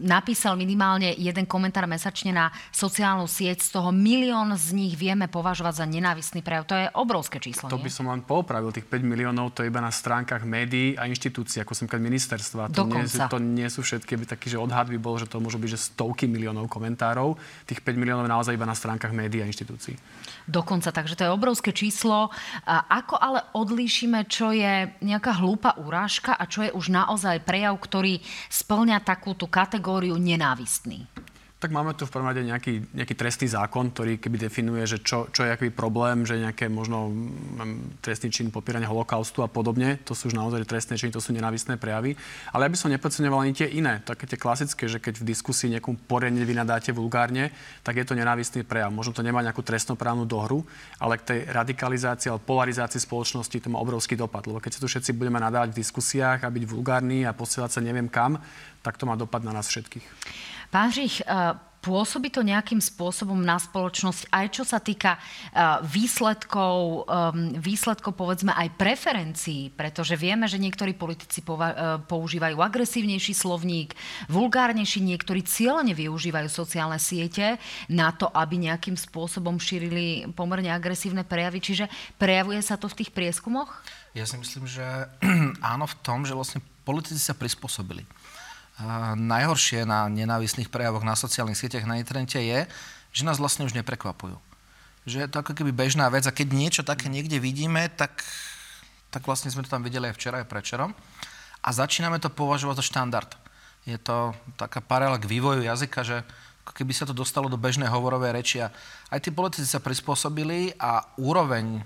napísal 0.00 0.56
minimálne 0.56 1.12
jeden 1.12 1.44
komentár 1.44 1.84
mesačne 1.84 2.32
na 2.32 2.48
sociálnu 2.72 3.28
sieť, 3.28 3.60
z 3.60 3.68
toho 3.76 3.92
milión 3.92 4.48
z 4.56 4.72
nich 4.72 4.96
vieme 4.96 5.28
považovať 5.28 5.84
za 5.84 5.86
nenávistný 5.86 6.40
prejav. 6.40 6.64
To 6.72 6.76
je 6.80 6.88
obrovské 6.96 7.36
číslo. 7.36 7.68
To 7.68 7.76
nie? 7.76 7.84
by 7.84 7.90
som 7.92 8.08
len 8.08 8.24
poopravil. 8.24 8.72
Tých 8.72 8.88
5 8.88 9.04
miliónov 9.04 9.52
to 9.52 9.60
je 9.60 9.68
iba 9.68 9.84
na 9.84 9.92
stránkach 9.92 10.40
médií 10.48 10.96
a 10.96 11.04
inštitúcií, 11.04 11.60
ako 11.60 11.76
som 11.76 11.84
keď 11.84 12.00
ministerstva. 12.00 12.72
To 12.72 12.88
nie, 12.88 13.04
to 13.04 13.38
nie 13.44 13.68
sú 13.68 13.84
všetky, 13.84 14.16
by 14.16 14.24
taký, 14.24 14.56
že 14.56 14.56
odhad 14.56 14.88
by 14.88 14.96
bol, 14.96 15.20
že 15.20 15.28
to 15.28 15.36
môžu 15.36 15.60
byť 15.60 15.68
že 15.68 15.92
stovky 15.92 16.24
miliónov 16.24 16.72
komentárov. 16.72 17.36
Tých 17.68 17.84
5 17.84 18.00
miliónov 18.00 18.24
je 18.24 18.32
naozaj 18.32 18.56
iba 18.56 18.64
na 18.64 18.72
stránkach 18.72 19.12
médií 19.12 19.44
a 19.44 19.46
inštitúcií. 19.52 20.00
Dokonca, 20.48 20.88
takže 20.88 21.12
to 21.12 21.28
je 21.28 21.30
obrovské 21.30 21.76
číslo. 21.76 22.32
Ako 22.66 23.20
ale 23.20 23.44
odlíšime, 23.82 24.30
čo 24.30 24.54
je 24.54 24.94
nejaká 25.02 25.42
hlúpa 25.42 25.74
urážka 25.74 26.38
a 26.38 26.46
čo 26.46 26.62
je 26.62 26.70
už 26.70 26.94
naozaj 26.94 27.42
prejav, 27.42 27.74
ktorý 27.82 28.22
splňa 28.46 29.02
takú 29.02 29.34
tú 29.34 29.50
kategóriu 29.50 30.14
nenávistný? 30.22 31.10
Tak 31.62 31.70
máme 31.70 31.94
tu 31.94 32.10
v 32.10 32.18
prvom 32.18 32.26
rade 32.26 32.42
nejaký, 32.42 32.90
nejaký 32.90 33.14
trestný 33.14 33.46
zákon, 33.46 33.94
ktorý 33.94 34.18
keby 34.18 34.50
definuje, 34.50 34.82
že 34.82 34.98
čo, 34.98 35.30
čo 35.30 35.46
je 35.46 35.54
aký 35.54 35.70
problém, 35.70 36.26
že 36.26 36.34
nejaké 36.34 36.66
možno 36.66 37.14
mm, 37.14 38.02
trestný 38.02 38.34
čin 38.34 38.50
popierania 38.50 38.90
holokaustu 38.90 39.46
a 39.46 39.48
podobne. 39.48 40.02
To 40.02 40.10
sú 40.10 40.26
už 40.26 40.34
naozaj 40.34 40.66
trestné 40.66 40.98
činy, 40.98 41.14
to 41.14 41.22
sú 41.22 41.30
nenávistné 41.30 41.78
prejavy. 41.78 42.18
Ale 42.50 42.66
ja 42.66 42.72
by 42.74 42.78
som 42.82 42.90
nepodceňoval 42.90 43.46
ani 43.46 43.54
tie 43.54 43.70
iné, 43.78 44.02
také 44.02 44.26
tie 44.26 44.34
klasické, 44.34 44.90
že 44.90 44.98
keď 44.98 45.22
v 45.22 45.28
diskusii 45.30 45.70
niekomu 45.78 46.02
poriadne 46.10 46.42
vynadáte 46.42 46.90
vulgárne, 46.90 47.54
tak 47.86 47.94
je 47.94 48.10
to 48.10 48.18
nenávistný 48.18 48.66
prejav. 48.66 48.90
Možno 48.90 49.14
to 49.14 49.22
nemá 49.22 49.38
nejakú 49.38 49.62
trestnoprávnu 49.62 50.26
dohru, 50.26 50.66
ale 50.98 51.14
k 51.22 51.30
tej 51.30 51.38
radikalizácii 51.46 52.26
alebo 52.26 52.42
polarizácii 52.58 52.98
spoločnosti 52.98 53.62
to 53.62 53.70
má 53.70 53.78
obrovský 53.78 54.18
dopad. 54.18 54.50
Lebo 54.50 54.58
keď 54.58 54.74
sa 54.74 54.82
tu 54.82 54.90
všetci 54.90 55.14
budeme 55.14 55.38
nadávať 55.38 55.70
v 55.70 55.78
diskusiách 55.78 56.42
a 56.42 56.50
byť 56.50 56.64
vulgárni 56.66 57.22
a 57.22 57.30
posielať 57.30 57.78
sa 57.78 57.86
neviem 57.86 58.10
kam, 58.10 58.42
tak 58.82 58.98
to 58.98 59.06
má 59.06 59.14
dopad 59.14 59.46
na 59.46 59.54
nás 59.54 59.70
všetkých. 59.70 60.06
Pán 60.72 60.88
Žich, 60.88 61.20
eh, 61.28 61.52
pôsobí 61.82 62.30
to 62.30 62.46
nejakým 62.46 62.78
spôsobom 62.78 63.36
na 63.42 63.58
spoločnosť, 63.58 64.30
aj 64.30 64.46
čo 64.54 64.62
sa 64.62 64.78
týka 64.78 65.18
eh, 65.18 65.82
výsledkov, 65.82 67.04
ehm, 67.10 67.58
výsledkov 67.58 68.14
povedzme 68.14 68.54
aj 68.54 68.78
preferencií, 68.78 69.74
pretože 69.74 70.14
vieme, 70.14 70.46
že 70.46 70.62
niektorí 70.62 70.94
politici 70.94 71.42
používajú 72.08 72.56
agresívnejší 72.62 73.34
slovník, 73.34 73.98
vulgárnejší, 74.30 75.02
niektorí 75.02 75.42
cieľne 75.42 75.92
využívajú 75.92 76.48
sociálne 76.48 77.02
siete 77.02 77.58
na 77.90 78.14
to, 78.14 78.30
aby 78.30 78.62
nejakým 78.62 78.94
spôsobom 78.94 79.58
šírili 79.58 80.30
pomerne 80.38 80.70
agresívne 80.70 81.26
prejavy. 81.26 81.58
Čiže 81.58 81.84
prejavuje 82.16 82.62
sa 82.62 82.78
to 82.78 82.86
v 82.86 83.02
tých 83.02 83.10
prieskumoch? 83.10 83.68
Ja 84.14 84.24
si 84.24 84.38
myslím, 84.38 84.70
že 84.70 84.86
áno 85.74 85.84
v 85.90 85.98
tom, 86.00 86.22
že 86.22 86.38
vlastne 86.38 86.62
politici 86.86 87.18
sa 87.18 87.34
prispôsobili 87.34 88.06
najhoršie 89.16 89.84
na 89.84 90.08
nenávisných 90.08 90.72
prejavoch 90.72 91.04
na 91.04 91.12
sociálnych 91.12 91.58
sieťach 91.58 91.84
na 91.84 92.00
internete 92.00 92.40
je, 92.40 92.64
že 93.12 93.22
nás 93.28 93.36
vlastne 93.36 93.68
už 93.68 93.76
neprekvapujú. 93.76 94.40
Že 95.04 95.26
je 95.26 95.28
to 95.28 95.40
ako 95.42 95.52
keby 95.52 95.74
bežná 95.74 96.08
vec 96.08 96.24
a 96.24 96.32
keď 96.32 96.48
niečo 96.54 96.82
také 96.86 97.12
niekde 97.12 97.36
vidíme, 97.36 97.90
tak, 97.92 98.24
tak 99.12 99.26
vlastne 99.28 99.52
sme 99.52 99.66
to 99.66 99.72
tam 99.72 99.84
videli 99.84 100.08
aj 100.08 100.16
včera, 100.16 100.40
aj 100.40 100.48
prečerom. 100.48 100.96
A 101.62 101.68
začíname 101.70 102.18
to 102.18 102.32
považovať 102.32 102.82
za 102.82 102.88
štandard. 102.88 103.30
Je 103.84 103.98
to 103.98 104.32
taká 104.54 104.78
paralela 104.80 105.18
k 105.18 105.28
vývoju 105.28 105.66
jazyka, 105.66 106.00
že 106.06 106.22
ako 106.62 106.72
keby 106.78 106.92
sa 106.94 107.04
to 107.06 107.14
dostalo 107.14 107.50
do 107.50 107.58
bežnej 107.58 107.90
hovorovej 107.90 108.30
reči 108.30 108.56
a 108.62 108.70
aj 109.10 109.26
tí 109.26 109.30
politici 109.34 109.66
sa 109.66 109.82
prispôsobili 109.82 110.78
a 110.78 111.02
úroveň 111.18 111.82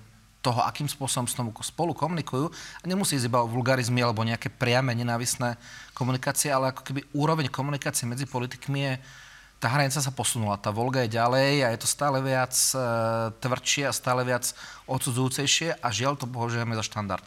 toho, 0.47 0.63
akým 0.63 0.87
spôsobom 0.87 1.27
spolu 1.59 1.91
komunikujú. 1.91 2.47
A 2.81 2.85
nemusí 2.87 3.19
ísť 3.19 3.27
iba 3.27 3.43
o 3.43 3.51
vulgarizmy 3.51 3.99
alebo 3.99 4.23
nejaké 4.23 4.47
priame 4.47 4.95
nenávisné 4.95 5.59
komunikácie, 5.91 6.55
ale 6.55 6.71
ako 6.71 6.87
keby 6.87 7.03
úroveň 7.19 7.51
komunikácie 7.51 8.07
medzi 8.07 8.31
politikmi 8.31 8.81
je 8.87 8.95
tá 9.57 9.73
hranica 9.73 10.05
sa 10.05 10.13
posunula, 10.13 10.61
tá 10.61 10.69
Volga 10.69 11.01
je 11.09 11.17
ďalej 11.17 11.65
a 11.65 11.73
je 11.73 11.81
to 11.81 11.89
stále 11.89 12.21
viac 12.21 12.53
e, 12.53 12.79
tvrdšie 13.41 13.89
a 13.89 13.93
stále 13.97 14.21
viac 14.21 14.53
odsudzujúcejšie 14.85 15.81
a 15.81 15.89
žiaľ 15.89 16.21
to 16.21 16.29
považujeme 16.29 16.77
za 16.77 16.85
štandard. 16.85 17.25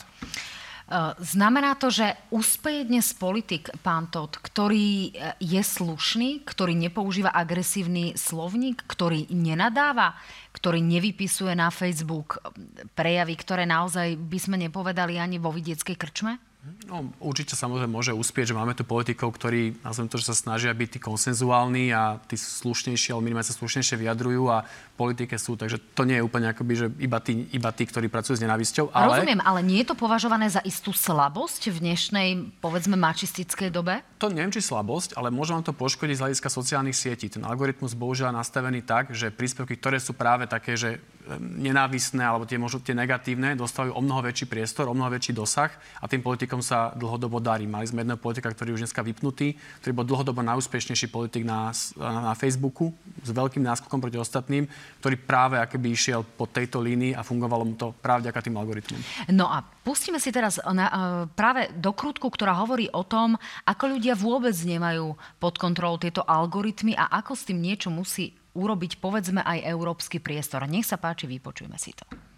Eh, 0.89 1.13
znamená 1.21 1.77
to, 1.77 1.93
že 1.93 2.17
úspeje 2.33 2.89
dnes 2.89 3.13
politik, 3.13 3.69
pán 3.85 4.09
Todd, 4.09 4.33
ktorý 4.41 5.13
eh, 5.13 5.37
je 5.37 5.61
slušný, 5.61 6.41
ktorý 6.41 6.73
nepoužíva 6.73 7.29
agresívny 7.29 8.17
slovník, 8.17 8.89
ktorý 8.89 9.29
nenadáva, 9.29 10.17
ktorý 10.49 10.81
nevypisuje 10.81 11.53
na 11.53 11.69
Facebook 11.69 12.41
eh, 12.41 12.89
prejavy, 12.97 13.37
ktoré 13.37 13.69
naozaj 13.69 14.17
by 14.17 14.39
sme 14.41 14.57
nepovedali 14.57 15.21
ani 15.21 15.37
vo 15.37 15.53
vidieckej 15.53 15.93
krčme? 15.93 16.41
No, 16.89 17.07
určite 17.23 17.53
samozrejme 17.53 17.87
môže 17.87 18.11
uspieť, 18.11 18.51
že 18.51 18.57
máme 18.57 18.75
tu 18.75 18.83
politikov, 18.83 19.31
ktorí, 19.31 19.79
to, 19.79 20.17
že 20.19 20.33
sa 20.33 20.35
snažia 20.35 20.75
byť 20.75 20.97
tí 20.97 20.99
konsenzuálni 20.99 21.95
a 21.95 22.19
tí 22.27 22.35
slušnejší, 22.35 23.15
alebo 23.15 23.29
minimálne 23.29 23.47
sa 23.47 23.55
slušnejšie 23.55 23.95
vyjadrujú 23.95 24.43
a 24.51 24.67
politike 24.99 25.39
sú, 25.39 25.55
takže 25.55 25.79
to 25.95 26.03
nie 26.03 26.19
je 26.19 26.23
úplne 26.27 26.51
akoby, 26.51 26.73
že 26.75 26.87
iba 26.99 27.23
tí, 27.23 27.47
iba 27.55 27.71
tí 27.71 27.87
ktorí 27.87 28.11
pracujú 28.11 28.35
s 28.35 28.43
nenávisťou. 28.43 28.91
Ale... 28.91 29.23
Rozumiem, 29.23 29.39
ale 29.39 29.63
nie 29.63 29.79
je 29.79 29.87
to 29.87 29.95
považované 29.95 30.51
za 30.51 30.59
istú 30.67 30.91
slabosť 30.91 31.71
v 31.71 31.77
dnešnej, 31.79 32.27
povedzme, 32.59 32.99
mačistickej 32.99 33.71
dobe? 33.71 34.03
To 34.19 34.27
neviem, 34.27 34.51
či 34.51 34.59
slabosť, 34.59 35.15
ale 35.15 35.31
môže 35.31 35.55
vám 35.55 35.63
to 35.63 35.71
poškodiť 35.71 36.19
z 36.19 36.23
hľadiska 36.27 36.49
sociálnych 36.51 36.99
sietí. 36.99 37.31
Ten 37.31 37.47
algoritmus 37.47 37.95
bohužiaľ 37.95 38.35
nastavený 38.35 38.83
tak, 38.83 39.15
že 39.15 39.31
príspevky, 39.31 39.79
ktoré 39.79 40.03
sú 40.03 40.11
práve 40.11 40.43
také, 40.43 40.75
že 40.75 40.99
nenávisné 41.37 42.25
alebo 42.25 42.49
tie, 42.49 42.57
možno 42.57 42.81
tie 42.81 42.97
negatívne 42.97 43.53
dostávajú 43.53 43.93
o 43.93 44.01
mnoho 44.01 44.25
väčší 44.25 44.49
priestor, 44.49 44.89
o 44.89 44.97
mnoho 44.97 45.13
väčší 45.13 45.37
dosah 45.37 45.69
a 46.01 46.09
tým 46.09 46.25
politikom 46.25 46.63
sa 46.65 46.89
dlhodobo 46.97 47.37
darí. 47.37 47.69
Mali 47.69 47.85
sme 47.85 48.01
jedného 48.01 48.17
politika, 48.17 48.49
ktorý 48.49 48.73
už 48.73 48.89
dneska 48.89 49.05
vypnutý, 49.05 49.53
ktorý 49.83 49.93
bol 49.93 50.09
dlhodobo 50.09 50.41
najúspešnejší 50.41 51.13
politik 51.13 51.45
na, 51.45 51.69
na, 51.99 52.31
na 52.31 52.33
Facebooku 52.33 52.89
s 53.21 53.29
veľkým 53.29 53.61
náskokom 53.61 54.01
proti 54.01 54.17
ostatným, 54.17 54.65
ktorý 54.97 55.15
práve 55.21 55.55
akoby 55.61 55.93
išiel 55.93 56.25
po 56.25 56.49
tejto 56.49 56.81
línii 56.81 57.13
a 57.13 57.21
fungovalo 57.21 57.63
mu 57.63 57.75
to 57.77 57.93
práve 58.01 58.25
vďaka 58.25 58.39
tým 58.41 58.57
algoritmom. 58.57 59.01
No 59.29 59.45
a 59.47 59.61
pustíme 59.61 60.17
si 60.17 60.33
teraz 60.33 60.57
na, 60.73 60.87
uh, 60.89 60.95
práve 61.29 61.69
do 61.77 61.93
krútku, 61.93 62.27
ktorá 62.33 62.57
hovorí 62.57 62.89
o 62.89 63.05
tom, 63.05 63.37
ako 63.69 63.97
ľudia 63.97 64.17
vôbec 64.17 64.55
nemajú 64.55 65.13
pod 65.37 65.55
kontrolou 65.61 66.01
tieto 66.01 66.25
algoritmy 66.25 66.97
a 66.97 67.09
ako 67.21 67.37
s 67.37 67.45
tým 67.45 67.61
niečo 67.61 67.93
musí 67.93 68.33
urobiť 68.57 68.97
povedzme 68.97 69.45
aj 69.45 69.65
európsky 69.69 70.17
priestor. 70.17 70.65
Nech 70.65 70.89
sa 70.89 70.97
páči, 70.97 71.29
vypočujme 71.29 71.77
si 71.77 71.93
to 71.93 72.28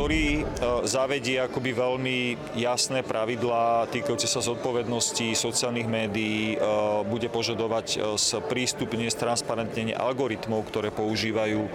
ktorý 0.00 0.40
e, 0.40 0.44
zavedie 0.88 1.44
akoby 1.44 1.76
veľmi 1.76 2.18
jasné 2.56 3.04
pravidlá 3.04 3.84
týkajúce 3.92 4.24
sa 4.24 4.40
zodpovednosti 4.40 5.36
sociálnych 5.36 5.84
médií, 5.84 6.56
e, 6.56 6.58
bude 7.04 7.28
požadovať 7.28 8.00
e, 8.00 8.16
sprístupnenie, 8.16 9.12
stransparentnenie 9.12 9.92
algoritmov, 9.92 10.64
ktoré 10.72 10.88
používajú 10.88 11.68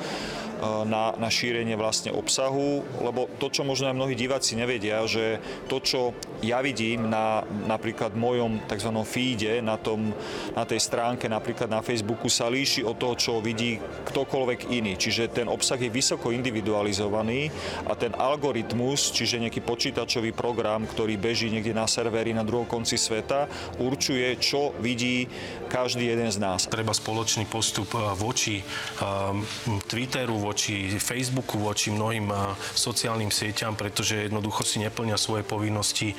na, 0.63 1.13
na 1.17 1.29
šírenie 1.29 1.75
vlastne 1.75 2.15
obsahu, 2.15 2.81
lebo 3.03 3.27
to, 3.37 3.51
čo 3.51 3.67
možno 3.67 3.91
aj 3.91 3.97
mnohí 3.97 4.15
diváci 4.15 4.55
nevedia, 4.55 5.03
že 5.05 5.39
to, 5.67 5.81
čo 5.83 5.99
ja 6.39 6.61
vidím 6.63 7.11
na 7.11 7.43
napríklad 7.67 8.13
mojom 8.15 8.63
tzv. 8.69 8.91
feede, 9.03 9.59
na, 9.59 9.75
tom, 9.75 10.13
na 10.53 10.63
tej 10.63 10.79
stránke 10.79 11.27
napríklad 11.27 11.67
na 11.67 11.81
Facebooku 11.83 12.31
sa 12.31 12.47
líši 12.47 12.85
od 12.85 12.95
toho, 12.95 13.15
čo 13.17 13.33
vidí 13.43 13.77
ktokoľvek 13.81 14.71
iný. 14.71 14.93
Čiže 14.95 15.31
ten 15.31 15.47
obsah 15.49 15.79
je 15.79 15.91
vysoko 15.91 16.31
individualizovaný 16.31 17.49
a 17.89 17.93
ten 17.97 18.13
algoritmus, 18.15 19.11
čiže 19.11 19.41
nejaký 19.41 19.61
počítačový 19.65 20.31
program, 20.31 20.87
ktorý 20.87 21.19
beží 21.19 21.51
niekde 21.51 21.75
na 21.75 21.89
serveri 21.89 22.31
na 22.31 22.45
druhom 22.45 22.67
konci 22.67 22.95
sveta, 22.95 23.47
určuje, 23.81 24.37
čo 24.39 24.71
vidí 24.79 25.27
každý 25.67 26.13
jeden 26.13 26.29
z 26.29 26.37
nás. 26.39 26.69
Treba 26.69 26.93
spoločný 26.93 27.49
postup 27.49 27.89
eh, 27.97 28.13
voči 28.15 28.61
eh, 28.61 29.83
Twitteru, 29.89 30.44
voči 30.45 30.93
Facebooku, 31.01 31.57
voči 31.57 31.89
mnohým 31.89 32.29
eh, 32.29 32.37
sociálnym 32.77 33.33
sieťam, 33.33 33.73
pretože 33.73 34.29
jednoducho 34.29 34.61
si 34.61 34.77
neplnia 34.77 35.17
svoje 35.17 35.41
povinnosti 35.41 36.13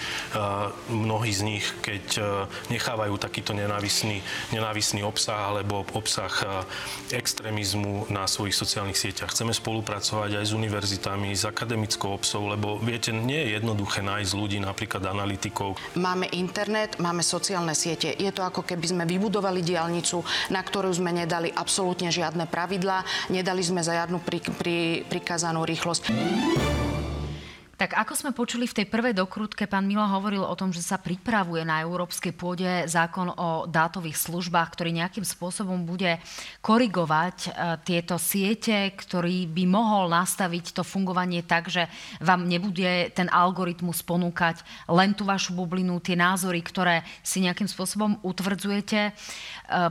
mnohí 0.88 1.30
z 1.30 1.42
nich, 1.44 1.64
keď 1.84 2.04
nechávajú 2.72 3.14
takýto 3.20 3.52
nenávisný, 3.52 4.20
nenávisný 4.50 5.04
obsah 5.04 5.52
alebo 5.52 5.84
obsah 5.94 6.32
extrémizmu 7.12 8.10
na 8.10 8.26
svojich 8.26 8.56
sociálnych 8.56 8.98
sieťach. 8.98 9.30
Chceme 9.32 9.52
spolupracovať 9.52 10.40
aj 10.40 10.44
s 10.48 10.52
univerzitami, 10.56 11.36
s 11.36 11.44
akademickou 11.44 12.16
obsou, 12.16 12.48
lebo 12.48 12.80
viete, 12.80 13.12
nie 13.12 13.46
je 13.46 13.60
jednoduché 13.60 14.00
nájsť 14.02 14.32
ľudí, 14.32 14.58
napríklad 14.62 15.04
analytikov. 15.06 15.76
Máme 15.94 16.26
internet, 16.32 16.98
máme 16.98 17.20
sociálne 17.20 17.76
siete. 17.76 18.10
Je 18.16 18.30
to 18.32 18.42
ako 18.42 18.64
keby 18.64 18.86
sme 18.88 19.04
vybudovali 19.04 19.60
diálnicu, 19.62 20.24
na 20.50 20.64
ktorú 20.64 20.90
sme 20.90 21.12
nedali 21.12 21.52
absolútne 21.52 22.08
žiadne 22.08 22.48
pravidlá, 22.48 23.28
nedali 23.28 23.62
sme 23.62 23.84
žiadnu 23.84 24.15
pri, 24.20 24.38
pri, 24.40 25.02
prikázanú 25.08 25.64
rýchlosť. 25.64 26.04
Tak 27.76 27.92
ako 27.92 28.16
sme 28.16 28.32
počuli 28.32 28.64
v 28.64 28.72
tej 28.72 28.86
prvej 28.88 29.12
dokrutke, 29.12 29.68
pán 29.68 29.84
Milo 29.84 30.00
hovoril 30.00 30.40
o 30.40 30.56
tom, 30.56 30.72
že 30.72 30.80
sa 30.80 30.96
pripravuje 30.96 31.60
na 31.60 31.84
európskej 31.84 32.32
pôde 32.32 32.88
zákon 32.88 33.28
o 33.36 33.68
dátových 33.68 34.16
službách, 34.16 34.72
ktorý 34.72 34.96
nejakým 34.96 35.28
spôsobom 35.28 35.84
bude 35.84 36.16
korigovať 36.64 37.36
e, 37.44 37.48
tieto 37.84 38.16
siete, 38.16 38.96
ktorý 38.96 39.44
by 39.52 39.68
mohol 39.68 40.08
nastaviť 40.08 40.72
to 40.72 40.88
fungovanie 40.88 41.44
tak, 41.44 41.68
že 41.68 41.84
vám 42.24 42.48
nebude 42.48 43.12
ten 43.12 43.28
algoritmus 43.28 44.00
ponúkať 44.00 44.64
len 44.88 45.12
tú 45.12 45.28
vašu 45.28 45.52
bublinu, 45.52 46.00
tie 46.00 46.16
názory, 46.16 46.64
ktoré 46.64 47.04
si 47.20 47.44
nejakým 47.44 47.68
spôsobom 47.68 48.24
utvrdzujete. 48.24 49.00
E, 49.04 49.12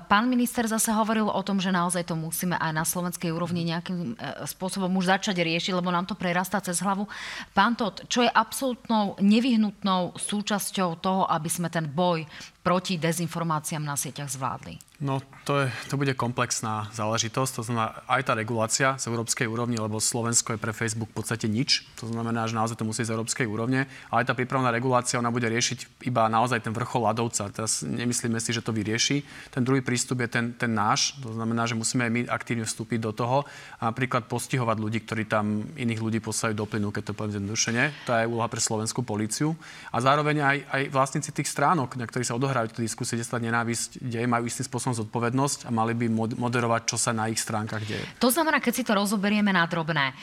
pán 0.09 0.25
minister 0.25 0.65
zase 0.65 0.89
hovoril 0.89 1.29
o 1.29 1.41
tom, 1.45 1.61
že 1.61 1.69
naozaj 1.69 2.09
to 2.09 2.17
musíme 2.17 2.57
aj 2.57 2.71
na 2.73 2.81
slovenskej 2.81 3.29
úrovni 3.29 3.61
nejakým 3.61 4.17
e, 4.17 4.49
spôsobom 4.49 4.89
už 4.97 5.21
začať 5.21 5.37
riešiť, 5.37 5.77
lebo 5.77 5.93
nám 5.93 6.09
to 6.09 6.17
prerastá 6.17 6.57
cez 6.65 6.81
hlavu. 6.81 7.05
Pán 7.53 7.74
Todd, 7.75 8.07
čo 8.07 8.23
je 8.23 8.31
absolútnou 8.31 9.19
nevyhnutnou 9.19 10.15
súčasťou 10.15 10.99
toho, 11.03 11.23
aby 11.27 11.49
sme 11.51 11.67
ten 11.67 11.85
boj 11.85 12.23
proti 12.65 12.97
dezinformáciám 12.97 13.85
na 13.85 13.93
sieťach 13.93 14.33
zvládli? 14.33 14.81
No, 14.95 15.19
to, 15.43 15.59
je, 15.59 15.67
to 15.91 15.99
bude 15.99 16.15
komplexná 16.15 16.87
záležitosť. 16.95 17.51
To 17.59 17.63
znamená 17.67 17.99
aj 18.07 18.31
tá 18.31 18.33
regulácia 18.33 18.95
z 18.95 19.11
európskej 19.11 19.43
úrovni, 19.43 19.75
lebo 19.75 19.99
Slovensko 19.99 20.55
je 20.55 20.63
pre 20.63 20.71
Facebook 20.71 21.11
v 21.11 21.19
podstate 21.19 21.51
nič. 21.51 21.83
To 21.99 22.07
znamená, 22.07 22.47
že 22.47 22.55
naozaj 22.55 22.79
to 22.79 22.87
musí 22.87 23.03
z 23.03 23.11
európskej 23.11 23.43
úrovne. 23.43 23.91
Ale 24.07 24.23
aj 24.23 24.31
tá 24.31 24.33
prípravná 24.39 24.71
regulácia, 24.71 25.19
ona 25.19 25.35
bude 25.35 25.51
riešiť 25.51 26.07
iba 26.07 26.31
naozaj 26.31 26.63
ten 26.63 26.71
vrchol 26.71 27.11
ľadovca. 27.11 27.51
Teraz 27.51 27.83
nemyslíme 27.83 28.39
si, 28.39 28.55
že 28.55 28.63
to 28.63 28.71
vyrieši. 28.71 29.19
Ten 29.51 29.67
druhý 29.67 29.83
prístup 29.83 30.23
je 30.23 30.31
ten, 30.31 30.55
ten 30.55 30.71
náš. 30.71 31.19
To 31.19 31.35
znamená, 31.35 31.67
že 31.67 31.75
musíme 31.75 32.07
aj 32.07 32.11
my 32.15 32.21
aktívne 32.31 32.63
vstúpiť 32.63 32.99
do 33.03 33.11
toho 33.11 33.43
a 33.83 33.91
napríklad 33.91 34.31
postihovať 34.31 34.77
ľudí, 34.79 35.03
ktorí 35.03 35.27
tam 35.27 35.75
iných 35.75 35.99
ľudí 35.99 36.23
posajú 36.23 36.55
do 36.55 36.63
plynu, 36.63 36.95
keď 36.95 37.11
to 37.11 37.17
poviem 37.19 37.35
zjednodušene. 37.35 38.07
To 38.07 38.15
je 38.15 38.31
úloha 38.31 38.47
pre 38.47 38.63
slovenskú 38.63 39.03
políciu. 39.03 39.59
A 39.91 39.99
zároveň 39.99 40.39
aj, 40.39 40.57
aj 40.71 40.81
vlastníci 40.95 41.35
tých 41.35 41.51
stránok, 41.51 41.99
na 41.99 42.07
ktorých 42.07 42.31
sa 42.31 42.39
odohrajú 42.55 42.71
tie 42.71 42.87
diskusie, 42.87 43.19
kde 43.19 43.27
sa 43.27 43.35
nenávisť 43.35 43.99
deje, 43.99 44.23
majú 44.23 44.47
istým 44.47 44.63
spôsobom 44.63 44.95
zodpovednosť 44.95 45.67
a 45.67 45.69
mali 45.75 45.91
by 45.91 46.07
moderovať, 46.39 46.81
čo 46.87 46.95
sa 46.95 47.11
na 47.11 47.27
ich 47.27 47.43
stránkach 47.43 47.83
deje. 47.83 48.07
To 48.23 48.31
znamená, 48.31 48.63
keď 48.63 48.73
si 48.79 48.87
to 48.87 48.95
rozoberieme 48.95 49.51
na 49.51 49.67
drobné, 49.67 50.15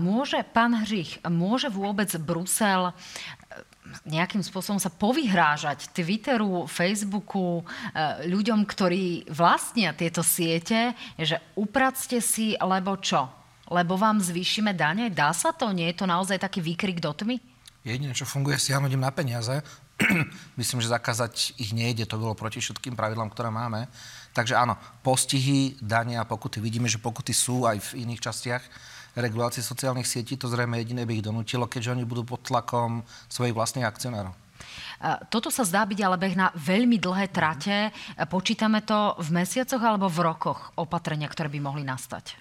môže 0.00 0.40
pán 0.56 0.72
Hřich, 0.80 1.20
môže 1.28 1.68
vôbec 1.68 2.08
Brusel 2.16 2.88
e, 2.88 2.92
nejakým 4.08 4.40
spôsobom 4.40 4.80
sa 4.80 4.88
povyhrážať 4.88 5.92
Twitteru, 5.92 6.64
Facebooku, 6.64 7.60
e, 7.60 7.62
ľuďom, 8.32 8.64
ktorí 8.64 9.28
vlastnia 9.28 9.92
tieto 9.92 10.24
siete, 10.24 10.96
že 11.20 11.36
upracte 11.60 12.16
si, 12.24 12.56
lebo 12.56 12.96
čo? 12.96 13.28
Lebo 13.68 14.00
vám 14.00 14.24
zvýšime 14.24 14.72
dane? 14.72 15.12
Dá 15.12 15.36
sa 15.36 15.52
to? 15.52 15.68
Nie 15.68 15.92
je 15.92 16.00
to 16.00 16.06
naozaj 16.08 16.40
taký 16.40 16.64
výkrik 16.64 16.96
do 16.96 17.12
tmy? 17.12 17.36
Jediné, 17.84 18.16
čo 18.16 18.24
funguje, 18.24 18.56
stiahnuť 18.56 18.96
im 18.96 19.04
na 19.04 19.12
peniaze. 19.12 19.60
Myslím, 20.60 20.82
že 20.82 20.90
zakázať 20.90 21.54
ich 21.58 21.70
nejde, 21.70 22.06
to 22.06 22.18
bolo 22.18 22.34
proti 22.34 22.58
všetkým 22.58 22.98
pravidlám, 22.98 23.30
ktoré 23.30 23.50
máme. 23.50 23.86
Takže 24.34 24.58
áno, 24.58 24.74
postihy, 25.06 25.78
dania 25.78 26.26
a 26.26 26.28
pokuty. 26.28 26.58
Vidíme, 26.58 26.90
že 26.90 26.98
pokuty 26.98 27.30
sú 27.30 27.70
aj 27.70 27.78
v 27.94 28.02
iných 28.02 28.20
častiach 28.22 28.62
regulácie 29.14 29.62
sociálnych 29.62 30.10
sietí. 30.10 30.34
To 30.34 30.50
zrejme 30.50 30.74
jediné 30.82 31.06
by 31.06 31.22
ich 31.22 31.26
donútilo, 31.26 31.70
keďže 31.70 31.94
oni 31.94 32.04
budú 32.04 32.26
pod 32.26 32.42
tlakom 32.42 33.06
svojich 33.30 33.54
vlastných 33.54 33.86
akcionárov. 33.86 34.34
Toto 35.28 35.52
sa 35.52 35.66
zdá 35.68 35.84
byť 35.84 36.00
ale 36.00 36.16
beh 36.16 36.34
na 36.34 36.48
veľmi 36.56 36.96
dlhé 36.96 37.28
trate. 37.28 37.92
Počítame 38.26 38.80
to 38.80 39.14
v 39.20 39.44
mesiacoch 39.44 39.82
alebo 39.82 40.08
v 40.08 40.24
rokoch 40.24 40.72
opatrenia, 40.80 41.28
ktoré 41.28 41.52
by 41.52 41.60
mohli 41.60 41.84
nastať? 41.84 42.40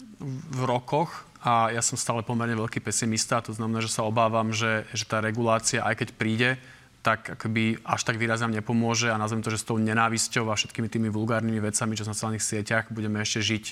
V 0.49 0.62
rokoch 0.64 1.28
a 1.43 1.76
ja 1.76 1.84
som 1.84 1.99
stále 1.99 2.24
pomerne 2.24 2.56
veľký 2.56 2.80
pesimista. 2.80 3.43
To 3.43 3.51
znamená, 3.51 3.84
že 3.84 3.91
sa 3.91 4.08
obávam, 4.08 4.56
že, 4.56 4.88
že 4.95 5.04
tá 5.04 5.20
regulácia, 5.20 5.84
aj 5.84 6.06
keď 6.06 6.10
príde, 6.16 6.49
tak 7.04 7.36
akoby 7.36 7.84
až 7.84 8.01
tak 8.08 8.16
výrazne 8.16 8.47
nepomôže 8.64 9.12
a 9.12 9.20
nazvem 9.20 9.43
to, 9.43 9.51
že 9.51 9.60
s 9.60 9.68
tou 9.68 9.76
nenávisťou 9.76 10.47
a 10.47 10.56
všetkými 10.56 10.88
tými 10.88 11.12
vulgárnymi 11.12 11.60
vecami, 11.60 11.99
čo 11.99 12.08
na 12.08 12.16
sociálnych 12.16 12.41
sieťach, 12.41 12.95
budeme 12.95 13.20
ešte 13.20 13.43
žiť 13.43 13.64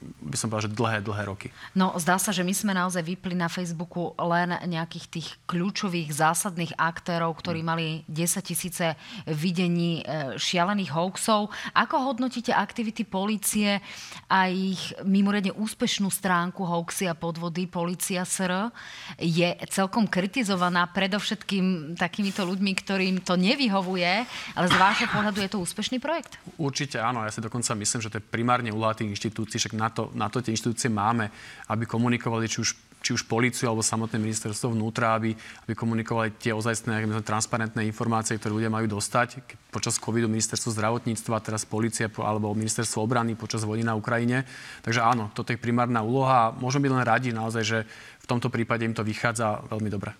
by 0.00 0.36
som 0.36 0.52
povedal, 0.52 0.68
že 0.68 0.76
dlhé, 0.76 0.98
dlhé 1.00 1.22
roky. 1.24 1.48
No, 1.72 1.96
zdá 1.96 2.20
sa, 2.20 2.28
že 2.28 2.44
my 2.44 2.52
sme 2.52 2.72
naozaj 2.76 3.00
vypli 3.00 3.32
na 3.32 3.48
Facebooku 3.48 4.12
len 4.20 4.52
nejakých 4.68 5.06
tých 5.08 5.28
kľúčových, 5.48 6.12
zásadných 6.12 6.76
aktérov, 6.76 7.32
ktorí 7.40 7.64
mm. 7.64 7.66
mali 7.66 7.86
10 8.04 8.44
tisíce 8.44 8.92
videní 9.24 10.04
e, 10.04 10.36
šialených 10.36 10.92
hoaxov. 10.92 11.48
Ako 11.72 12.12
hodnotíte 12.12 12.52
aktivity 12.52 13.08
policie 13.08 13.80
a 14.28 14.52
ich 14.52 14.92
mimoriadne 15.00 15.56
úspešnú 15.56 16.12
stránku 16.12 16.62
hoaxy 16.62 17.08
a 17.08 17.16
podvody 17.16 17.64
Polícia 17.64 18.22
SR 18.22 18.68
je 19.16 19.48
celkom 19.72 20.04
kritizovaná 20.06 20.86
predovšetkým 20.92 21.96
takýmito 21.96 22.44
ľuďmi, 22.44 22.72
ktorým 22.78 23.16
to 23.24 23.34
nevyhovuje, 23.34 24.12
ale 24.54 24.66
z 24.68 24.76
vášho 24.76 25.08
pohľadu 25.10 25.40
je 25.40 25.50
to 25.50 25.58
úspešný 25.58 25.98
projekt? 25.98 26.36
Určite 26.60 27.00
áno, 27.00 27.24
ja 27.24 27.32
si 27.32 27.40
dokonca 27.40 27.72
myslím, 27.74 28.00
že 28.04 28.10
to 28.12 28.18
je 28.20 28.24
primárne 28.24 28.70
úloha 28.70 28.92
tých 28.92 29.10
inštitúcií, 29.12 29.56
však 29.56 29.74
na 29.74 29.85
to, 29.90 30.10
na 30.14 30.26
to 30.28 30.42
tie 30.42 30.54
inštitúcie 30.54 30.90
máme, 30.92 31.30
aby 31.70 31.84
komunikovali 31.86 32.46
či 32.46 32.60
už 32.62 32.70
či 33.06 33.14
už 33.14 33.30
políciu 33.30 33.70
alebo 33.70 33.86
samotné 33.86 34.18
ministerstvo 34.18 34.74
vnútra, 34.74 35.14
aby, 35.14 35.30
aby 35.38 35.72
komunikovali 35.78 36.34
tie 36.42 36.50
ozajstné 36.50 37.06
transparentné 37.22 37.86
informácie, 37.86 38.34
ktoré 38.34 38.58
ľudia 38.58 38.66
majú 38.66 38.98
dostať. 38.98 39.46
Počas 39.70 40.02
covidu 40.02 40.26
ministerstvo 40.26 40.74
zdravotníctva, 40.74 41.38
teraz 41.38 41.62
policia 41.62 42.10
alebo 42.18 42.50
ministerstvo 42.50 42.98
obrany 42.98 43.38
počas 43.38 43.62
vojny 43.62 43.86
na 43.86 43.94
Ukrajine. 43.94 44.42
Takže 44.82 45.06
áno, 45.06 45.30
toto 45.30 45.54
je 45.54 45.60
primárna 45.60 46.02
úloha 46.02 46.50
a 46.50 46.52
môžem 46.58 46.82
byť 46.82 46.92
len 46.98 47.06
radi 47.06 47.30
naozaj, 47.30 47.62
že 47.62 47.78
v 48.26 48.34
tomto 48.34 48.50
prípade 48.50 48.82
im 48.82 48.90
to 48.90 49.06
vychádza 49.06 49.62
veľmi 49.70 49.86
dobre. 49.86 50.10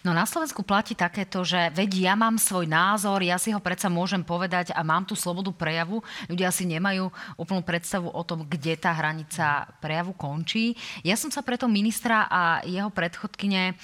No 0.00 0.16
na 0.16 0.24
Slovensku 0.24 0.64
platí 0.64 0.96
takéto, 0.96 1.44
že 1.44 1.68
veď 1.76 2.08
ja 2.08 2.14
mám 2.16 2.40
svoj 2.40 2.64
názor, 2.64 3.20
ja 3.20 3.36
si 3.36 3.52
ho 3.52 3.60
predsa 3.60 3.92
môžem 3.92 4.24
povedať 4.24 4.72
a 4.72 4.80
mám 4.80 5.04
tú 5.04 5.12
slobodu 5.12 5.52
prejavu. 5.52 6.00
Ľudia 6.32 6.48
si 6.48 6.64
nemajú 6.64 7.12
úplnú 7.36 7.60
predstavu 7.60 8.08
o 8.08 8.22
tom, 8.24 8.48
kde 8.48 8.80
tá 8.80 8.96
hranica 8.96 9.68
prejavu 9.76 10.16
končí. 10.16 10.72
Ja 11.04 11.20
som 11.20 11.28
sa 11.28 11.44
preto 11.44 11.68
ministra 11.68 12.24
a 12.32 12.64
jeho 12.64 12.88
predchodkyne 12.88 13.62
e, 13.68 13.74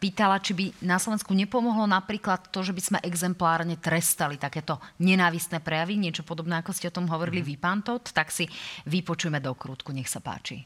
pýtala, 0.00 0.40
či 0.40 0.56
by 0.56 0.64
na 0.88 0.96
Slovensku 0.96 1.36
nepomohlo 1.36 1.84
napríklad 1.84 2.48
to, 2.48 2.64
že 2.64 2.72
by 2.72 2.80
sme 2.80 2.98
exemplárne 3.04 3.76
trestali 3.76 4.40
takéto 4.40 4.80
nenávistné 5.04 5.60
prejavy, 5.60 6.00
niečo 6.00 6.24
podobné, 6.24 6.64
ako 6.64 6.72
ste 6.72 6.88
o 6.88 6.96
tom 6.96 7.04
hovorili 7.12 7.44
mm-hmm. 7.44 7.60
vy, 7.60 7.60
pán 7.60 7.84
Tot, 7.84 8.08
tak 8.08 8.32
si 8.32 8.48
vypočujeme 8.88 9.36
do 9.44 9.52
krútku, 9.52 9.92
nech 9.92 10.08
sa 10.08 10.24
páči 10.24 10.64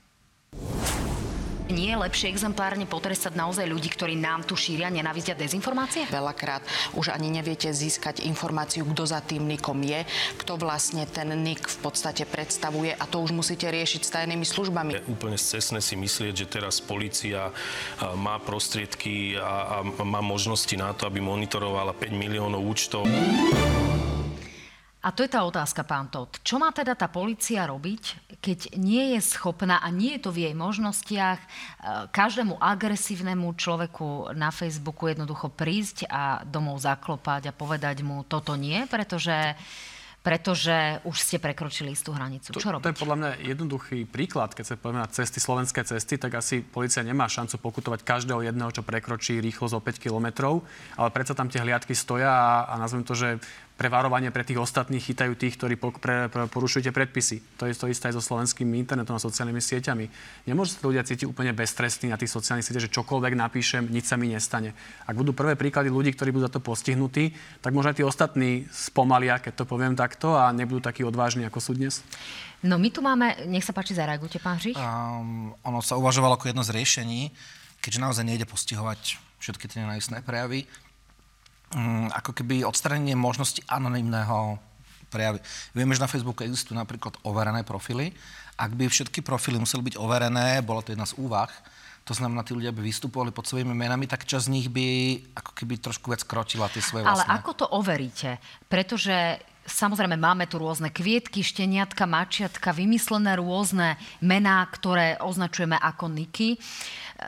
nie 1.71 1.95
je 1.95 1.99
lepšie 1.99 2.33
exemplárne 2.33 2.89
potrestať 2.89 3.39
naozaj 3.39 3.67
ľudí, 3.69 3.93
ktorí 3.93 4.19
nám 4.19 4.43
tu 4.43 4.59
šíria 4.59 4.91
nenávisť 4.91 5.35
a 5.35 5.41
dezinformácie? 5.41 6.09
Veľakrát 6.11 6.65
už 6.97 7.15
ani 7.15 7.31
neviete 7.31 7.71
získať 7.71 8.25
informáciu, 8.27 8.83
kto 8.89 9.07
za 9.07 9.21
tým 9.23 9.47
nikom 9.47 9.79
je, 9.85 10.03
kto 10.43 10.59
vlastne 10.59 11.07
ten 11.07 11.31
nik 11.31 11.63
v 11.63 11.79
podstate 11.85 12.27
predstavuje 12.27 12.95
a 12.97 13.05
to 13.07 13.23
už 13.23 13.31
musíte 13.37 13.69
riešiť 13.69 14.03
s 14.03 14.11
tajnými 14.15 14.47
službami. 14.47 14.91
Je 14.99 15.11
úplne 15.11 15.39
cestné 15.39 15.79
si 15.79 15.95
myslieť, 15.95 16.35
že 16.45 16.47
teraz 16.49 16.81
policia 16.81 17.53
má 18.17 18.41
prostriedky 18.43 19.37
a, 19.37 19.85
a 19.85 20.03
má 20.03 20.25
možnosti 20.25 20.75
na 20.75 20.91
to, 20.97 21.07
aby 21.07 21.21
monitorovala 21.21 21.95
5 21.95 22.11
miliónov 22.15 22.65
účtov. 22.65 23.05
A 25.03 25.11
to 25.11 25.27
je 25.27 25.35
tá 25.35 25.43
otázka, 25.43 25.83
pán 25.83 26.07
Todd. 26.07 26.31
Čo 26.47 26.63
má 26.63 26.71
teda 26.71 26.95
tá 26.95 27.11
policia 27.11 27.67
robiť, 27.67 28.39
keď 28.39 28.79
nie 28.79 29.19
je 29.19 29.21
schopná 29.35 29.83
a 29.83 29.91
nie 29.91 30.15
je 30.15 30.23
to 30.23 30.31
v 30.31 30.47
jej 30.47 30.55
možnostiach 30.55 31.39
e, 31.43 31.47
každému 32.15 32.55
agresívnemu 32.63 33.51
človeku 33.59 34.31
na 34.39 34.55
Facebooku 34.55 35.11
jednoducho 35.11 35.51
prísť 35.51 36.07
a 36.07 36.47
domov 36.47 36.79
zaklopať 36.87 37.51
a 37.51 37.57
povedať 37.57 38.07
mu 38.07 38.23
toto 38.23 38.55
nie, 38.55 38.87
pretože 38.87 39.59
pretože 40.23 41.03
už 41.03 41.19
ste 41.19 41.43
prekročili 41.43 41.91
istú 41.91 42.15
hranicu. 42.15 42.55
Čo 42.55 42.63
to, 42.63 42.73
robiť? 42.79 42.85
To 42.87 42.93
je 42.95 43.03
podľa 43.03 43.19
mňa 43.19 43.31
jednoduchý 43.43 44.07
príklad. 44.07 44.55
Keď 44.55 44.65
sa 44.65 44.75
povieme 44.79 45.03
na 45.03 45.11
cesty, 45.11 45.43
slovenské 45.43 45.83
cesty, 45.83 46.15
tak 46.15 46.39
asi 46.39 46.63
policia 46.63 47.03
nemá 47.03 47.27
šancu 47.27 47.59
pokutovať 47.59 48.07
každého 48.07 48.47
jedného, 48.47 48.71
čo 48.71 48.87
prekročí 48.87 49.43
rýchlosť 49.43 49.75
o 49.75 49.83
5 49.83 49.99
kilometrov, 49.99 50.63
ale 50.95 51.11
predsa 51.11 51.35
tam 51.35 51.51
tie 51.51 51.59
hliadky 51.59 51.91
stoja 51.99 52.31
a, 52.31 52.71
a 52.71 52.79
nazvem 52.79 53.03
to, 53.03 53.19
že 53.19 53.43
pre 53.73 53.89
varovanie 53.89 54.29
pre 54.31 54.45
tých 54.45 54.61
ostatných 54.61 55.01
chytajú 55.01 55.33
tých, 55.35 55.57
ktorí 55.57 55.75
po, 55.81 55.91
pre, 55.97 56.29
pre, 56.29 56.47
porušujete 56.47 56.93
predpisy. 56.93 57.59
To 57.59 57.67
je 57.67 57.75
to 57.75 57.89
isté 57.89 58.13
aj 58.13 58.21
so 58.21 58.23
slovenským 58.23 58.69
internetom 58.79 59.17
a 59.17 59.21
sociálnymi 59.21 59.59
sieťami. 59.59 60.05
Nemôžu 60.47 60.77
sa 60.77 60.87
ľudia 60.87 61.03
cítiť 61.03 61.27
úplne 61.27 61.51
beztrestní 61.57 62.13
na 62.13 62.21
tých 62.21 62.31
sociálnych 62.31 62.63
sieťach, 62.63 62.87
že 62.87 62.95
čokoľvek 62.95 63.33
napíšem, 63.35 63.89
nič 63.89 64.07
sa 64.07 64.21
mi 64.21 64.31
nestane. 64.31 64.77
Ak 65.09 65.17
budú 65.17 65.33
prvé 65.33 65.57
príklady 65.57 65.89
ľudí, 65.89 66.13
ktorí 66.13 66.31
budú 66.31 66.47
za 66.47 66.53
to 66.53 66.61
postihnutí, 66.61 67.33
tak 67.65 67.73
možno 67.73 67.91
aj 67.91 67.97
tí 67.99 68.05
ostatní 68.05 68.69
spomalia, 68.71 69.41
keď 69.41 69.63
to 69.63 69.65
poviem 69.65 69.97
takto, 69.97 70.37
a 70.37 70.53
nebudú 70.53 70.85
takí 70.85 71.03
odvážni, 71.03 71.49
ako 71.49 71.59
sú 71.59 71.73
dnes. 71.73 72.05
No 72.63 72.79
my 72.79 72.89
tu 72.95 73.03
máme, 73.03 73.51
nech 73.51 73.67
sa 73.67 73.75
páči, 73.75 73.99
zareagujte, 73.99 74.39
pán 74.39 74.63
Hřich. 74.63 74.79
Um, 74.79 75.51
ono 75.67 75.83
sa 75.83 75.99
uvažovalo 75.99 76.39
ako 76.39 76.55
jedno 76.55 76.63
z 76.63 76.71
riešení, 76.71 77.35
keďže 77.83 77.99
naozaj 77.99 78.23
nejde 78.23 78.47
postihovať 78.47 79.19
všetky 79.43 79.67
tie 79.67 79.83
nenávistné 79.83 80.23
prejavy, 80.23 80.71
ako 82.13 82.37
keby 82.37 82.69
odstranenie 82.69 83.17
možnosti 83.17 83.61
anonimného 83.69 84.61
prejavy. 85.09 85.41
Vieme, 85.77 85.93
že 85.93 86.05
na 86.05 86.11
Facebooku 86.11 86.45
existujú 86.45 86.77
napríklad 86.77 87.17
overené 87.29 87.65
profily. 87.65 88.13
Ak 88.57 88.73
by 88.73 88.89
všetky 88.89 89.21
profily 89.25 89.61
museli 89.61 89.93
byť 89.93 89.97
overené, 90.01 90.61
bola 90.65 90.85
to 90.85 90.93
jedna 90.93 91.09
z 91.09 91.17
úvah, 91.17 91.53
to 92.03 92.19
znamená, 92.19 92.43
tí 92.43 92.51
ľudia 92.51 92.75
by 92.75 92.83
vystupovali 92.83 93.31
pod 93.31 93.47
svojimi 93.47 93.71
menami, 93.71 94.11
tak 94.11 94.27
časť 94.27 94.51
z 94.51 94.53
nich 94.53 94.67
by 94.67 94.87
ako 95.39 95.51
keby 95.55 95.79
trošku 95.79 96.11
viac 96.11 96.27
krotila 96.27 96.67
tie 96.67 96.83
svoje 96.83 97.07
vlastné. 97.07 97.31
Ale 97.31 97.39
ako 97.39 97.51
to 97.55 97.67
overíte? 97.71 98.43
Pretože 98.67 99.39
Samozrejme, 99.63 100.19
máme 100.19 100.51
tu 100.51 100.59
rôzne 100.59 100.91
kvietky, 100.91 101.39
šteniatka, 101.47 102.03
mačiatka, 102.03 102.75
vymyslené 102.75 103.39
rôzne 103.39 103.95
mená, 104.19 104.59
ktoré 104.67 105.15
označujeme 105.23 105.79
ako 105.79 106.11
niky. 106.11 106.59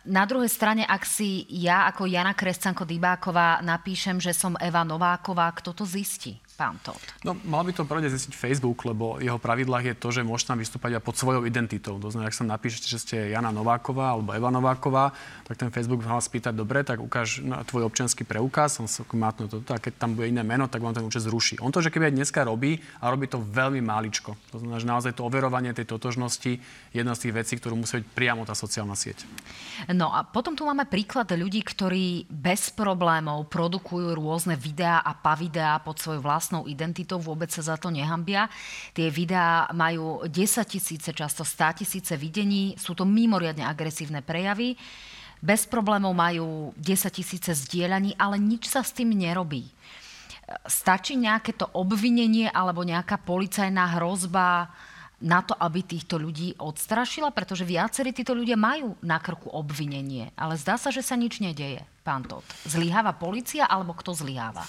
Na 0.02 0.28
druhej 0.28 0.50
strane, 0.52 0.82
ak 0.84 1.06
si 1.06 1.46
ja 1.48 1.88
ako 1.88 2.10
Jana 2.10 2.34
Krescanko 2.36 2.84
Dybáková 2.84 3.62
napíšem, 3.64 4.20
že 4.20 4.34
som 4.36 4.58
Eva 4.60 4.84
Nováková, 4.84 5.48
kto 5.56 5.72
to 5.72 5.84
zistí? 5.86 6.43
Pán 6.54 6.78
Todd? 6.80 7.02
No, 7.26 7.34
mal 7.44 7.66
by 7.66 7.74
to 7.74 7.82
prvé 7.82 8.06
zistiť 8.06 8.32
Facebook, 8.32 8.86
lebo 8.86 9.18
jeho 9.18 9.36
pravidlách 9.42 9.84
je 9.90 9.94
to, 9.98 10.08
že 10.14 10.22
môžete 10.22 10.54
tam 10.54 10.58
vystúpať 10.62 10.96
aj 10.96 11.02
pod 11.02 11.18
svojou 11.18 11.42
identitou. 11.44 11.98
To 11.98 12.08
znamená, 12.08 12.30
ak 12.30 12.38
sa 12.38 12.46
napíšete, 12.46 12.86
že 12.86 12.98
ste 13.02 13.16
Jana 13.34 13.50
Nováková 13.50 14.14
alebo 14.14 14.30
Eva 14.30 14.54
Nováková, 14.54 15.10
tak 15.44 15.58
ten 15.58 15.70
Facebook 15.74 16.06
vás 16.06 16.30
spýtať, 16.30 16.54
dobre, 16.54 16.86
tak 16.86 17.02
ukáž 17.02 17.42
na 17.42 17.66
tvoj 17.66 17.90
občianský 17.90 18.22
preukaz, 18.22 18.78
on 18.78 18.86
sa 18.86 19.02
má 19.18 19.34
to, 19.34 19.62
a 19.70 19.78
keď 19.78 19.92
tam 19.98 20.14
bude 20.14 20.30
iné 20.30 20.46
meno, 20.46 20.70
tak 20.70 20.80
vám 20.80 20.94
ten 20.94 21.02
účet 21.02 21.26
zruší. 21.26 21.58
On 21.58 21.74
to, 21.74 21.82
že 21.82 21.90
keby 21.90 22.10
aj 22.10 22.14
dneska 22.14 22.40
robí, 22.46 22.78
a 23.00 23.10
robí 23.10 23.26
to 23.26 23.40
veľmi 23.40 23.80
máličko. 23.80 24.36
To 24.54 24.56
znamená, 24.60 24.78
že 24.78 24.88
naozaj 24.88 25.12
to 25.18 25.26
overovanie 25.26 25.74
tej 25.74 25.88
totožnosti 25.88 26.52
je 26.56 26.96
jedna 26.96 27.16
z 27.16 27.28
tých 27.28 27.34
vecí, 27.34 27.54
ktorú 27.58 27.80
musí 27.80 27.98
byť 28.00 28.06
priamo 28.14 28.46
tá 28.46 28.54
sociálna 28.54 28.94
sieť. 28.94 29.26
No 29.90 30.12
a 30.12 30.22
potom 30.22 30.54
tu 30.54 30.68
máme 30.68 30.86
príklad 30.86 31.26
ľudí, 31.34 31.64
ktorí 31.64 32.30
bez 32.30 32.70
problémov 32.70 33.50
produkujú 33.50 34.14
rôzne 34.14 34.54
videá 34.54 35.02
a 35.02 35.16
pavideá 35.16 35.80
pod 35.82 35.98
svoju 35.98 36.20
vlastnú 36.20 36.43
vlastnou 36.44 36.68
identitou, 36.68 37.16
vôbec 37.16 37.48
sa 37.48 37.64
za 37.64 37.80
to 37.80 37.88
nehambia. 37.88 38.52
Tie 38.92 39.08
videá 39.08 39.64
majú 39.72 40.28
10 40.28 40.36
tisíce, 40.68 41.08
často 41.16 41.40
100 41.40 41.80
tisíce 41.80 42.12
videní, 42.20 42.76
sú 42.76 42.92
to 42.92 43.08
mimoriadne 43.08 43.64
agresívne 43.64 44.20
prejavy. 44.20 44.76
Bez 45.40 45.64
problémov 45.64 46.12
majú 46.12 46.76
10 46.76 47.08
tisíce 47.08 47.48
zdieľaní, 47.48 48.20
ale 48.20 48.36
nič 48.36 48.68
sa 48.68 48.84
s 48.84 48.92
tým 48.92 49.16
nerobí. 49.16 49.64
Stačí 50.68 51.16
nejaké 51.16 51.56
to 51.56 51.64
obvinenie 51.72 52.52
alebo 52.52 52.84
nejaká 52.84 53.16
policajná 53.24 53.96
hrozba 53.96 54.68
na 55.24 55.40
to, 55.40 55.56
aby 55.56 55.80
týchto 55.80 56.20
ľudí 56.20 56.60
odstrašila? 56.60 57.32
Pretože 57.32 57.64
viacerí 57.64 58.12
títo 58.12 58.36
ľudia 58.36 58.60
majú 58.60 59.00
na 59.00 59.16
krku 59.16 59.48
obvinenie, 59.48 60.28
ale 60.36 60.60
zdá 60.60 60.76
sa, 60.76 60.92
že 60.92 61.00
sa 61.00 61.16
nič 61.16 61.40
nedeje, 61.40 61.80
pán 62.04 62.28
Todd. 62.28 62.44
Zlyháva 62.68 63.16
policia 63.16 63.64
alebo 63.64 63.96
kto 63.96 64.12
zlyháva? 64.12 64.68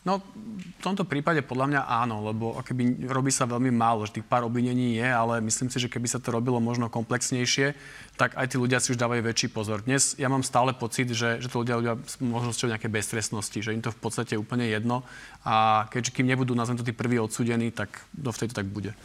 No, 0.00 0.24
v 0.24 0.80
tomto 0.80 1.04
prípade 1.04 1.44
podľa 1.44 1.66
mňa 1.68 1.80
áno, 1.84 2.24
lebo 2.24 2.56
keby 2.64 3.04
robí 3.04 3.28
sa 3.28 3.44
veľmi 3.44 3.68
málo, 3.68 4.08
že 4.08 4.16
tých 4.16 4.24
pár 4.24 4.48
obvinení 4.48 4.96
je, 4.96 5.04
ale 5.04 5.44
myslím 5.44 5.68
si, 5.68 5.76
že 5.76 5.92
keby 5.92 6.08
sa 6.08 6.16
to 6.16 6.32
robilo 6.32 6.56
možno 6.56 6.88
komplexnejšie, 6.88 7.76
tak 8.16 8.32
aj 8.32 8.48
tí 8.48 8.56
ľudia 8.56 8.80
si 8.80 8.96
už 8.96 9.00
dávajú 9.00 9.20
väčší 9.20 9.52
pozor. 9.52 9.84
Dnes 9.84 10.16
ja 10.16 10.32
mám 10.32 10.40
stále 10.40 10.72
pocit, 10.72 11.12
že, 11.12 11.44
že 11.44 11.52
to 11.52 11.60
ľudia 11.60 11.76
ľudia 11.76 11.94
s 12.00 12.16
možnosťou 12.16 12.72
nejaké 12.72 12.88
beztrestnosti, 12.88 13.60
že 13.60 13.76
im 13.76 13.84
to 13.84 13.92
v 13.92 14.00
podstate 14.00 14.40
úplne 14.40 14.64
jedno 14.72 15.04
a 15.44 15.84
keďže 15.92 16.16
kým 16.16 16.32
nebudú, 16.32 16.56
nazvem 16.56 16.80
to 16.80 16.88
tí 16.88 16.96
prví 16.96 17.20
odsudení, 17.20 17.68
tak 17.68 18.00
dovtedy 18.16 18.56
to 18.56 18.64
tak 18.64 18.72
bude. 18.72 18.96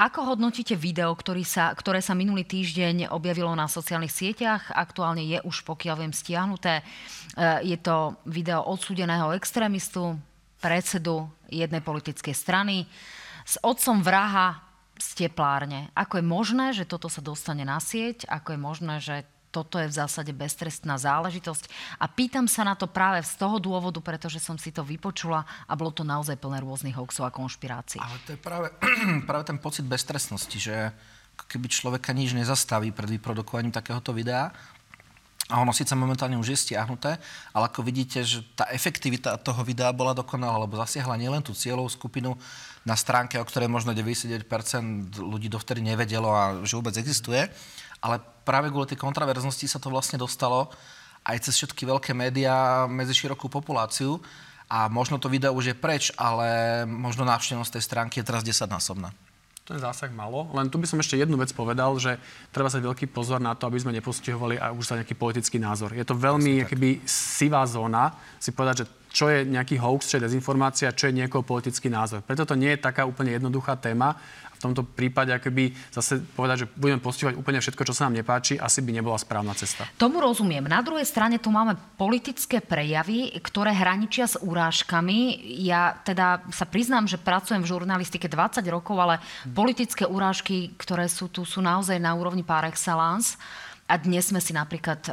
Ako 0.00 0.32
hodnotíte 0.32 0.80
video, 0.80 1.12
ktorý 1.12 1.44
sa, 1.44 1.76
ktoré 1.76 2.00
sa 2.00 2.16
minulý 2.16 2.48
týždeň 2.48 3.12
objavilo 3.12 3.52
na 3.52 3.68
sociálnych 3.68 4.08
sieťach? 4.08 4.72
Aktuálne 4.72 5.20
je 5.20 5.36
už, 5.44 5.60
pokiaľ 5.68 6.00
viem, 6.00 6.14
stiahnuté. 6.16 6.80
E, 6.80 6.84
je 7.68 7.76
to 7.76 8.16
video 8.24 8.64
odsúdeného 8.64 9.36
extrémistu, 9.36 10.16
predsedu 10.56 11.28
jednej 11.52 11.84
politickej 11.84 12.32
strany 12.32 12.88
s 13.44 13.60
otcom 13.60 14.00
vraha 14.00 14.64
z 14.96 15.28
teplárne. 15.28 15.92
Ako 15.92 16.16
je 16.16 16.24
možné, 16.24 16.66
že 16.72 16.88
toto 16.88 17.12
sa 17.12 17.20
dostane 17.20 17.68
na 17.68 17.76
sieť? 17.76 18.24
Ako 18.24 18.56
je 18.56 18.60
možné, 18.60 19.04
že 19.04 19.28
toto 19.50 19.82
je 19.82 19.90
v 19.90 19.98
zásade 19.98 20.30
beztrestná 20.30 20.94
záležitosť. 20.96 21.66
A 21.98 22.06
pýtam 22.06 22.46
sa 22.46 22.62
na 22.62 22.78
to 22.78 22.86
práve 22.86 23.22
z 23.26 23.34
toho 23.34 23.58
dôvodu, 23.58 23.98
pretože 23.98 24.38
som 24.38 24.54
si 24.54 24.70
to 24.70 24.86
vypočula 24.86 25.42
a 25.66 25.72
bolo 25.74 25.90
to 25.90 26.06
naozaj 26.06 26.38
plné 26.38 26.62
rôznych 26.62 26.94
hoaxov 26.94 27.26
a 27.26 27.34
konšpirácií. 27.34 27.98
Ale 27.98 28.18
to 28.24 28.30
je 28.34 28.40
práve, 28.40 28.70
práve 29.30 29.44
ten 29.44 29.58
pocit 29.58 29.82
beztrestnosti, 29.84 30.56
že 30.56 30.94
keby 31.50 31.66
človeka 31.66 32.14
nič 32.14 32.36
nezastaví 32.36 32.94
pred 32.94 33.10
vyprodukovaním 33.18 33.74
takéhoto 33.74 34.14
videa, 34.14 34.54
a 35.50 35.58
ono 35.58 35.74
síce 35.74 35.98
momentálne 35.98 36.38
už 36.38 36.54
je 36.54 36.62
stiahnuté, 36.70 37.18
ale 37.50 37.64
ako 37.66 37.82
vidíte, 37.82 38.22
že 38.22 38.46
tá 38.54 38.70
efektivita 38.70 39.34
toho 39.42 39.66
videa 39.66 39.90
bola 39.90 40.14
dokonalá, 40.14 40.62
lebo 40.62 40.78
zasiahla 40.78 41.18
nielen 41.18 41.42
tú 41.42 41.50
cieľovú 41.50 41.90
skupinu 41.90 42.38
na 42.86 42.94
stránke, 42.94 43.36
o 43.36 43.44
ktorej 43.44 43.66
možno 43.66 43.90
99% 43.90 44.46
ľudí 45.18 45.50
dovtedy 45.50 45.82
nevedelo 45.82 46.30
a 46.30 46.62
že 46.62 46.78
vôbec 46.78 46.94
existuje, 46.96 47.50
ale 48.00 48.16
práve 48.46 48.70
kvôli 48.70 48.88
tej 48.88 49.02
kontraverznosti 49.02 49.66
sa 49.66 49.82
to 49.82 49.92
vlastne 49.92 50.16
dostalo 50.16 50.70
aj 51.26 51.36
cez 51.44 51.60
všetky 51.60 51.84
veľké 51.84 52.16
médiá 52.16 52.88
medzi 52.88 53.12
širokú 53.12 53.52
populáciu 53.52 54.22
a 54.70 54.88
možno 54.88 55.18
to 55.18 55.28
video 55.28 55.52
už 55.52 55.74
je 55.74 55.76
preč, 55.76 56.14
ale 56.16 56.82
možno 56.86 57.26
návštevnosť 57.26 57.76
tej 57.76 57.84
stránky 57.84 58.14
je 58.22 58.28
teraz 58.30 58.46
10-násobná. 58.46 59.12
Je 59.70 59.78
zásah 59.78 60.10
malo. 60.10 60.50
Len 60.50 60.66
tu 60.66 60.82
by 60.82 60.86
som 60.90 60.98
ešte 60.98 61.14
jednu 61.14 61.38
vec 61.38 61.54
povedal, 61.54 61.94
že 61.94 62.18
treba 62.50 62.66
sa 62.66 62.82
veľký 62.82 63.06
pozor 63.14 63.38
na 63.38 63.54
to, 63.54 63.70
aby 63.70 63.78
sme 63.78 63.94
nepostihovali 63.94 64.58
aj 64.58 64.74
už 64.74 64.84
sa 64.84 64.98
nejaký 64.98 65.14
politický 65.14 65.62
názor. 65.62 65.94
Je 65.94 66.02
to 66.02 66.18
veľmi 66.18 66.66
akoby, 66.66 67.06
sivá 67.06 67.62
zóna 67.70 68.10
si 68.42 68.50
povedať, 68.50 68.82
že 68.82 68.86
čo 69.10 69.26
je 69.30 69.46
nejaký 69.46 69.78
hoax, 69.78 70.10
čo 70.10 70.18
je 70.18 70.26
dezinformácia, 70.26 70.94
čo 70.94 71.10
je 71.10 71.18
niekoho 71.22 71.46
politický 71.46 71.86
názor. 71.90 72.22
Preto 72.22 72.46
to 72.46 72.58
nie 72.58 72.74
je 72.74 72.82
taká 72.82 73.06
úplne 73.06 73.34
jednoduchá 73.34 73.78
téma 73.78 74.18
v 74.60 74.68
tomto 74.68 74.84
prípade 74.84 75.32
akoby 75.32 75.72
zase 75.88 76.20
povedať, 76.20 76.68
že 76.68 76.70
budeme 76.76 77.00
postihovať 77.00 77.32
úplne 77.32 77.64
všetko, 77.64 77.88
čo 77.88 77.96
sa 77.96 78.04
nám 78.04 78.20
nepáči, 78.20 78.60
asi 78.60 78.84
by 78.84 78.92
nebola 78.92 79.16
správna 79.16 79.56
cesta. 79.56 79.88
Tomu 79.96 80.20
rozumiem. 80.20 80.68
Na 80.68 80.84
druhej 80.84 81.08
strane 81.08 81.40
tu 81.40 81.48
máme 81.48 81.80
politické 81.96 82.60
prejavy, 82.60 83.32
ktoré 83.40 83.72
hraničia 83.72 84.28
s 84.28 84.36
urážkami. 84.36 85.48
Ja 85.64 85.96
teda 86.04 86.44
sa 86.52 86.68
priznám, 86.68 87.08
že 87.08 87.16
pracujem 87.16 87.64
v 87.64 87.72
žurnalistike 87.72 88.28
20 88.28 88.60
rokov, 88.68 89.00
ale 89.00 89.24
politické 89.48 90.04
urážky, 90.04 90.76
ktoré 90.76 91.08
sú 91.08 91.32
tu, 91.32 91.48
sú 91.48 91.64
naozaj 91.64 91.96
na 91.96 92.12
úrovni 92.12 92.44
par 92.44 92.68
excellence. 92.68 93.40
A 93.90 93.98
dnes 93.98 94.30
sme 94.30 94.38
si 94.38 94.54
napríklad 94.54 95.02
e, 95.02 95.12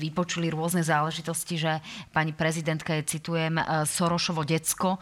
vypočuli 0.00 0.48
rôzne 0.48 0.80
záležitosti, 0.80 1.60
že 1.60 1.84
pani 2.08 2.32
prezidentka 2.32 2.96
je, 2.96 3.20
citujem, 3.20 3.60
e, 3.60 3.84
Sorošovo 3.84 4.48
decko. 4.48 4.96
E, 4.96 5.00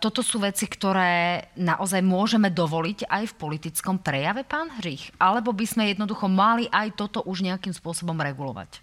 toto 0.00 0.24
sú 0.24 0.40
veci, 0.40 0.64
ktoré 0.64 1.44
naozaj 1.60 2.00
môžeme 2.00 2.48
dovoliť 2.48 3.04
aj 3.04 3.24
v 3.28 3.34
politickom 3.36 4.00
prejave, 4.00 4.48
pán 4.48 4.72
Hřích? 4.80 5.20
Alebo 5.20 5.52
by 5.52 5.66
sme 5.68 5.92
jednoducho 5.92 6.24
mali 6.32 6.64
aj 6.72 6.96
toto 6.96 7.20
už 7.28 7.44
nejakým 7.44 7.76
spôsobom 7.76 8.16
regulovať? 8.16 8.80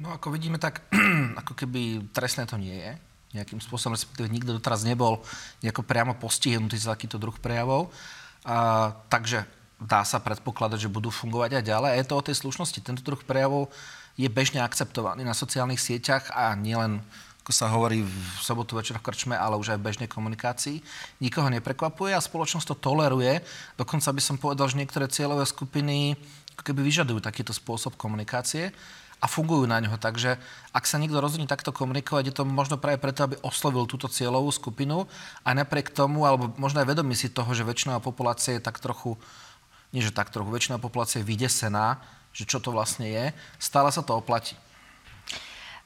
No 0.00 0.16
ako 0.16 0.32
vidíme, 0.32 0.56
tak 0.56 0.88
ako 1.44 1.52
keby 1.52 2.08
trestné 2.16 2.48
to 2.48 2.56
nie 2.56 2.80
je 2.80 2.92
nejakým 3.36 3.60
spôsobom, 3.60 3.92
respektíve 3.96 4.28
nikto 4.32 4.56
doteraz 4.56 4.88
nebol 4.88 5.20
nejako 5.60 5.84
priamo 5.84 6.16
postihnutý 6.16 6.80
za 6.80 6.96
takýto 6.96 7.20
druh 7.20 7.36
prejavov. 7.36 7.92
A, 8.44 8.88
takže 9.08 9.44
dá 9.82 10.06
sa 10.06 10.22
predpokladať, 10.22 10.86
že 10.86 10.92
budú 10.92 11.10
fungovať 11.10 11.58
aj 11.58 11.64
ďalej. 11.66 11.90
A 11.90 11.98
je 11.98 12.06
to 12.06 12.14
o 12.18 12.24
tej 12.24 12.36
slušnosti. 12.38 12.78
Tento 12.80 13.02
druh 13.02 13.18
prejavov 13.20 13.68
je 14.14 14.28
bežne 14.30 14.60
akceptovaný 14.62 15.26
na 15.26 15.34
sociálnych 15.34 15.80
sieťach 15.80 16.30
a 16.30 16.54
nielen 16.54 17.02
ako 17.42 17.50
sa 17.50 17.66
hovorí 17.74 18.06
v 18.06 18.26
sobotu 18.38 18.78
večer 18.78 18.94
v 19.02 19.10
krčme, 19.10 19.34
ale 19.34 19.58
už 19.58 19.74
aj 19.74 19.82
v 19.82 19.86
bežnej 19.90 20.06
komunikácii. 20.06 20.78
Nikoho 21.18 21.50
neprekvapuje 21.50 22.14
a 22.14 22.22
spoločnosť 22.22 22.70
to 22.70 22.76
toleruje. 22.78 23.42
Dokonca 23.74 24.14
by 24.14 24.22
som 24.22 24.38
povedal, 24.38 24.70
že 24.70 24.78
niektoré 24.78 25.10
cieľové 25.10 25.42
skupiny 25.42 26.14
keby 26.62 26.86
vyžadujú 26.86 27.18
takýto 27.18 27.50
spôsob 27.50 27.98
komunikácie 27.98 28.70
a 29.22 29.26
fungujú 29.30 29.66
na 29.66 29.82
ňo. 29.82 29.98
Takže 29.98 30.38
ak 30.70 30.84
sa 30.86 31.02
niekto 31.02 31.18
rozhodne 31.22 31.50
takto 31.50 31.74
komunikovať, 31.74 32.30
je 32.30 32.34
to 32.38 32.44
možno 32.46 32.78
práve 32.78 33.02
preto, 33.02 33.26
aby 33.26 33.38
oslovil 33.42 33.86
túto 33.86 34.06
cieľovú 34.06 34.50
skupinu 34.54 35.10
a 35.46 35.50
napriek 35.54 35.90
tomu, 35.90 36.26
alebo 36.26 36.50
možno 36.58 36.82
aj 36.82 36.90
vedomí 36.94 37.14
si 37.14 37.30
toho, 37.30 37.50
že 37.54 37.66
väčšina 37.66 37.98
populácie 37.98 38.58
je 38.58 38.62
tak 38.62 38.78
trochu, 38.78 39.14
nie 39.92 40.00
že 40.00 40.10
tak 40.10 40.32
trochu, 40.32 40.48
väčšina 40.48 40.80
populácie 40.80 41.20
je 41.20 41.28
vydesená, 41.28 42.00
že 42.32 42.48
čo 42.48 42.58
to 42.58 42.72
vlastne 42.72 43.04
je, 43.06 43.24
stále 43.60 43.92
sa 43.92 44.00
to 44.00 44.16
oplatí. 44.16 44.56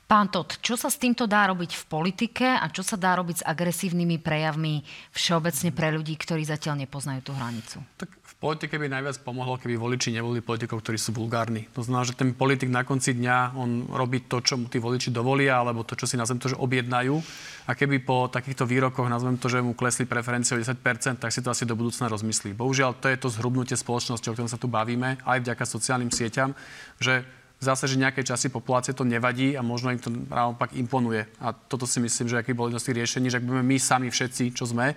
Pán 0.06 0.30
Todt, 0.30 0.62
čo 0.62 0.78
sa 0.78 0.86
s 0.86 1.02
týmto 1.02 1.26
dá 1.26 1.50
robiť 1.50 1.74
v 1.74 1.84
politike 1.90 2.46
a 2.46 2.70
čo 2.70 2.86
sa 2.86 2.94
dá 2.94 3.18
robiť 3.18 3.42
s 3.42 3.46
agresívnymi 3.46 4.22
prejavmi 4.22 4.86
všeobecne 5.10 5.74
pre 5.74 5.90
ľudí, 5.90 6.14
ktorí 6.14 6.46
zatiaľ 6.46 6.86
nepoznajú 6.86 7.26
tú 7.26 7.34
hranicu? 7.34 7.82
Tak 7.98 8.14
v 8.14 8.34
politike 8.38 8.78
by 8.78 8.86
najviac 8.86 9.26
pomohlo, 9.26 9.58
keby 9.58 9.74
voliči 9.74 10.14
nevolili 10.14 10.46
politikov, 10.46 10.86
ktorí 10.86 10.94
sú 10.94 11.10
vulgárni. 11.10 11.66
To 11.74 11.82
znamená, 11.82 12.06
že 12.06 12.14
ten 12.14 12.30
politik 12.38 12.70
na 12.70 12.86
konci 12.86 13.18
dňa, 13.18 13.58
on 13.58 13.90
robí 13.90 14.30
to, 14.30 14.38
čo 14.38 14.54
mu 14.54 14.70
tí 14.70 14.78
voliči 14.78 15.10
dovolia, 15.10 15.58
alebo 15.58 15.82
to, 15.82 15.98
čo 15.98 16.06
si 16.06 16.14
nazvem 16.14 16.38
to, 16.38 16.54
že 16.54 16.60
objednajú. 16.62 17.18
A 17.66 17.74
keby 17.74 17.98
po 18.06 18.30
takýchto 18.30 18.62
výrokoch, 18.62 19.10
nazvem 19.10 19.42
to, 19.42 19.50
že 19.50 19.58
mu 19.58 19.74
klesli 19.74 20.06
preferencie 20.06 20.54
o 20.54 20.62
10%, 20.62 21.18
tak 21.18 21.34
si 21.34 21.42
to 21.42 21.50
asi 21.50 21.66
do 21.66 21.74
budúcna 21.74 22.06
rozmyslí. 22.06 22.54
Bohužiaľ, 22.54 22.94
to 23.02 23.10
je 23.10 23.18
to 23.18 23.26
zhrubnutie 23.26 23.74
spoločnosti, 23.74 24.30
o 24.30 24.34
ktorom 24.38 24.46
sa 24.46 24.60
tu 24.60 24.70
bavíme, 24.70 25.18
aj 25.26 25.42
vďaka 25.42 25.66
sociálnym 25.66 26.14
sieťam, 26.14 26.54
že 27.02 27.26
zase, 27.66 27.90
že 27.90 27.98
nejakej 27.98 28.30
časti 28.30 28.48
populácie 28.48 28.94
to 28.94 29.02
nevadí 29.02 29.58
a 29.58 29.62
možno 29.66 29.90
im 29.90 29.98
to 29.98 30.08
naopak 30.08 30.72
imponuje. 30.78 31.26
A 31.42 31.50
toto 31.50 31.84
si 31.84 31.98
myslím, 31.98 32.30
že 32.30 32.38
aký 32.38 32.54
bol 32.54 32.70
jedno 32.70 32.78
z 32.78 32.90
tých 32.90 32.98
riešení, 33.02 33.26
že 33.26 33.42
ak 33.42 33.46
budeme 33.46 33.66
my 33.66 33.76
sami 33.82 34.08
všetci, 34.08 34.54
čo 34.54 34.70
sme, 34.70 34.94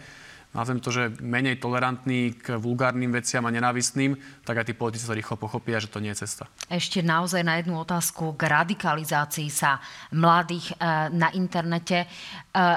nazvem 0.50 0.82
to, 0.82 0.90
že 0.90 1.14
menej 1.22 1.62
tolerantní 1.62 2.34
k 2.34 2.58
vulgárnym 2.58 3.14
veciam 3.14 3.46
a 3.46 3.54
nenávistným, 3.54 4.18
tak 4.42 4.58
aj 4.58 4.66
tí 4.66 4.74
politici 4.74 5.06
to 5.06 5.14
rýchlo 5.14 5.38
pochopia, 5.38 5.78
že 5.78 5.94
to 5.94 6.02
nie 6.02 6.10
je 6.18 6.26
cesta. 6.26 6.50
Ešte 6.66 7.06
naozaj 7.06 7.46
na 7.46 7.62
jednu 7.62 7.78
otázku 7.78 8.34
k 8.34 8.50
radikalizácii 8.50 9.46
sa 9.54 9.78
mladých 10.10 10.74
e, 10.74 11.14
na 11.14 11.30
internete. 11.38 12.02
E, 12.02 12.08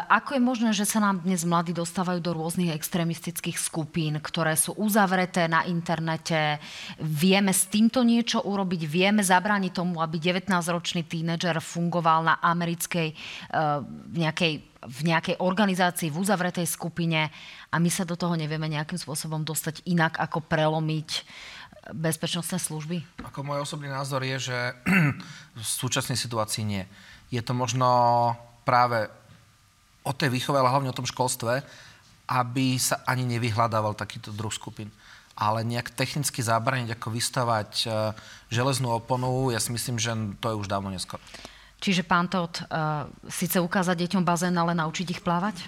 ako 0.05 0.37
je 0.37 0.43
možné, 0.45 0.71
že 0.77 0.85
sa 0.85 1.01
nám 1.01 1.25
dnes 1.25 1.49
mladí 1.49 1.73
dostávajú 1.73 2.21
do 2.21 2.37
rôznych 2.37 2.77
extrémistických 2.77 3.57
skupín, 3.57 4.21
ktoré 4.21 4.53
sú 4.53 4.77
uzavreté 4.77 5.49
na 5.49 5.65
internete? 5.65 6.61
Vieme 7.01 7.57
s 7.57 7.73
týmto 7.73 8.05
niečo 8.05 8.45
urobiť? 8.45 8.85
Vieme 8.85 9.25
zabrániť 9.25 9.73
tomu, 9.73 10.05
aby 10.05 10.21
19-ročný 10.21 11.09
tínedžer 11.09 11.57
fungoval 11.65 12.21
na 12.21 12.35
americkej 12.37 13.09
e, 13.09 13.15
nejakej 14.13 14.72
v 14.83 15.01
nejakej 15.07 15.39
organizácii, 15.39 16.11
v 16.11 16.21
uzavretej 16.21 16.67
skupine 16.67 17.31
a 17.71 17.77
my 17.79 17.91
sa 17.91 18.03
do 18.03 18.19
toho 18.19 18.35
nevieme 18.35 18.67
nejakým 18.67 18.99
spôsobom 18.99 19.47
dostať 19.47 19.87
inak, 19.87 20.19
ako 20.19 20.43
prelomiť 20.43 21.23
bezpečnostné 21.91 22.59
služby? 22.63 23.03
Ako 23.27 23.43
môj 23.43 23.63
osobný 23.63 23.91
názor 23.91 24.23
je, 24.23 24.51
že 24.53 24.59
v 25.59 25.63
súčasnej 25.63 26.19
situácii 26.19 26.63
nie. 26.63 26.85
Je 27.31 27.43
to 27.43 27.55
možno 27.55 27.89
práve 28.63 29.11
o 30.03 30.13
tej 30.15 30.31
výchove, 30.31 30.59
ale 30.59 30.71
hlavne 30.71 30.91
o 30.91 30.99
tom 30.99 31.07
školstve, 31.07 31.63
aby 32.31 32.79
sa 32.79 33.03
ani 33.07 33.27
nevyhľadával 33.27 33.99
takýto 33.99 34.31
druh 34.31 34.51
skupín. 34.51 34.91
Ale 35.33 35.65
nejak 35.65 35.97
technicky 35.97 36.45
zabraniť, 36.45 36.93
ako 36.95 37.09
vystavať 37.09 37.71
e, 37.83 37.87
železnú 38.53 38.93
oponu, 38.93 39.49
ja 39.49 39.59
si 39.59 39.73
myslím, 39.73 39.97
že 39.97 40.13
to 40.39 40.53
je 40.53 40.59
už 40.61 40.69
dávno 40.69 40.93
neskoro. 40.93 41.25
Čiže 41.83 42.07
pán 42.07 42.31
Todt, 42.31 42.63
uh, 42.63 43.11
síce 43.27 43.59
ukázať 43.59 44.07
deťom 44.07 44.23
bazén, 44.23 44.55
ale 44.55 44.71
naučiť 44.79 45.19
ich 45.19 45.21
plávať? 45.21 45.67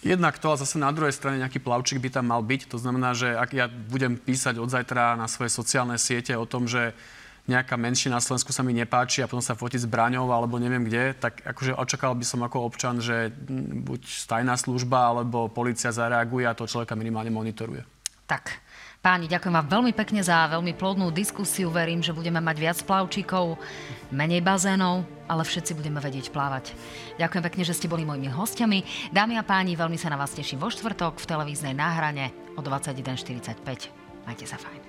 Jednak 0.00 0.40
to, 0.40 0.48
a 0.48 0.56
zase 0.56 0.80
na 0.80 0.88
druhej 0.88 1.12
strane 1.12 1.42
nejaký 1.42 1.60
plavčík 1.60 2.00
by 2.00 2.08
tam 2.08 2.32
mal 2.32 2.40
byť. 2.40 2.70
To 2.72 2.80
znamená, 2.80 3.12
že 3.12 3.36
ak 3.36 3.50
ja 3.52 3.66
budem 3.68 4.16
písať 4.16 4.56
od 4.56 4.72
zajtra 4.72 5.20
na 5.20 5.28
svoje 5.28 5.52
sociálne 5.52 6.00
siete 6.00 6.32
o 6.32 6.48
tom, 6.48 6.64
že 6.64 6.96
nejaká 7.48 7.80
menšina 7.80 8.20
na 8.20 8.24
Slovensku 8.24 8.52
sa 8.52 8.60
mi 8.60 8.76
nepáči 8.76 9.24
a 9.24 9.28
potom 9.28 9.40
sa 9.40 9.56
fotiť 9.56 9.88
s 9.88 9.90
braňou 9.90 10.28
alebo 10.28 10.60
neviem 10.60 10.84
kde, 10.84 11.16
tak 11.16 11.40
akože 11.42 11.72
očakal 11.80 12.12
by 12.12 12.24
som 12.24 12.44
ako 12.44 12.60
občan, 12.60 13.00
že 13.00 13.32
buď 13.88 14.28
tajná 14.28 14.54
služba 14.54 15.16
alebo 15.16 15.48
policia 15.48 15.88
zareaguje 15.88 16.44
a 16.44 16.52
to 16.52 16.68
človeka 16.68 16.92
minimálne 16.92 17.32
monitoruje. 17.32 17.82
Tak, 18.28 18.52
Páni, 18.98 19.30
ďakujem 19.30 19.54
vám 19.54 19.70
veľmi 19.70 19.92
pekne 19.94 20.18
za 20.26 20.50
veľmi 20.50 20.74
plodnú 20.74 21.14
diskusiu. 21.14 21.70
Verím, 21.70 22.02
že 22.02 22.10
budeme 22.10 22.42
mať 22.42 22.56
viac 22.58 22.78
plavčíkov, 22.82 23.54
menej 24.10 24.42
bazénov, 24.42 25.06
ale 25.30 25.46
všetci 25.46 25.78
budeme 25.78 26.02
vedieť 26.02 26.34
plávať. 26.34 26.74
Ďakujem 27.14 27.46
pekne, 27.46 27.62
že 27.62 27.78
ste 27.78 27.86
boli 27.86 28.02
mojimi 28.02 28.26
hostiami. 28.26 29.10
Dámy 29.14 29.38
a 29.38 29.46
páni, 29.46 29.78
veľmi 29.78 29.94
sa 29.94 30.10
na 30.10 30.18
vás 30.18 30.34
teším 30.34 30.58
vo 30.58 30.66
štvrtok 30.66 31.22
v 31.22 31.28
televíznej 31.30 31.78
náhrane 31.78 32.34
o 32.58 32.60
21.45. 32.60 33.62
Majte 34.26 34.46
sa 34.50 34.58
fajn. 34.58 34.82